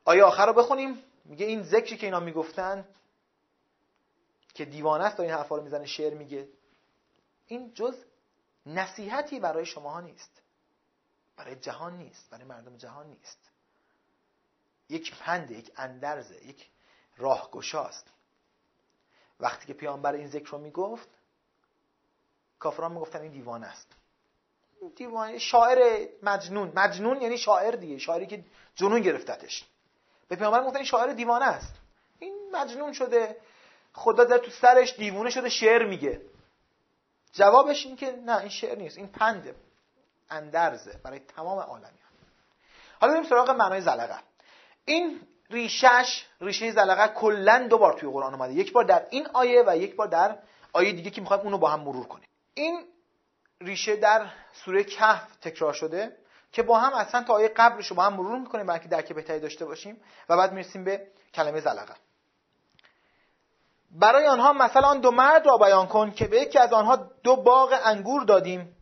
آیه 0.06 0.24
آخر 0.24 0.45
رو 0.45 0.54
بخونیم؟ 0.54 1.04
میگه 1.26 1.45
این 1.45 1.64
ذکری 1.64 1.97
که 1.97 2.08
اینا 2.08 2.20
می‌گفتن 2.20 2.86
که 4.54 4.66
دیوانه 4.66 5.04
است 5.04 5.20
این 5.20 5.32
حرفا 5.32 5.56
رو 5.56 5.64
می‌زنه 5.64 5.86
شعر 5.86 6.14
میگه. 6.14 6.49
این 7.47 7.74
جز 7.74 8.04
نصیحتی 8.66 9.39
برای 9.39 9.66
شماها 9.66 10.01
نیست. 10.01 10.41
برای 11.38 11.56
جهان 11.56 11.97
نیست. 11.97 12.30
برای 12.30 12.43
مردم 12.43 12.78
جهان 12.78 13.08
نیست. 13.08 13.39
یک 14.89 15.16
پند 15.16 15.51
یک 15.51 15.72
اندرزه 15.76 16.45
یک 16.45 16.70
راهگشاست 17.18 18.08
وقتی 19.39 19.68
که 19.68 19.74
پیامبر 19.74 20.14
این 20.14 20.28
ذکر 20.28 20.49
رو 20.49 20.58
می‌گفت 20.58 21.10
کافران 22.60 22.91
می‌گفتن 22.91 23.22
این 23.22 23.32
دیوانه 23.32 23.68
است. 23.68 23.93
دیوانه 24.95 25.39
شاعر 25.39 26.08
مجنون. 26.24 26.72
مجنون 26.76 27.22
یعنی 27.22 27.38
شاعر 27.38 27.72
دیگه. 27.72 27.97
شاعری 27.97 28.28
که 28.28 28.45
جنون 28.76 29.01
گرفتتش. 29.01 29.70
به 30.36 30.40
پیامبر 30.40 30.60
می‌گفتن 30.60 30.78
این 30.78 30.86
شاعر 30.86 31.14
دیوانه 31.14 31.46
است. 31.46 31.74
این 32.20 32.34
مجنون 32.52 32.94
شده 32.94 33.38
خدا 33.94 34.24
در 34.24 34.38
تو 34.38 34.52
سرش 34.52 34.96
دیوونه 34.96 35.30
شده 35.30 35.50
شعر 35.50 35.86
میگه. 35.86 36.22
جوابش 37.34 37.86
این 37.86 37.96
که 37.96 38.12
نه 38.26 38.38
این 38.38 38.50
شعر 38.50 38.78
نیست. 38.78 38.98
این 38.98 39.08
پنده 39.08 39.56
اندرزه 40.30 41.00
برای 41.04 41.20
تمام 41.20 41.60
عالمی 41.60 41.98
حالا 43.02 43.14
بریم 43.14 43.30
سراغ 43.30 43.50
معنای 43.50 43.82
زلقه. 43.82 44.20
این 44.86 45.22
ریشش 45.50 46.26
ریشه 46.42 46.72
زلقه 46.72 47.08
کلا 47.08 47.68
دو 47.70 47.78
بار 47.78 47.94
توی 47.94 48.10
قرآن 48.10 48.34
اومده. 48.34 48.54
یک 48.54 48.74
بار 48.74 48.84
در 48.84 49.08
این 49.10 49.28
آیه 49.34 49.64
و 49.68 49.78
یک 49.78 49.96
بار 49.96 50.08
در 50.08 50.38
آیه 50.74 50.92
دیگه 50.92 51.10
که 51.10 51.22
می‌خوایم 51.22 51.44
اونو 51.44 51.58
با 51.58 51.70
هم 51.70 51.80
مرور 51.80 52.08
کنیم. 52.08 52.28
این 52.54 52.86
ریشه 53.62 53.96
در 53.96 54.30
سوره 54.54 54.84
کهف 54.84 55.36
تکرار 55.36 55.74
شده. 55.74 56.18
که 56.54 56.64
با 56.64 56.80
هم 56.80 56.93
اصلا 56.93 57.24
تا 57.24 57.34
آیه 57.34 57.47
قبلش 57.47 57.88
رو 57.88 57.95
با 57.95 58.04
هم 58.04 58.14
مرور 58.14 58.39
می‌کنیم 58.39 58.66
برای 58.66 58.88
درک 58.88 59.14
بهتری 59.14 59.39
داشته 59.39 59.66
باشیم 59.66 60.01
و 60.30 60.38
بعد 60.38 60.54
می‌رسیم 60.54 60.84
به 60.84 61.08
کلمه 61.34 61.60
زلقه. 61.60 61.93
برای 63.91 64.28
آنها 64.28 64.54
مثلا 64.54 64.88
آن 64.88 64.99
دو 64.99 65.12
مرد 65.12 65.45
را 65.45 65.58
بیان 65.58 65.88
کن 65.88 66.12
که 66.12 66.28
به 66.28 66.41
یکی 66.41 66.60
از 66.60 66.74
آنها 66.74 66.95
دو 67.24 67.36
باغ 67.36 67.80
انگور 67.84 68.24
دادیم 68.24 68.76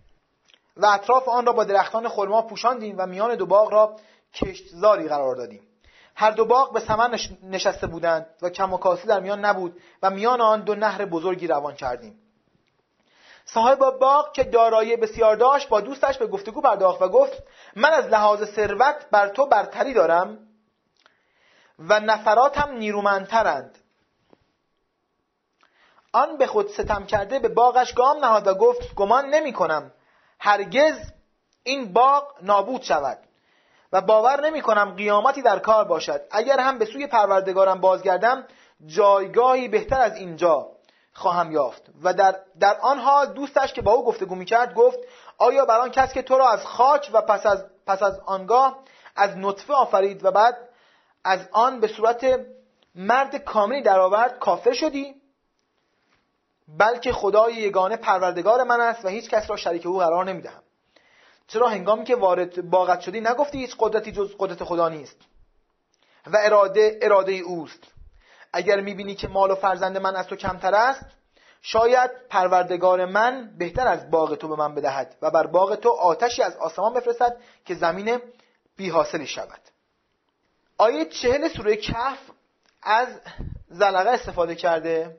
و 0.77 0.85
اطراف 0.85 1.29
آن 1.29 1.45
را 1.45 1.53
با 1.53 1.63
درختان 1.63 2.07
خرما 2.07 2.41
پوشاندیم 2.41 2.95
و 2.97 3.05
میان 3.05 3.35
دو 3.35 3.45
باغ 3.45 3.73
را 3.73 3.95
کشتزاری 4.33 5.07
قرار 5.07 5.35
دادیم. 5.35 5.67
هر 6.15 6.31
دو 6.31 6.45
باغ 6.45 6.73
به 6.73 6.79
ثمر 6.79 7.17
نشسته 7.43 7.87
بودند 7.87 8.25
و 8.41 8.49
کم 8.49 8.73
و 8.73 8.77
کاسی 8.77 9.07
در 9.07 9.19
میان 9.19 9.45
نبود 9.45 9.81
و 10.03 10.09
میان 10.09 10.41
آن 10.41 10.61
دو 10.61 10.75
نهر 10.75 11.05
بزرگی 11.05 11.47
روان 11.47 11.75
کردیم. 11.75 12.19
صاحب 13.53 13.79
باغ 13.79 14.31
که 14.31 14.43
دارایی 14.43 14.95
بسیار 14.97 15.35
داشت 15.35 15.69
با 15.69 15.81
دوستش 15.81 16.17
به 16.17 16.27
گفتگو 16.27 16.61
پرداخت 16.61 17.01
و 17.01 17.09
گفت 17.09 17.43
من 17.75 17.89
از 17.89 18.05
لحاظ 18.05 18.43
ثروت 18.43 19.05
بر 19.11 19.27
تو 19.27 19.45
برتری 19.45 19.93
دارم 19.93 20.37
و 21.79 21.99
نفراتم 21.99 22.71
نیرومندترند. 22.71 23.77
آن 26.13 26.37
به 26.37 26.47
خود 26.47 26.67
ستم 26.67 27.05
کرده 27.05 27.39
به 27.39 27.49
باغش 27.49 27.93
گام 27.93 28.25
نهاد 28.25 28.47
و 28.47 28.53
گفت 28.53 28.95
گمان 28.95 29.25
نمی 29.25 29.53
کنم 29.53 29.91
هرگز 30.39 31.11
این 31.63 31.93
باغ 31.93 32.33
نابود 32.41 32.81
شود 32.81 33.19
و 33.93 34.01
باور 34.01 34.45
نمی 34.45 34.61
کنم 34.61 34.95
قیامتی 34.95 35.41
در 35.41 35.59
کار 35.59 35.85
باشد. 35.85 36.21
اگر 36.31 36.59
هم 36.59 36.77
به 36.77 36.85
سوی 36.85 37.07
پروردگارم 37.07 37.81
بازگردم 37.81 38.47
جایگاهی 38.85 39.67
بهتر 39.67 40.01
از 40.01 40.15
اینجا. 40.15 40.67
خواهم 41.13 41.51
یافت. 41.51 41.81
و 42.03 42.13
در, 42.13 42.35
در 42.59 42.77
آن 42.81 42.99
حال 42.99 43.33
دوستش 43.33 43.73
که 43.73 43.81
با 43.81 43.91
او 43.91 44.05
گفتگو 44.05 44.35
می 44.35 44.45
کرد 44.45 44.73
گفت 44.73 44.99
آیا 45.37 45.65
بر 45.65 45.79
آن 45.79 45.91
کس 45.91 46.13
که 46.13 46.21
تو 46.21 46.37
را 46.37 46.49
از 46.49 46.65
خاک 46.65 47.09
و 47.13 47.21
پس 47.21 47.45
از, 47.45 47.65
پس 47.87 48.03
از 48.03 48.19
آنگاه 48.25 48.79
از 49.15 49.37
نطفه 49.37 49.73
آفرید 49.73 50.25
و 50.25 50.31
بعد 50.31 50.57
از 51.23 51.39
آن 51.51 51.79
به 51.79 51.87
صورت 51.87 52.39
مرد 52.95 53.35
کاملی 53.35 53.81
درآورد 53.81 54.39
کافر 54.39 54.73
شدی؟ 54.73 55.21
بلکه 56.77 57.13
خدای 57.13 57.53
یگانه 57.53 57.97
پروردگار 57.97 58.63
من 58.63 58.81
است 58.81 59.05
و 59.05 59.07
هیچ 59.07 59.29
کس 59.29 59.49
را 59.49 59.55
شریک 59.55 59.85
او 59.85 59.97
قرار 59.97 60.25
نمی‌دهم. 60.25 60.63
چرا 61.47 61.67
هنگامی 61.67 62.03
که 62.03 62.15
وارد 62.15 62.69
باغت 62.69 62.99
شدی 62.99 63.21
نگفتی 63.21 63.57
هیچ 63.57 63.75
قدرتی 63.79 64.11
جز 64.11 64.35
قدرت 64.39 64.63
خدا 64.63 64.89
نیست 64.89 65.17
و 66.27 66.37
اراده 66.41 66.99
اراده 67.01 67.31
اوست؟ 67.31 67.90
اگر 68.53 68.81
می‌بینی 68.81 69.15
که 69.15 69.27
مال 69.27 69.51
و 69.51 69.55
فرزند 69.55 69.97
من 69.97 70.15
از 70.15 70.27
تو 70.27 70.35
کمتر 70.35 70.75
است 70.75 71.05
شاید 71.61 72.11
پروردگار 72.29 73.05
من 73.05 73.51
بهتر 73.57 73.87
از 73.87 74.11
باغ 74.11 74.35
تو 74.35 74.47
به 74.47 74.55
من 74.55 74.75
بدهد 74.75 75.15
و 75.21 75.31
بر 75.31 75.47
باغ 75.47 75.75
تو 75.75 75.89
آتشی 75.89 76.41
از 76.43 76.57
آسمان 76.57 76.93
بفرستد 76.93 77.37
که 77.65 77.75
زمین 77.75 78.19
بی 78.77 78.89
حاصلی 78.89 79.27
شود. 79.27 79.59
آیه 80.77 81.05
چهل 81.05 81.47
سوره 81.47 81.75
کف 81.75 82.17
از 82.83 83.07
زلقه 83.69 84.09
استفاده 84.09 84.55
کرده 84.55 85.17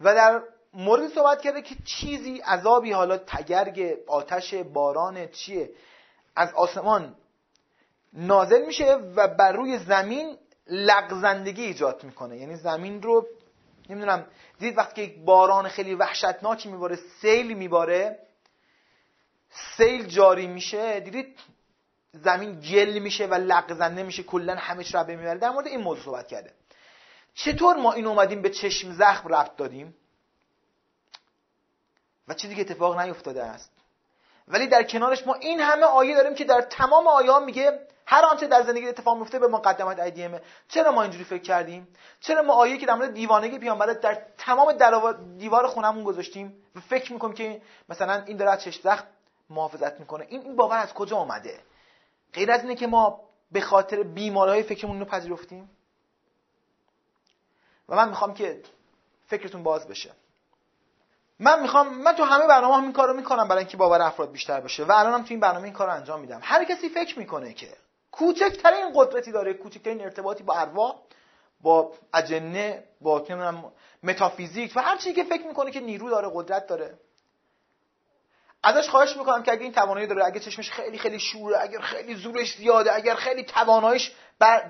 و 0.00 0.14
در 0.14 0.42
مورد 0.74 1.08
صحبت 1.08 1.42
کرده 1.42 1.62
که 1.62 1.74
چیزی 1.84 2.38
عذابی 2.38 2.92
حالا 2.92 3.18
تگرگ 3.18 3.98
آتش 4.06 4.54
باران 4.54 5.28
چیه 5.28 5.70
از 6.36 6.54
آسمان 6.54 7.14
نازل 8.12 8.66
میشه 8.66 8.94
و 8.94 9.28
بر 9.28 9.52
روی 9.52 9.78
زمین 9.78 10.38
لغزندگی 10.66 11.62
ایجاد 11.62 12.04
می‌کنه. 12.04 12.36
یعنی 12.36 12.56
زمین 12.56 13.02
رو 13.02 13.26
نمی‌دونم 13.88 14.26
دید 14.58 14.78
وقتی 14.78 14.94
که 14.94 15.02
یک 15.02 15.24
باران 15.24 15.68
خیلی 15.68 15.94
وحشتناکی 15.94 16.68
میباره 16.68 16.98
سیل 17.20 17.52
میباره 17.52 18.18
سیل 19.50 20.06
جاری 20.06 20.46
میشه 20.46 21.00
دیدید؟ 21.00 21.38
زمین 22.12 22.60
گل 22.60 22.98
میشه 22.98 23.26
و 23.26 23.34
لغزنده 23.34 24.02
میشه 24.02 24.22
کلا 24.22 24.54
همه 24.54 24.84
چی 24.84 24.92
رو 24.92 25.06
می‌بره. 25.06 25.38
در 25.38 25.50
مورد 25.50 25.66
این 25.66 25.80
موضوع 25.80 26.04
صحبت 26.04 26.28
کرده 26.28 26.52
چطور 27.34 27.76
ما 27.76 27.92
این 27.92 28.06
اومدیم 28.06 28.42
به 28.42 28.50
چشم 28.50 28.92
زخم 28.92 29.28
ربط 29.28 29.56
دادیم؟ 29.56 29.94
و 32.28 32.34
چیزی 32.34 32.54
که 32.54 32.60
اتفاق 32.60 33.00
نیفتاده 33.00 33.44
است. 33.44 33.72
ولی 34.48 34.66
در 34.66 34.82
کنارش 34.82 35.26
ما 35.26 35.34
این 35.34 35.60
همه 35.60 35.86
آیه 35.86 36.14
داریم 36.14 36.34
که 36.34 36.44
در 36.44 36.60
تمام 36.60 37.08
آیه 37.08 37.38
میگه 37.38 37.88
هر 38.12 38.24
آنچه 38.24 38.46
در 38.46 38.62
زندگی 38.62 38.88
اتفاق 38.88 39.18
میفته 39.18 39.38
به 39.38 39.48
مقدمات 39.48 39.98
ایدیمه 39.98 40.40
چرا 40.68 40.92
ما 40.92 41.02
اینجوری 41.02 41.24
فکر 41.24 41.42
کردیم؟ 41.42 41.88
چرا 42.20 42.42
ما 42.42 42.52
آیه 42.52 42.78
که 42.78 42.86
در 42.86 42.94
مورد 42.94 43.14
دیوانگی 43.14 43.58
پیامبر 43.58 43.86
در 43.86 44.22
تمام 44.38 44.72
دیوار 45.38 45.66
خونمون 45.66 46.04
گذاشتیم 46.04 46.62
و 46.76 46.80
فکر 46.80 47.12
می‌کنیم 47.12 47.34
که 47.34 47.62
مثلا 47.88 48.22
این 48.26 48.36
داره 48.36 48.56
چشم 48.56 48.80
زخم 48.82 49.06
محافظت 49.50 50.00
می‌کنه. 50.00 50.26
این 50.28 50.42
این 50.42 50.56
باور 50.56 50.78
از 50.78 50.94
کجا 50.94 51.16
آمده 51.16 51.60
غیر 52.32 52.50
از 52.50 52.62
اینه 52.62 52.74
که 52.74 52.86
ما 52.86 53.20
به 53.52 53.60
خاطر 53.60 54.02
بیماریهای 54.02 54.62
فکرمون 54.62 55.00
رو 55.00 55.04
پذیرفتیم؟ 55.04 55.70
و 57.88 57.96
من 57.96 58.08
می‌خوام 58.08 58.34
که 58.34 58.62
فکرتون 59.26 59.62
باز 59.62 59.88
بشه. 59.88 60.10
من 61.38 61.62
می‌خوام 61.62 61.94
من 61.94 62.12
تو 62.12 62.24
همه 62.24 62.46
برنامه 62.46 62.74
هم 62.76 62.82
این 62.82 62.92
کارو 62.92 63.14
می‌کنم 63.14 63.48
برای 63.48 63.58
اینکه 63.58 63.76
باور 63.76 64.02
افراد 64.02 64.32
بیشتر 64.32 64.60
بشه 64.60 64.84
و 64.84 64.92
الانم 64.92 65.22
تو 65.22 65.28
این 65.30 65.40
برنامه 65.40 65.64
این 65.64 65.72
کارو 65.72 65.92
انجام 65.92 66.20
میدم. 66.20 66.40
هر 66.42 66.64
کسی 66.64 66.88
فکر 66.88 67.18
می‌کنه 67.18 67.52
که 67.52 67.68
کوچکترین 68.12 68.92
قدرتی 68.94 69.32
داره 69.32 69.54
کوچکترین 69.54 70.00
ارتباطی 70.00 70.42
با 70.42 70.54
ارواح 70.54 70.94
با 71.60 71.92
اجنه 72.14 72.84
با 73.00 73.26
متافیزیک 74.02 74.72
و 74.76 74.80
هر 74.80 74.96
چیزی 74.96 75.14
که 75.14 75.24
فکر 75.24 75.46
می‌کنه 75.46 75.70
که 75.70 75.80
نیرو 75.80 76.10
داره 76.10 76.30
قدرت 76.34 76.66
داره. 76.66 76.98
ازش 78.62 78.88
خواهش 78.88 79.16
می‌کنم 79.16 79.42
که 79.42 79.52
اگه 79.52 79.62
این 79.62 79.72
توانایی 79.72 80.06
داره 80.06 80.26
اگه 80.26 80.40
چشمش 80.40 80.70
خیلی 80.70 80.98
خیلی 80.98 81.18
شوره 81.18 81.60
اگر 81.60 81.80
خیلی 81.80 82.14
زورش 82.14 82.56
زیاده 82.56 82.94
اگر 82.94 83.14
خیلی 83.14 83.44
تواناییش 83.44 84.12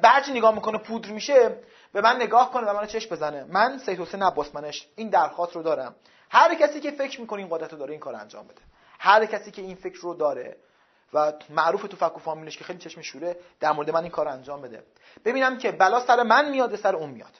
برج 0.03 0.30
نگاه 0.30 0.55
می‌کنه 0.55 0.78
پودر 0.78 1.11
میشه 1.11 1.59
به 1.93 2.01
من 2.01 2.16
نگاه 2.16 2.53
کنه 2.53 2.66
و 2.70 2.76
منو 2.76 2.86
چشم 2.86 3.14
بزنه. 3.14 3.45
من 3.45 3.78
سید 3.78 4.01
حسین 4.01 4.22
عباس 4.22 4.55
منش 4.55 4.88
این 4.97 5.09
درخواست 5.09 5.57
رو 5.57 5.62
دارم. 5.62 5.95
هر 6.30 6.55
کسی 6.55 6.80
که 6.80 6.90
فکر 6.90 7.20
می‌کنه 7.20 7.38
این 7.38 7.49
قدرت 7.51 7.72
رو 7.72 7.78
داره 7.78 7.90
این 7.90 8.01
کار 8.01 8.14
انجام 8.14 8.45
بده. 8.45 8.62
هر 8.99 9.26
کسی 9.26 9.51
که 9.51 9.62
این 9.62 9.76
فکر 9.76 10.01
رو 10.01 10.14
داره 10.14 10.57
و 11.13 11.33
معروف 11.51 11.83
تو 11.83 11.97
فک 11.97 12.17
و 12.17 12.21
فامیلش 12.21 12.59
که 12.59 12.65
خیلی 12.65 12.79
چشم 12.79 13.03
شوره 13.03 13.37
در 13.61 13.73
مورد 13.73 13.91
من 13.91 14.03
این 14.03 14.11
کار 14.11 14.29
انجام 14.29 14.63
بده. 14.63 14.85
ببینم 15.25 15.59
که 15.59 15.73
بلا 15.73 16.01
سر 16.07 16.23
من 16.23 16.51
میاد 16.51 16.77
سر 16.77 16.97
اون 16.97 17.11
میاد. 17.11 17.33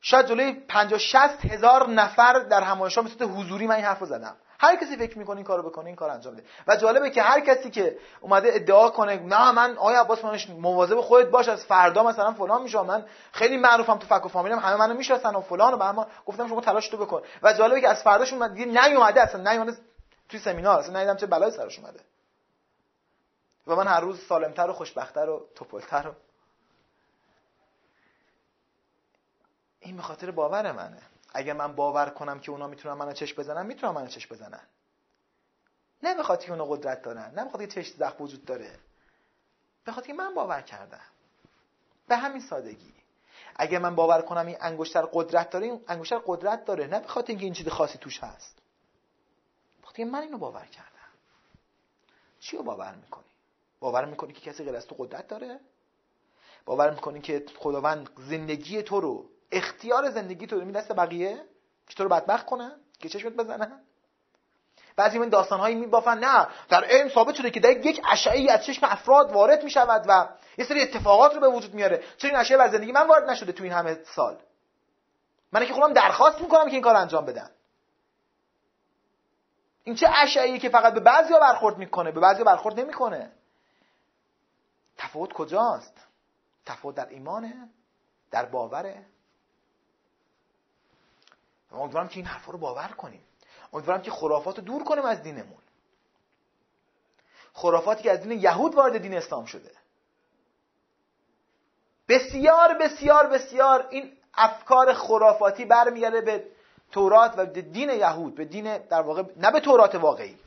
شاید 0.00 0.26
جلوی 0.26 0.52
50 0.52 0.98
60 0.98 1.44
هزار 1.44 1.88
نفر 1.88 2.38
در 2.38 2.62
همایشگاه 2.62 3.04
مثل 3.04 3.24
حضوری 3.24 3.66
من 3.66 3.74
این 3.74 3.84
حرف 3.84 3.98
رو 3.98 4.06
زدم. 4.06 4.36
هر 4.58 4.76
کسی 4.76 4.96
فکر 4.96 5.18
می‌کنه 5.18 5.36
این 5.36 5.44
کارو 5.44 5.62
بکنه 5.62 5.86
این 5.86 5.96
کار 5.96 6.10
انجام 6.10 6.34
بده. 6.34 6.44
و 6.68 6.76
جالبه 6.76 7.10
که 7.10 7.22
هر 7.22 7.40
کسی 7.40 7.70
که 7.70 7.98
اومده 8.20 8.48
ادعا 8.52 8.90
کنه 8.90 9.16
نه 9.16 9.52
من 9.52 9.76
آیا 9.76 10.00
عباس 10.00 10.24
منش 10.24 10.50
مواظب 10.50 11.00
خودت 11.00 11.30
باش 11.30 11.48
از 11.48 11.64
فردا 11.64 12.02
مثلا 12.02 12.32
فلان 12.32 12.62
میشه 12.62 12.82
من 12.82 13.04
خیلی 13.32 13.56
معروفم 13.56 13.98
تو 13.98 14.06
فک 14.06 14.26
و 14.26 14.28
فامیلم 14.28 14.58
همه 14.58 14.76
منو 14.76 14.94
می‌شناسن 14.94 15.34
و 15.34 15.40
فلان 15.40 15.74
و 15.74 15.76
بعد 15.76 16.08
گفتم 16.26 16.48
شما 16.48 16.60
تلاش 16.60 16.88
تو 16.88 16.96
بکن. 16.96 17.22
و 17.42 17.52
جالبه 17.52 17.80
که 17.80 17.88
از 17.88 18.02
فرداشون 18.02 18.38
من 18.38 18.54
دیگه 18.54 18.66
نیومده 18.66 19.22
اصلا 19.22 19.52
نیومده 19.52 19.72
توی 20.28 20.40
سمینار 20.40 20.78
اصلا 20.78 20.92
ندیدم 20.92 21.16
چه 21.16 21.26
بلایی 21.26 21.52
سرش 21.52 21.78
اومده. 21.78 22.00
و 23.66 23.76
من 23.76 23.86
هر 23.86 24.00
روز 24.00 24.26
سالمتر 24.26 24.70
و 24.70 24.72
خوشبختتر 24.72 25.28
و 25.28 25.46
توپلتر 25.54 26.08
و 26.08 26.14
این 29.80 29.96
به 29.96 30.02
خاطر 30.02 30.30
باور 30.30 30.72
منه. 30.72 31.02
اگر 31.34 31.52
من 31.52 31.74
باور 31.74 32.10
کنم 32.10 32.40
که 32.40 32.50
اونا 32.50 32.66
می‌تونن 32.66 32.94
منو 32.94 33.12
چش 33.12 33.34
بزنن 33.34 33.66
می‌تونن 33.66 33.92
منو 33.92 34.06
چش 34.06 34.26
بزنن. 34.26 34.60
نه 36.02 36.14
به 36.14 36.22
خاطر 36.22 36.52
اون 36.52 36.76
قدرت 36.76 37.02
دارن 37.02 37.32
نه 37.34 37.44
به 37.44 37.50
خاطر 37.50 37.66
چشم 37.66 37.96
زخم 37.98 38.24
وجود 38.24 38.44
داره. 38.44 38.78
به 39.84 39.92
خاطر 39.92 40.12
من 40.12 40.34
باور 40.34 40.60
کردم. 40.60 41.00
به 42.08 42.16
همین 42.16 42.40
سادگی. 42.40 42.94
اگه 43.56 43.78
من 43.78 43.94
باور 43.94 44.22
کنم 44.22 44.46
این 44.46 44.56
انگشتر 44.60 45.08
قدرت 45.12 45.50
داره 45.50 45.66
این 45.66 45.84
انگشتر 45.88 46.20
قدرت 46.26 46.64
داره. 46.64 46.86
نه 46.86 47.00
به 47.00 47.16
اینکه 47.16 47.44
این 47.44 47.54
چیز 47.54 47.68
خاصی 47.68 47.98
توش 47.98 48.20
هست. 48.20 48.58
بخاطر 49.96 50.10
من 50.10 50.22
اینو 50.22 50.38
باور 50.38 50.66
کردم. 50.66 50.90
چی 52.40 52.56
رو 52.56 52.62
باور 52.62 52.94
می‌کنی؟ 52.94 53.24
باور 53.80 54.04
می‌کنی 54.04 54.32
که 54.32 54.50
کسی 54.50 54.64
غیر 54.64 54.76
از 54.76 54.86
تو 54.86 54.94
قدرت 54.98 55.28
داره؟ 55.28 55.60
باور 56.64 56.90
می‌کنی 56.90 57.20
که 57.20 57.44
خداوند 57.58 58.10
زندگی 58.16 58.82
تو 58.82 59.00
رو 59.00 59.28
اختیار 59.52 60.10
زندگی 60.10 60.46
تو 60.46 60.60
رو 60.60 60.70
دست 60.72 60.92
بقیه؟ 60.92 61.44
که 61.88 61.94
تو 61.94 62.02
رو 62.02 62.10
بدبخت 62.10 62.46
کنن؟ 62.46 62.72
که 62.98 63.08
چشمت 63.08 63.32
بزنن؟ 63.32 63.80
بعضی 64.96 65.18
من 65.18 65.28
داستان 65.28 65.60
هایی 65.60 65.74
میبافن. 65.74 66.18
نه 66.18 66.46
در 66.68 66.84
علم 66.84 67.08
ثابت 67.08 67.34
شده 67.34 67.50
که 67.50 67.60
در 67.60 67.86
یک 67.86 68.02
اشعه 68.08 68.52
از 68.52 68.64
چشم 68.64 68.86
افراد 68.86 69.32
وارد 69.32 69.64
می‌شود 69.64 70.04
و 70.08 70.28
یه 70.58 70.64
سری 70.64 70.82
اتفاقات 70.82 71.34
رو 71.34 71.40
به 71.40 71.48
وجود 71.48 71.74
میاره. 71.74 72.02
چرا 72.16 72.30
این 72.30 72.38
اشعه 72.38 72.56
بر 72.56 72.68
زندگی 72.68 72.92
من 72.92 73.06
وارد 73.06 73.30
نشده 73.30 73.52
تو 73.52 73.64
این 73.64 73.72
همه 73.72 73.98
سال. 74.14 74.38
من 75.52 75.66
که 75.66 75.74
خودم 75.74 75.92
درخواست 75.92 76.40
می‌کنم 76.40 76.64
که 76.64 76.72
این 76.72 76.82
کار 76.82 76.96
انجام 76.96 77.26
بدن 77.26 77.50
این 79.86 79.94
چه 79.94 80.08
اشعه‌ای 80.14 80.58
که 80.58 80.68
فقط 80.68 80.94
به 80.94 81.00
بعضیا 81.00 81.40
برخورد 81.40 81.78
می‌کنه 81.78 82.12
به 82.12 82.20
بعضیا 82.20 82.44
برخورد 82.44 82.80
نمی‌کنه؟ 82.80 83.32
تفاوت 84.96 85.32
کجاست؟ 85.32 85.94
تفاوت 86.66 86.94
در 86.94 87.08
ایمانه؟ 87.08 87.68
در 88.30 88.44
باوره؟ 88.44 89.06
امیدوارم 91.72 92.08
که 92.08 92.16
این 92.16 92.26
حرفا 92.26 92.52
رو 92.52 92.58
باور 92.58 92.88
کنیم. 92.88 93.24
امیدوارم 93.72 94.02
که 94.02 94.10
خرافات 94.10 94.58
رو 94.58 94.64
دور 94.64 94.84
کنیم 94.84 95.04
از 95.04 95.22
دینمون. 95.22 95.62
خرافاتی 97.52 98.02
که 98.02 98.12
از 98.12 98.20
دین 98.20 98.32
یهود 98.32 98.74
وارد 98.74 98.98
دین 98.98 99.14
اسلام 99.14 99.44
شده. 99.44 99.70
بسیار 102.08 102.74
بسیار 102.74 103.26
بسیار 103.26 103.86
این 103.90 104.16
افکار 104.34 104.94
خرافاتی 104.94 105.64
برمیگرده 105.64 106.20
به 106.20 106.55
تورات 106.92 107.38
و 107.38 107.46
دین 107.46 107.90
یهود 107.90 108.34
به 108.34 108.44
دین 108.44 108.78
در 108.78 109.00
واقع 109.00 109.22
نه 109.36 109.50
به 109.50 109.60
تورات 109.60 109.94
واقعی. 109.94 110.38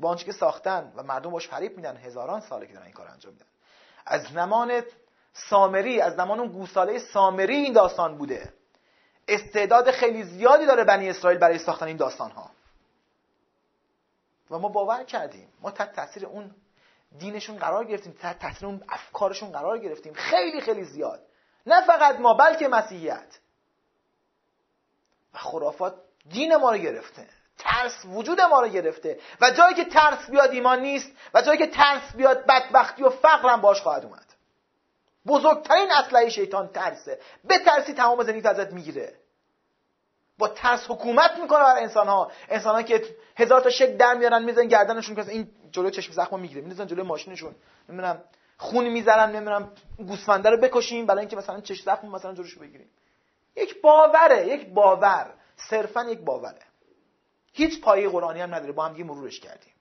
با 0.00 0.08
آنچه 0.08 0.24
که 0.24 0.32
ساختن 0.32 0.92
و 0.96 1.02
مردم 1.02 1.30
باش 1.30 1.48
فریب 1.48 1.76
میدن 1.76 1.96
هزاران 1.96 2.40
ساله 2.40 2.66
که 2.66 2.72
دارن 2.72 2.84
این 2.84 2.94
کار 2.94 3.08
انجام 3.08 3.32
میدن. 3.32 3.46
از 4.06 4.22
زمان 4.22 4.82
سامری 5.32 6.00
از 6.00 6.16
زمان 6.16 6.40
اون 6.40 6.48
گوساله 6.48 6.98
سامری 6.98 7.56
این 7.56 7.72
داستان 7.72 8.18
بوده. 8.18 8.52
استعداد 9.28 9.90
خیلی 9.90 10.22
زیادی 10.24 10.66
داره 10.66 10.84
بنی 10.84 11.10
اسرائیل 11.10 11.38
برای 11.38 11.58
ساختن 11.58 11.86
این 11.86 11.96
داستان 11.96 12.30
ها 12.30 12.50
و 14.50 14.58
ما 14.58 14.68
باور 14.68 15.04
کردیم. 15.04 15.48
ما 15.60 15.70
تحت 15.70 15.92
تاثیر 15.92 16.26
اون 16.26 16.54
دینشون 17.18 17.56
قرار 17.56 17.84
گرفتیم 17.84 18.12
تحت 18.12 18.38
تاثیر 18.38 18.66
اون 18.66 18.84
افکارشون 18.88 19.52
قرار 19.52 19.78
گرفتیم. 19.78 20.12
خیلی 20.12 20.60
خیلی 20.60 20.84
زیاد. 20.84 21.22
نه 21.66 21.86
فقط 21.86 22.20
ما 22.20 22.34
بلکه 22.34 22.68
مسیحیت. 22.68 23.38
و 25.34 25.38
خرافات 25.38 25.94
دین 26.30 26.56
ما 26.56 26.70
رو 26.70 26.78
گرفته. 26.78 27.26
ترس 27.58 28.04
وجود 28.04 28.40
ما 28.40 28.60
رو 28.60 28.68
گرفته. 28.68 29.18
و 29.40 29.50
جایی 29.50 29.74
که 29.74 29.84
ترس 29.84 30.30
بیاد 30.30 30.50
ایمان 30.50 30.80
نیست 30.80 31.12
و 31.34 31.42
جایی 31.42 31.58
که 31.58 31.66
ترس 31.66 32.16
بیاد 32.16 32.46
بدبختی 32.46 33.02
و 33.02 33.08
فقر 33.10 33.48
هم 33.48 33.60
باش 33.60 33.80
خواهد 33.80 34.04
اومد. 34.04 34.24
بزرگترین 35.26 35.92
اسلحه 35.92 36.28
شیطان 36.28 36.68
ترسه. 36.68 37.18
به 37.44 37.58
ترسی 37.58 37.92
تمام 37.92 38.22
زندگی 38.22 38.48
ازت 38.48 38.72
می‌گیره. 38.72 39.14
با 40.38 40.48
ترس 40.48 40.90
حکومت 40.90 41.38
می‌کنه 41.38 41.58
بر 41.58 41.78
انسان 41.78 42.08
ها 42.08 42.32
انسان 42.48 42.74
ها 42.74 42.82
که 42.82 43.16
هزار 43.36 43.60
تا 43.60 43.70
شک 43.70 43.96
در 43.96 44.14
میارن 44.14 44.42
میزن 44.42 44.66
گردنشون 44.66 45.14
که 45.16 45.28
این 45.30 45.50
جلو 45.72 45.90
چشم 45.90 46.12
زخم 46.12 46.40
می‌گیره. 46.40 46.60
میزن 46.60 46.86
جلو 46.86 47.04
ماشینشون. 47.04 47.54
نمی‌دونم 47.88 48.24
خون 48.56 48.88
می‌ذارن 48.88 49.30
نمی‌دونم 49.30 49.72
گوسفنده 49.96 50.50
رو 50.50 50.56
بکشیم 50.56 51.06
برای 51.06 51.20
اینکه 51.20 51.36
مثلا 51.36 51.60
چشم 51.60 51.84
زخم 51.84 52.08
مثلا 52.08 52.34
جلوشو 52.34 52.60
بگیریم. 52.60 52.90
یک 53.58 53.80
باوره 53.80 54.46
یک 54.46 54.68
باور. 54.68 55.34
صرفا 55.56 56.04
یک 56.04 56.20
باوره. 56.20 56.62
هیچ 57.52 57.80
پایه 57.80 58.08
قرآنی 58.08 58.40
هم 58.40 58.54
نداره. 58.54 58.72
با 58.72 58.84
هم 58.84 59.02
مرورش 59.02 59.40
کردیم. 59.40 59.72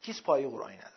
هیچ 0.00 0.22
پایه 0.22 0.48
قرآنی 0.48 0.76
نداره. 0.76 0.92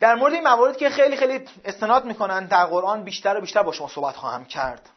در 0.00 0.14
مورد 0.14 0.32
این 0.32 0.42
موارد 0.42 0.76
که 0.76 0.90
خیلی 0.90 1.16
خیلی 1.16 1.48
استناد 1.64 2.04
می‌کنن 2.04 2.46
در 2.46 2.66
قرآن 2.66 3.04
بیشتر 3.04 3.36
و 3.36 3.40
بیشتر 3.40 3.62
با 3.62 3.72
شما 3.72 3.88
صحبت 3.88 4.16
خواهم 4.16 4.44
کرد. 4.44 4.90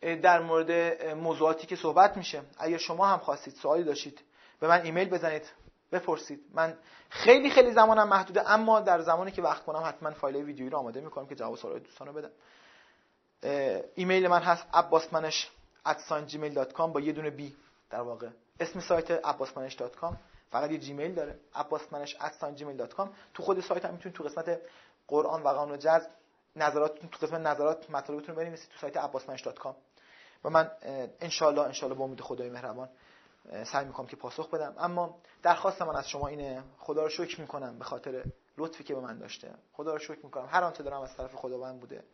در 0.00 0.40
مورد 0.40 1.02
موضوعاتی 1.14 1.66
که 1.66 1.76
صحبت 1.76 2.16
میشه. 2.16 2.42
اگر 2.58 2.78
شما 2.78 3.06
هم 3.06 3.18
خواستید 3.18 3.54
سوالی 3.54 3.84
داشتید 3.84 4.20
به 4.60 4.68
من 4.68 4.82
ایمیل 4.82 5.08
بزنید. 5.08 5.50
بپرسید. 5.92 6.40
من 6.54 6.78
خیلی 7.10 7.50
خیلی 7.50 7.72
زمانم 7.72 8.08
محدوده 8.08 8.50
اما 8.50 8.80
در 8.80 9.00
زمانی 9.00 9.30
که 9.30 9.42
وقت 9.42 9.64
کنم 9.64 9.82
حتما 9.84 10.10
فایل 10.10 10.36
ویدیویی 10.36 10.70
رو 10.70 10.78
آماده 10.78 11.00
می‌کنم 11.00 11.26
که 11.26 11.34
جواب 11.34 11.56
سوالات 11.56 11.82
دوستان 11.82 12.08
رو 12.08 12.14
بدم 12.14 12.30
ایمیل 13.94 14.28
من 14.28 14.42
هست 14.42 14.66
gmail.com 16.28 16.80
با 16.80 17.00
یه 17.00 17.12
دونه 17.12 17.30
بی 17.30 17.56
در 17.90 18.00
واقع. 18.00 18.28
اسم 18.60 18.80
سایت 18.80 19.10
عباسمنش.com 19.10 20.14
فقط 20.50 20.70
یه 20.70 20.78
جیمیل 20.78 21.14
داره. 21.14 21.38
عباسمنش@gmail.com 21.54 23.08
تو 23.34 23.42
خود 23.42 23.60
سایت 23.60 23.84
هم 23.84 23.92
می‌تونید 23.92 24.16
تو 24.16 24.24
قسمت 24.24 24.60
قرآن 25.08 25.42
و 25.42 25.48
قانون 25.48 25.74
و 25.74 25.76
جذب 25.76 26.10
نظرات 26.56 26.98
تو 27.06 27.26
قسمت 27.26 27.40
نظرات 27.40 27.90
مطالبتون 27.90 28.34
رو 28.34 28.42
بنویسید 28.42 28.68
تو 28.68 28.78
سایت 28.78 28.96
عباسمنش.com 28.96 29.74
و 30.44 30.50
من 30.50 30.70
ان 31.20 31.30
شاء 31.30 31.48
الله 31.48 31.62
ان 31.62 31.72
شاء 31.72 31.88
الله 31.88 31.98
با 31.98 32.04
امید 32.04 32.20
خدای 32.20 32.50
مهربان 32.50 32.88
سعی 33.64 33.84
می‌کنم 33.84 34.06
که 34.06 34.16
پاسخ 34.16 34.50
بدم. 34.50 34.74
اما 34.78 35.18
درخواست 35.42 35.82
من 35.82 35.96
از 35.96 36.08
شما 36.08 36.28
اینه 36.28 36.62
خدا 36.78 37.02
رو 37.02 37.08
شکر 37.08 37.40
می‌کنم 37.40 37.78
به 37.78 37.84
خاطر 37.84 38.24
لطفی 38.58 38.84
که 38.84 38.94
به 38.94 39.00
من 39.00 39.18
داشته. 39.18 39.54
خدا 39.72 39.92
رو 39.92 39.98
شکر 39.98 40.20
می‌کنم. 40.24 40.46
هر 40.50 40.64
آنچه 40.64 40.82
دارم 40.82 41.00
از 41.00 41.16
طرف 41.16 41.34
خداوند 41.34 41.80
بوده. 41.80 42.04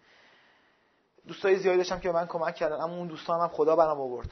دوستای 1.26 1.56
زیادی 1.56 1.78
داشتم 1.78 2.00
که 2.00 2.08
به 2.08 2.14
من 2.14 2.26
کمک 2.26 2.54
کردن 2.54 2.80
اما 2.80 2.96
اون 2.96 3.08
دوستان 3.08 3.40
هم 3.40 3.48
خدا 3.48 3.76
برام 3.76 4.00
آورد. 4.00 4.30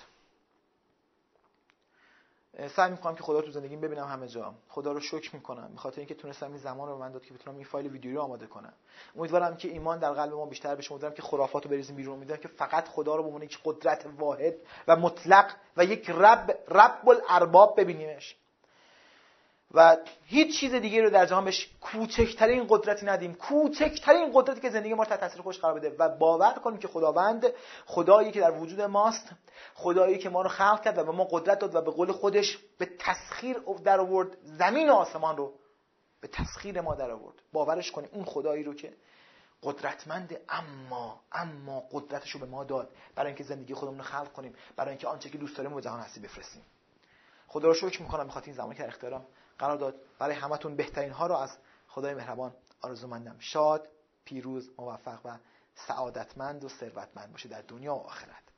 سعی 2.77 2.91
می‌کنم 2.91 3.15
که 3.15 3.23
خدا 3.23 3.43
تو 3.43 3.51
زندگیم 3.51 3.81
ببینم 3.81 4.07
همه 4.07 4.29
جا. 4.29 4.55
خدا 4.69 4.93
رو 4.93 5.01
شکر 5.01 5.35
می‌کنم. 5.35 5.71
به 5.73 5.79
خاطر 5.79 5.99
اینکه 5.99 6.15
تونستم 6.15 6.47
این 6.47 6.57
زمان 6.57 6.89
رو 6.89 6.95
به 6.95 7.01
من 7.01 7.13
داد 7.13 7.25
که 7.25 7.35
بتونم 7.35 7.57
این 7.57 7.65
فایل 7.65 7.87
ویدیویی 7.87 8.17
رو 8.17 8.23
آماده 8.23 8.47
کنم. 8.47 8.73
امیدوارم 9.17 9.57
که 9.57 9.69
ایمان 9.69 9.99
در 9.99 10.13
قلب 10.13 10.33
ما 10.35 10.47
بیشتر 10.47 10.75
بشه. 10.75 10.93
امیدوارم 10.93 11.15
که 11.15 11.23
خرافات 11.23 11.65
رو 11.65 11.71
بریزیم 11.71 11.97
بیرون. 11.97 12.19
می‌دونم 12.19 12.41
که 12.41 12.49
فقط 12.49 12.89
خدا 12.89 13.17
رو 13.17 13.23
به 13.23 13.27
عنوان 13.27 13.43
یک 13.43 13.59
قدرت 13.65 14.07
واحد 14.19 14.55
و 14.89 14.97
مطلق 14.97 15.55
و 15.77 15.85
یک 15.85 16.11
رب 16.11 16.59
رب 16.69 17.09
الارباب 17.09 17.81
ببینیمش. 17.81 18.37
و 19.75 19.97
هیچ 20.25 20.61
چیز 20.61 20.75
دیگه 20.75 21.03
رو 21.03 21.11
در 21.11 21.27
جهان 21.27 21.45
بهش 21.45 21.71
کوچکترین 21.81 22.67
قدرتی 22.69 23.07
ندیم. 23.07 23.35
کوچکترین 23.35 24.31
قدرتی 24.35 24.61
که 24.61 24.71
زندگی 24.71 24.95
ما 24.95 25.05
تحت 25.05 25.21
تاثیر 25.21 25.43
خوش 25.43 25.59
قرار 25.59 25.75
بده. 25.75 25.97
و 25.99 26.09
باور 26.09 26.53
کنیم 26.53 26.79
که 26.79 26.89
خداوند 26.89 27.47
خدایی 27.87 28.33
که 28.33 28.41
در 28.41 28.51
وجود 28.51 28.81
ماست 28.81 29.31
خدایی 29.75 30.19
که 30.19 30.29
ما 30.29 30.43
رو 30.43 30.49
خلق 30.49 30.83
کرد 30.83 30.99
و 30.99 31.05
به 31.05 31.13
ما 31.13 31.25
قدرت 31.25 31.59
داد 31.59 31.75
و 31.75 31.81
به 31.81 31.91
قول 31.91 32.13
خودش 32.13 32.59
به 32.79 32.89
تسخیر 32.99 33.59
در 33.85 34.01
آورد. 34.01 34.37
زمین 34.43 34.91
و 34.91 34.93
آسمان 34.93 35.37
رو 35.37 35.53
به 36.21 36.29
تسخیر 36.29 36.81
ما 36.81 36.95
در 36.95 37.11
آورد. 37.11 37.37
باورش 37.53 37.91
کنیم 37.93 38.09
اون 38.13 38.25
خدایی 38.25 38.63
رو 38.63 38.75
که 38.75 38.93
قدرتمند 39.63 40.41
اما 40.49 41.21
اما 41.33 41.83
قدرتش 41.93 42.31
رو 42.31 42.41
به 42.41 42.47
ما 42.47 42.65
داد. 42.65 42.89
برای 43.15 43.29
اینکه 43.29 43.45
زندگی 43.45 43.75
خودمون 43.75 43.99
رو 43.99 44.05
خلق 44.05 44.33
کنیم. 44.33 44.55
برای 44.77 44.91
اینکه 44.91 45.09
آنچه 45.09 45.31
که 45.31 45.39
دوست 45.39 45.57
داریم 45.57 45.75
به 45.75 45.83
جهان 45.83 46.01
هستی 46.01 46.21
بفرستیم. 46.21 46.63
خدا 47.49 47.69
رو 47.69 47.75
شکر 47.75 48.03
می‌کنم 48.03 48.27
بخاطر 48.27 48.47
این 48.47 48.57
زمانی 48.57 48.75
که 48.75 48.87
اختیارم. 48.87 49.27
قرار 49.63 49.77
داد 49.77 49.95
برای 50.19 50.35
همتون 50.35 50.77
بهترین 50.77 51.13
ها 51.13 51.27
رو 51.27 51.35
از 51.35 51.59
خدای 51.89 52.15
مهربان 52.15 52.55
آرزو 52.81 53.07
مندم 53.07 53.37
شاد 53.39 53.89
پیروز 54.25 54.71
موفق 54.79 55.21
و 55.25 55.39
سعادتمند 55.75 56.65
و 56.65 56.69
ثروتمند 56.69 57.33
باشه 57.33 57.49
در 57.49 57.63
دنیا 57.63 57.95
و 57.95 57.99
آخرت. 57.99 58.52